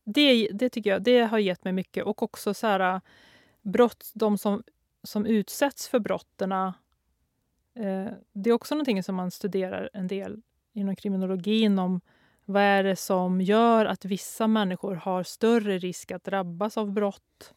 [0.03, 2.03] det, det tycker jag det har gett mig mycket.
[2.03, 3.01] Och också så här,
[3.61, 4.63] brott, de som,
[5.03, 6.51] som utsätts för brotten.
[6.51, 6.73] Uh,
[7.73, 10.41] eh, det är också någonting som man studerar en del
[10.73, 12.01] inom kriminologin om
[12.49, 17.53] vad är det som gör att vissa människor har större risk att drabbas av brott?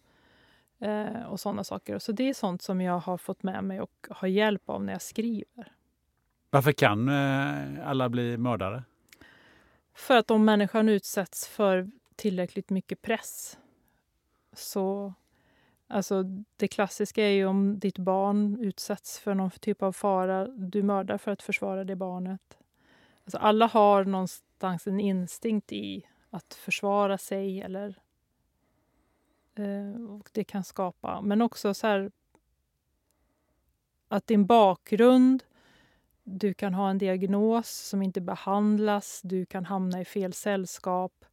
[0.79, 1.99] Eh, och sådana saker.
[1.99, 4.93] Så det är sånt som jag har fått med mig och har hjälp av när
[4.93, 5.73] jag skriver.
[6.51, 8.85] Varför kan eh, alla bli mördare?
[9.95, 13.59] För att om människan utsätts för tillräckligt mycket press
[14.53, 15.15] så...
[15.89, 16.23] Alltså
[16.57, 20.47] det klassiska är ju om ditt barn utsätts för någon typ av fara.
[20.47, 22.59] Du mördar för att försvara det barnet.
[23.25, 24.05] Alltså alla har
[24.63, 27.99] någonstans en instinkt i att försvara sig eller...
[29.55, 31.21] Eh, och det kan skapa...
[31.21, 32.11] Men också så här...
[34.09, 35.45] Att din bakgrund
[36.25, 41.25] du kan ha en diagnos som inte behandlas, du kan hamna i fel sällskap,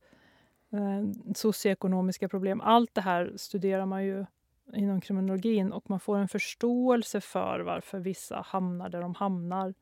[0.69, 2.61] eh, socioekonomiska problem.
[2.61, 4.26] Allt det här studerar man ju
[4.73, 9.73] inom kriminologin och man får en förståelse för varför vissa hamnar där de hamnar.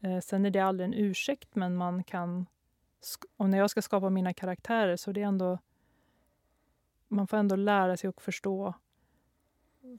[0.00, 2.46] Eh, sen är det aldrig en ursäkt, men man kan
[3.36, 5.58] och när jag ska skapa mina karaktärer så det är ändå...
[7.08, 8.74] Man får ändå lära sig att förstå.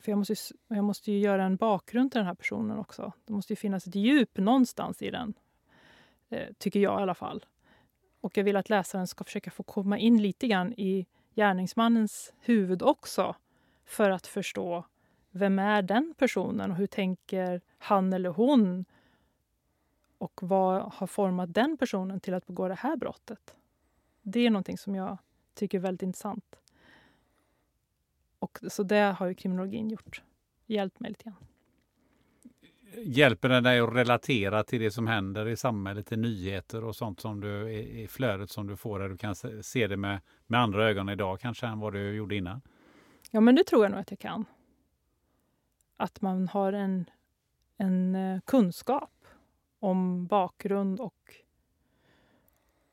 [0.02, 0.36] För jag måste,
[0.68, 3.14] jag måste ju göra en bakgrund till den här personen också.
[3.26, 5.34] Det måste ju finnas ett djup någonstans i den.
[6.30, 7.46] Eh, tycker jag i alla fall.
[8.22, 11.06] Och jag vill att läsaren ska försöka få komma in lite grann i
[11.36, 13.36] gärningsmannens huvud också.
[13.86, 14.86] För att förstå
[15.32, 18.86] vem är den personen och hur tänker han eller hon?
[20.20, 23.56] Och vad har format den personen till att begå det här brottet?
[24.22, 25.18] Det är någonting som jag
[25.54, 26.60] tycker är väldigt intressant.
[28.40, 30.22] Och, så det har ju kriminologin gjort.
[30.66, 31.36] Hjälpt mig lite grann.
[33.06, 37.20] Hjälper den dig att relatera till det som händer i samhället, till nyheter och sånt
[37.20, 40.90] som du i flödet som du får där du kan se det med, med andra
[40.90, 42.62] ögon idag kanske än vad du gjorde innan?
[43.32, 44.46] Ja, men det tror jag nog att jag kan.
[45.98, 47.10] Att man har en,
[47.78, 49.19] en eh, kunskap
[49.80, 51.36] om bakgrund och,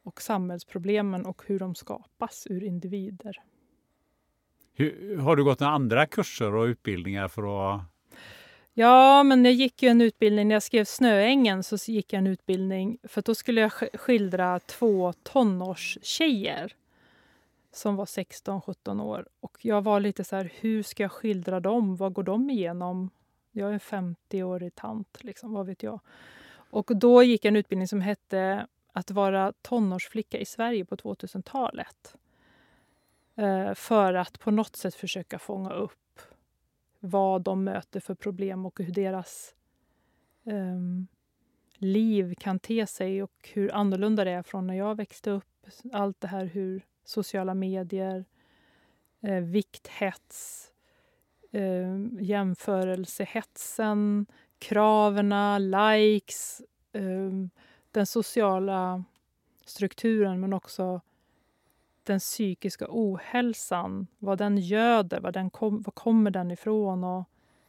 [0.02, 3.42] och samhällsproblemen och hur de skapas ur individer.
[4.72, 7.80] Hur, har du gått några andra kurser och utbildningar för att
[8.78, 12.26] Ja, men jag gick ju en utbildning, när jag skrev Snöängen så gick jag en
[12.26, 16.72] utbildning för då skulle jag skildra två tonårstjejer
[17.72, 19.28] som var 16-17 år.
[19.40, 21.96] Och jag var lite så här, hur ska jag skildra dem?
[21.96, 23.10] Vad går de igenom?
[23.52, 26.00] Jag är en 50-årig tant, liksom, vad vet jag?
[26.70, 32.16] Och då gick jag en utbildning som hette att vara tonårsflicka i Sverige på 2000-talet.
[33.34, 36.20] Eh, för att på något sätt försöka fånga upp
[37.00, 39.54] vad de möter för problem och hur deras
[40.44, 41.06] um,
[41.78, 45.66] liv kan te sig och hur annorlunda det är från när jag växte upp.
[45.92, 48.24] Allt det här hur sociala medier,
[49.20, 50.72] eh, vikthets,
[51.52, 54.26] eh, jämförelsehetsen,
[54.58, 55.34] kraven,
[55.70, 56.62] likes,
[56.92, 57.32] eh,
[57.90, 59.04] den sociala
[59.64, 61.00] strukturen men också
[62.02, 67.24] den psykiska ohälsan, vad den göder, vad, den kom, vad kommer den ifrån och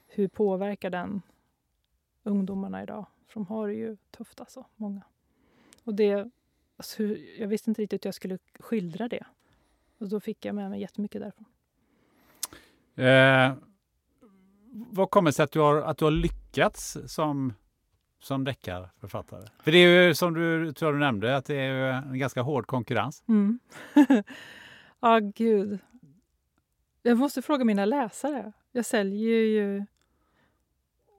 [0.07, 1.21] hur påverkar den
[2.23, 3.05] ungdomarna idag?
[3.27, 5.01] För de har det ju tufft alltså, många.
[5.83, 6.29] Och det,
[6.77, 7.03] alltså,
[7.39, 9.25] jag visste inte riktigt hur jag skulle skildra det.
[9.97, 11.45] Och då fick jag med mig jättemycket därifrån.
[12.95, 13.53] Eh,
[14.91, 17.53] vad kommer det sig att du har, att du har lyckats som,
[18.19, 19.47] som deckarförfattare?
[19.63, 22.67] För det är ju som du, tror du nämnde, att det är en ganska hård
[22.67, 23.23] konkurrens.
[23.27, 23.59] Mm.
[24.99, 25.79] Ja, ah, gud.
[27.01, 28.53] Jag måste fråga mina läsare.
[28.71, 29.85] Jag säljer ju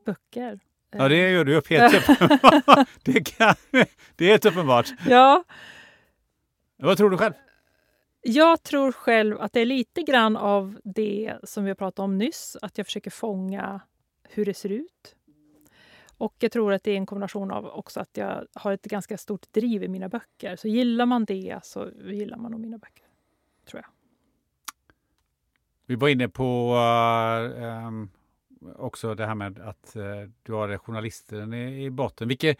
[0.06, 0.60] böcker.
[0.90, 2.88] Ja, det gör du upp helt uppenbart.
[3.02, 3.54] det, kan,
[4.16, 4.92] det är helt uppenbart.
[5.08, 5.44] Ja.
[6.76, 7.34] Vad tror du själv?
[8.30, 12.18] Jag tror själv att det är lite grann av det som vi har pratat om
[12.18, 13.80] nyss, att jag försöker fånga
[14.22, 15.16] hur det ser ut.
[16.18, 19.18] Och jag tror att det är en kombination av också att jag har ett ganska
[19.18, 20.56] stort driv i mina böcker.
[20.56, 23.04] Så gillar man det så gillar man nog mina böcker,
[23.70, 23.90] tror jag.
[25.86, 28.10] Vi var inne på uh, um,
[28.76, 32.28] också det här med att uh, du har journalisten i, i botten.
[32.28, 32.56] Vilke,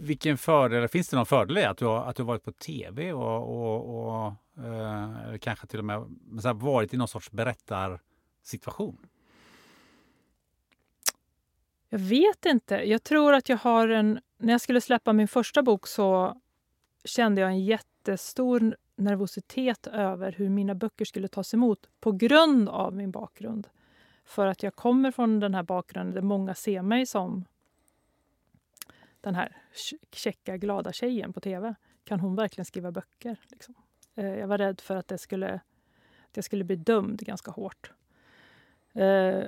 [0.00, 2.52] vilken fördel, finns det någon fördel i att du har, att du har varit på
[2.52, 5.96] tv och, och, och Eh, eller kanske till och med
[6.44, 9.06] här, varit i någon sorts berättarsituation?
[11.88, 12.74] Jag vet inte.
[12.74, 14.20] Jag tror att jag har en...
[14.38, 16.40] När jag skulle släppa min första bok så
[17.04, 22.94] kände jag en jättestor nervositet över hur mina böcker skulle tas emot på grund av
[22.94, 23.68] min bakgrund.
[24.24, 27.44] För att jag kommer från den här bakgrunden där många ser mig som
[29.20, 29.56] den här
[30.12, 31.74] käcka, glada tjejen på tv.
[32.04, 33.36] Kan hon verkligen skriva böcker?
[33.48, 33.74] Liksom.
[34.14, 35.54] Eh, jag var rädd för att, det skulle,
[36.24, 37.92] att jag skulle bli dömd ganska hårt.
[38.92, 39.44] Eh,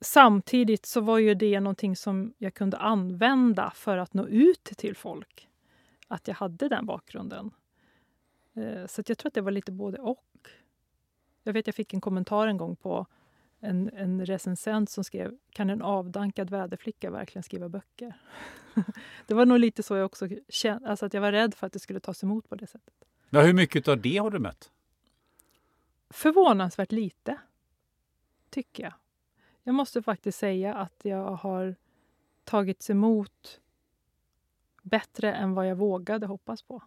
[0.00, 4.96] samtidigt så var ju det någonting som jag kunde använda för att nå ut till
[4.96, 5.48] folk.
[6.08, 7.50] Att jag hade den bakgrunden.
[8.54, 10.22] Eh, så jag tror att det var lite både och.
[11.42, 13.06] Jag vet jag fick en kommentar en gång på
[13.60, 18.20] en, en recensent som skrev Kan en avdankad väderflicka verkligen skriva böcker?
[19.26, 21.72] det var nog lite så jag också kände, alltså att jag var rädd för att
[21.72, 22.94] det skulle tas emot på det sättet.
[23.30, 24.70] Ja, hur mycket av det har du mött?
[26.10, 27.38] Förvånansvärt lite,
[28.50, 28.92] tycker jag.
[29.62, 31.76] Jag måste faktiskt säga att jag har
[32.44, 33.60] tagits emot
[34.82, 36.82] bättre än vad jag vågade hoppas på.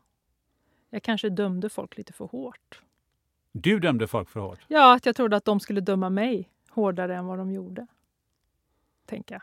[0.90, 2.82] Jag kanske dömde folk lite för hårt.
[3.52, 4.60] Du dömde folk för hårt?
[4.68, 7.88] Ja, att jag trodde att de skulle döma mig hårdare än vad de gjorde.
[9.06, 9.42] Tänker jag.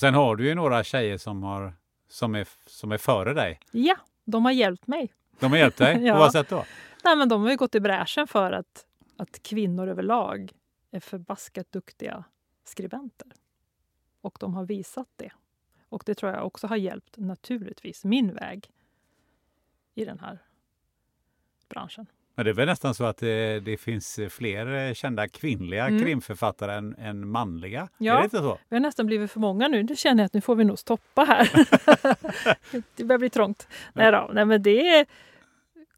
[0.00, 1.72] Sen har du ju några tjejer som, har,
[2.08, 3.60] som, är, som är före dig.
[3.70, 5.12] Ja, de har hjälpt mig.
[5.40, 5.96] De har hjälpt dig?
[6.04, 6.12] ja.
[6.12, 6.64] På vad sätt då?
[7.04, 8.86] Nej, men de har ju gått i bräschen för att,
[9.16, 10.52] att kvinnor överlag
[10.90, 12.24] är förbaskat duktiga
[12.64, 13.28] skribenter.
[14.20, 15.30] Och de har visat det.
[15.88, 18.70] Och det tror jag också har hjälpt, naturligtvis, min väg
[19.94, 20.38] i den här
[21.68, 22.06] branschen.
[22.38, 26.02] Men det är väl nästan så att det, det finns fler kända kvinnliga Mm.
[26.02, 27.88] krimförfattare än, än manliga?
[27.98, 28.14] Ja.
[28.14, 28.58] Är det inte så?
[28.68, 29.82] Vi har nästan blivit för många nu.
[29.82, 31.50] Nu känner jag att nu får vi nog stoppa här.
[32.96, 33.68] det börjar bli trångt.
[33.92, 34.30] Nej, då.
[34.32, 35.06] Nej men det är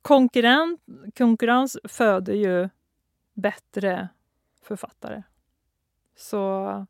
[0.03, 0.81] konkurrens,
[1.19, 2.69] konkurrens föder ju
[3.35, 4.09] bättre
[4.63, 5.23] författare.
[6.17, 6.87] Så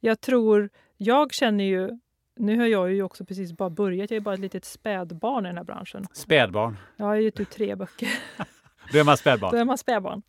[0.00, 1.98] jag tror, jag känner ju,
[2.38, 5.48] nu har jag ju också precis bara börjat, jag är bara ett litet spädbarn i
[5.48, 6.06] den här branschen.
[6.12, 6.76] Spädbarn.
[6.96, 8.08] Jag har gett ut tre böcker.
[8.92, 9.50] Då är man spädbarn.
[9.50, 10.22] Då är man spädbarn.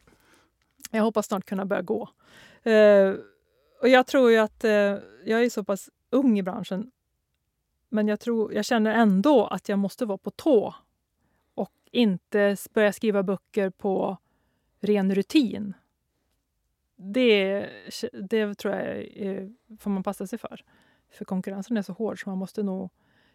[0.91, 2.10] Jag hoppas snart kunna börja gå.
[2.64, 3.14] Eh,
[3.81, 4.72] och jag tror ju att eh,
[5.26, 6.91] jag är så pass ung i branschen.
[7.90, 10.76] Men jag, tror, jag känner ändå att jag måste vara på tå
[11.53, 14.18] och inte börja skriva böcker på
[14.80, 15.73] ren rutin.
[16.95, 17.69] Det,
[18.14, 20.64] det tror jag är, får man passa sig för.
[21.11, 22.90] För konkurrensen är så hård så man måste nog...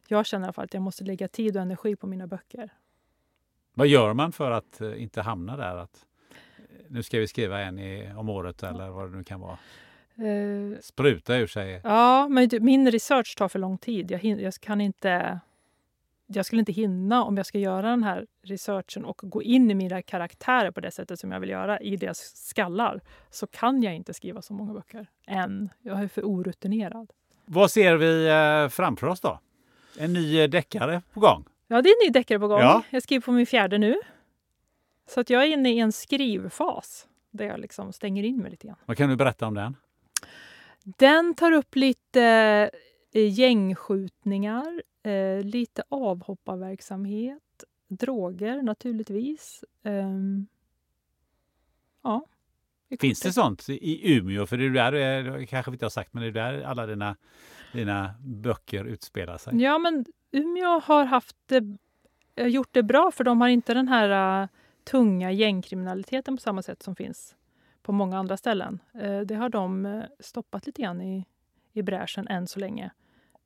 [0.08, 2.70] Jag känner i alla fall att jag måste lägga tid och energi på mina böcker.
[3.74, 5.76] Vad gör man för att eh, inte hamna där?
[5.76, 6.06] Att,
[6.58, 9.58] eh, nu ska vi skriva en i, om året eller vad det nu kan vara.
[10.16, 11.80] Eh, Spruta ur sig.
[11.84, 14.10] Ja, men det- min research tar för lång tid.
[14.10, 15.40] Jag, hin- jag kan inte...
[16.26, 19.74] Jag skulle inte hinna om jag ska göra den här researchen och gå in i
[19.74, 23.00] mina karaktärer på det sättet som jag vill göra i deras skallar.
[23.30, 25.68] Så kan jag inte skriva så många böcker än.
[25.82, 27.10] Jag är för orutinerad.
[27.44, 29.40] Vad ser vi eh, framför oss då?
[29.98, 31.44] En ny eh, deckare på gång.
[31.66, 32.60] Ja, det är en ny deckare på gång.
[32.60, 32.82] Ja.
[32.90, 33.96] Jag skriver på min fjärde nu.
[35.06, 38.66] Så att jag är inne i en skrivfas där jag liksom stänger in mig lite
[38.66, 38.76] grann.
[38.84, 39.76] Vad kan du berätta om den?
[40.84, 42.22] Den tar upp lite
[43.12, 44.82] eh, gängskjutningar,
[45.42, 49.64] lite avhopparverksamhet, droger naturligtvis.
[49.82, 50.46] Ehm,
[52.02, 52.26] ja.
[53.00, 54.46] Finns det sånt i Umeå?
[54.46, 56.32] För det är där, du är- det kanske vi inte har sagt, men det är
[56.32, 57.16] där alla dina,
[57.72, 59.62] dina böcker utspelar sig.
[59.62, 61.76] Ja, men Umeå har haft det,
[62.34, 64.48] eh, gjort det bra för de har inte den här eh,
[64.84, 67.36] tunga gängkriminaliteten på samma sätt som finns
[67.82, 68.78] på många andra ställen.
[68.94, 71.24] Eh, det har de stoppat lite grann i,
[71.72, 72.90] i bräschen än så länge.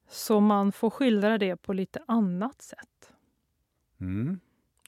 [0.09, 3.13] Så man får skildra det på lite annat sätt
[4.01, 4.41] Mm.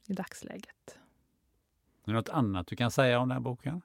[0.06, 0.98] i dagsläget.
[2.04, 3.82] Är det något annat du kan säga om den här boken?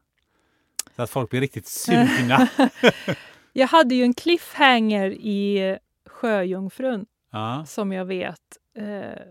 [0.96, 2.48] Så att folk blir riktigt sugna.
[3.54, 7.66] Jag hade ju en cliffhanger i Sjöjungfrun ja.
[7.68, 8.42] som jag vet
[8.78, 9.22] eh,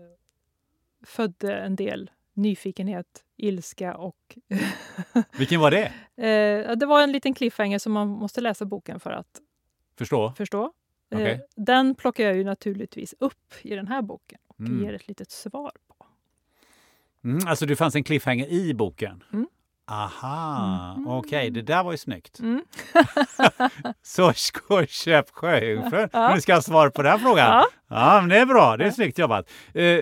[1.05, 4.37] födde en del nyfikenhet, ilska och...
[5.37, 5.85] Vilken var det?
[6.27, 9.41] eh, det var en liten cliffhanger som man måste läsa boken för att
[9.97, 10.33] Förstå?
[10.37, 10.73] förstå.
[11.09, 14.83] Eh, den plockar jag ju naturligtvis upp i den här boken och Mm.
[14.83, 16.05] ger ett litet svar på.
[17.23, 19.23] Mm, alltså det fanns en cliffhanger i boken?
[19.33, 19.47] Mm.
[19.87, 21.07] Aha, Mhm.
[21.07, 22.39] okej, det där var ju snyggt.
[22.39, 22.61] Mm.
[24.01, 24.33] Så
[24.87, 26.09] köp Sjöjungfrun.
[26.13, 26.33] Ja.
[26.35, 27.47] Nu ska jag ha svar på den frågan.
[27.47, 27.65] Ja.
[27.87, 28.77] Ja, men det är bra.
[28.77, 29.49] Det är snyggt jobbat.
[29.73, 29.99] Eh,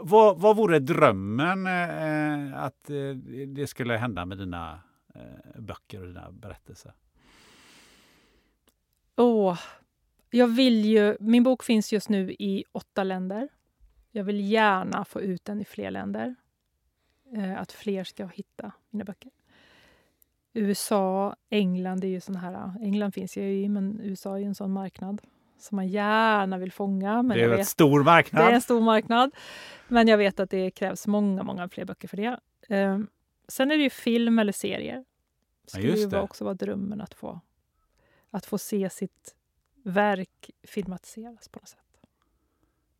[0.00, 2.96] vad, vad vore drömmen eh, att eh,
[3.46, 4.80] det skulle hända med dina
[5.14, 6.92] eh, böcker och dina berättelser?
[9.16, 9.58] Åh,
[10.30, 11.16] jag vill ju...
[11.20, 13.48] Min bok finns just nu i åtta länder.
[14.10, 16.34] Jag vill gärna få ut den i fler länder.
[17.34, 19.30] Eh, att fler ska hitta mina böcker.
[20.52, 22.74] USA, England är ju sån här...
[22.82, 25.22] England finns jag ju i, men USA är ju en sån marknad
[25.58, 27.22] som man gärna vill fånga.
[27.22, 28.44] Men det är en vet, stor marknad.
[28.44, 29.30] det är en stor marknad.
[29.88, 32.40] Men jag vet att det krävs många, många fler böcker för det.
[32.68, 32.98] Eh,
[33.48, 35.04] sen är det ju film eller serier.
[35.66, 36.06] Skulle ju det.
[36.06, 37.40] vara- också vara drömmen att få,
[38.30, 39.34] att få se sitt
[39.82, 41.78] verk filmatiseras på något sätt.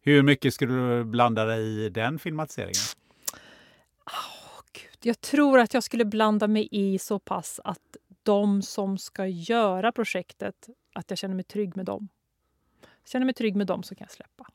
[0.02, 2.99] Hur mycket skulle du blanda dig i den filmatiseringen?
[5.02, 9.92] Jag tror att jag skulle blanda mig i så pass att de som ska göra
[9.92, 12.08] projektet, att jag känner mig trygg med dem.
[13.04, 14.46] Känner mig trygg med dem så kan jag släppa.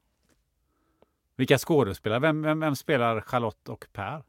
[1.35, 2.19] Vilka skådespelare?
[2.19, 4.23] Vem, vem, vem spelar Charlotte och Per?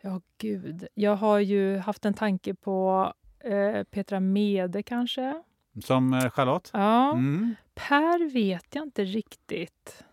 [0.00, 0.86] Ja, gud.
[0.94, 5.42] Jag har ju haft en tanke på eh, Petra Mede kanske.
[5.84, 6.70] Som eh, Charlotte?
[6.72, 7.12] Ja.
[7.12, 7.54] Mm.
[7.74, 10.04] Per vet jag inte riktigt.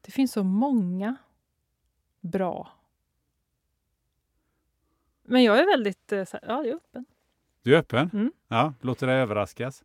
[0.00, 1.16] Det finns så många
[2.20, 2.79] bra.
[5.30, 7.04] Men jag är väldigt eh, så här, ja, jag är öppen.
[7.62, 8.10] Du är öppen?
[8.12, 8.32] Mm.
[8.48, 9.82] Ja, låter dig överraskas.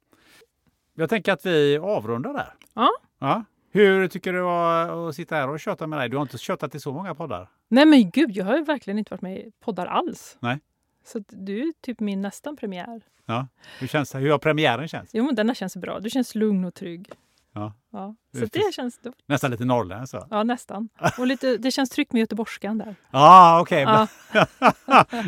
[0.93, 2.53] Jag tänker att vi avrundar där.
[2.73, 2.89] Ja.
[3.19, 3.43] ja.
[3.71, 6.09] Hur tycker du var att sitta här och köta med dig?
[6.09, 7.49] Du har inte köttat i så många poddar.
[7.67, 10.37] Nej men gud, jag har ju verkligen inte varit med i poddar alls.
[10.39, 10.59] Nej.
[11.03, 13.01] Så du är typ min nästan premiär.
[13.25, 13.47] Ja.
[13.79, 15.11] Hur, känns, hur har premiären känts?
[15.13, 15.99] Jo men denna känns bra.
[15.99, 17.09] Du känns lugn och trygg.
[17.55, 17.73] Ja.
[17.91, 18.15] Ja.
[18.33, 18.99] Så det känns...
[19.25, 20.27] Nästan lite norrländskt så.
[20.29, 20.89] Ja, nästan.
[21.17, 22.95] Och lite, det känns tryggt med göteborgskan där.
[23.11, 23.81] Ah, okej.
[23.81, 24.07] Ja.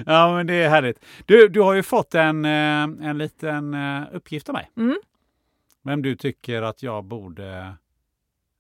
[0.06, 1.06] ja, men det är härligt.
[1.26, 4.72] Du, du har ju fått en, eh, en liten eh, uppgift av mig.
[4.78, 4.98] Mm.
[5.84, 7.76] Vem du tycker att jag borde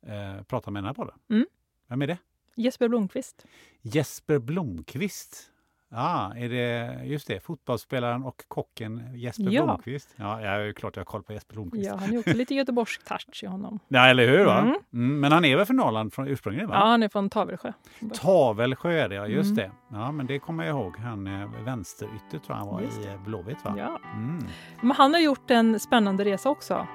[0.07, 1.15] eh, prata med den här podden.
[1.30, 1.45] Mm.
[1.88, 2.18] Vem är det?
[2.56, 3.45] Jesper Blomqvist.
[3.81, 5.52] Jesper Blomqvist.
[5.89, 9.64] Ja, är det just det, fotbollsspelaren och kocken Jesper Ja.
[9.64, 10.14] Blomqvist?
[10.15, 11.85] Ja, jag är ju klart jag har koll på Jesper Blomqvist.
[11.89, 13.80] Ja, han är också lite göteborgsk touch i honom.
[13.88, 14.45] Ja, eller hur?
[14.45, 14.59] Va?
[14.59, 14.76] Mm.
[14.93, 16.69] Mm, men han är väl från Norrland från ursprungligen?
[16.69, 16.76] Va?
[16.76, 17.72] Ja, han är från Tavelsjö.
[18.14, 19.72] Tavelsjö är det, ja, just Mm.
[19.89, 19.97] det.
[19.97, 20.97] Ja, men det kommer jag ihåg.
[20.97, 23.73] Han är vänsterytter tror jag han var Just i eh, Blåvitt va?
[23.77, 23.99] Ja.
[24.14, 24.39] Mm.
[24.81, 26.88] Men han har gjort en spännande resa också.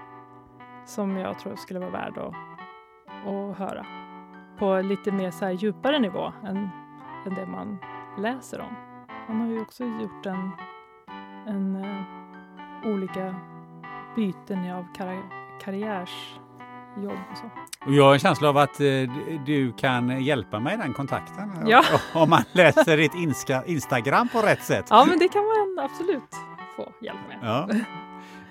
[0.87, 2.35] Som jag tror skulle vara värd att,
[3.29, 3.87] att höra.
[4.59, 6.57] På lite mer så här djupare nivå än,
[7.27, 7.79] än det man
[8.19, 8.75] läser om.
[9.27, 10.51] Han har ju också gjort en,
[11.47, 13.35] en eh, olika
[14.17, 15.29] byten av karri-
[15.61, 17.47] karriärsjobb och så.
[17.87, 18.87] Och jag har en känsla av att eh,
[19.47, 21.51] du kan hjälpa mig i den kontakten.
[21.67, 21.83] Ja.
[22.15, 24.87] Om man läser ditt inska, Instagram på rätt sätt.
[24.91, 26.37] Ja, men det kan man absolut
[26.77, 27.39] få hjälp med.
[27.43, 27.69] Ja.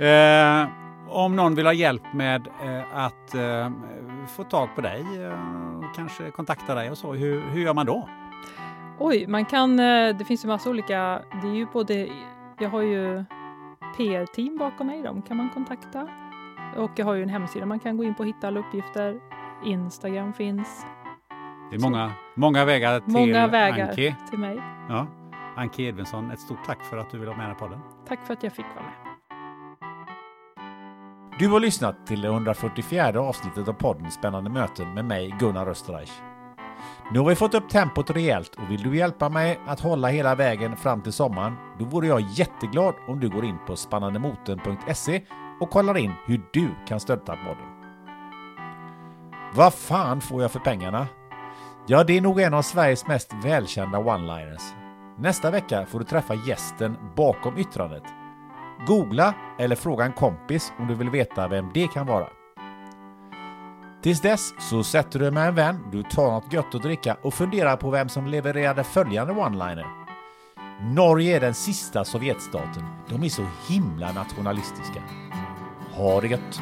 [0.05, 0.67] Eh,
[1.09, 3.71] om någon vill ha hjälp med eh, att eh,
[4.35, 5.39] få tag på dig, eh,
[5.95, 8.09] kanske kontakta dig och så, hur, hur gör man då?
[9.03, 12.07] Oj, man kan, eh, det finns ju massa olika, det är ju både,
[12.59, 13.23] jag har ju
[13.97, 16.07] PR-team bakom mig, de kan man kontakta.
[16.77, 19.19] Och jag har ju en hemsida man kan gå in på och hitta alla uppgifter.
[19.65, 20.85] Instagram finns.
[21.69, 24.15] Det är många, många vägar till Många vägar Anki.
[24.29, 24.61] till mig.
[24.89, 25.07] Ja.
[25.55, 27.79] Anki Edvinsson, ett stort tack för att du vill vara med i podden.
[28.07, 28.93] Tack för att jag fick vara med.
[31.39, 36.11] Du har lyssnat till det 144 avsnittet av podden Spännande möten med mig Gunnar Österreich.
[37.11, 40.35] Nu har vi fått upp tempot rejält och vill du hjälpa mig att hålla hela
[40.35, 45.21] vägen fram till sommaren, då vore jag jätteglad om du går in på spannandemoten.se
[45.59, 47.65] och kollar in hur du kan stötta podden.
[49.53, 51.07] Vad fan får jag för pengarna?
[51.87, 54.61] Ja, det är nog en av Sveriges mest välkända one-liners.
[55.17, 58.03] Nästa vecka får du träffa gästen bakom yttrandet.
[58.87, 62.27] Googla eller fråga en kompis om du vill veta vem det kan vara.
[64.01, 67.17] Tills dess så sätter du dig med en vän, du tar något gött att dricka
[67.21, 69.85] och funderar på vem som levererade följande one-liner.
[70.93, 72.83] Norge är den sista Sovjetstaten.
[73.09, 75.03] De är så himla nationalistiska.
[75.93, 76.61] Ha det gött!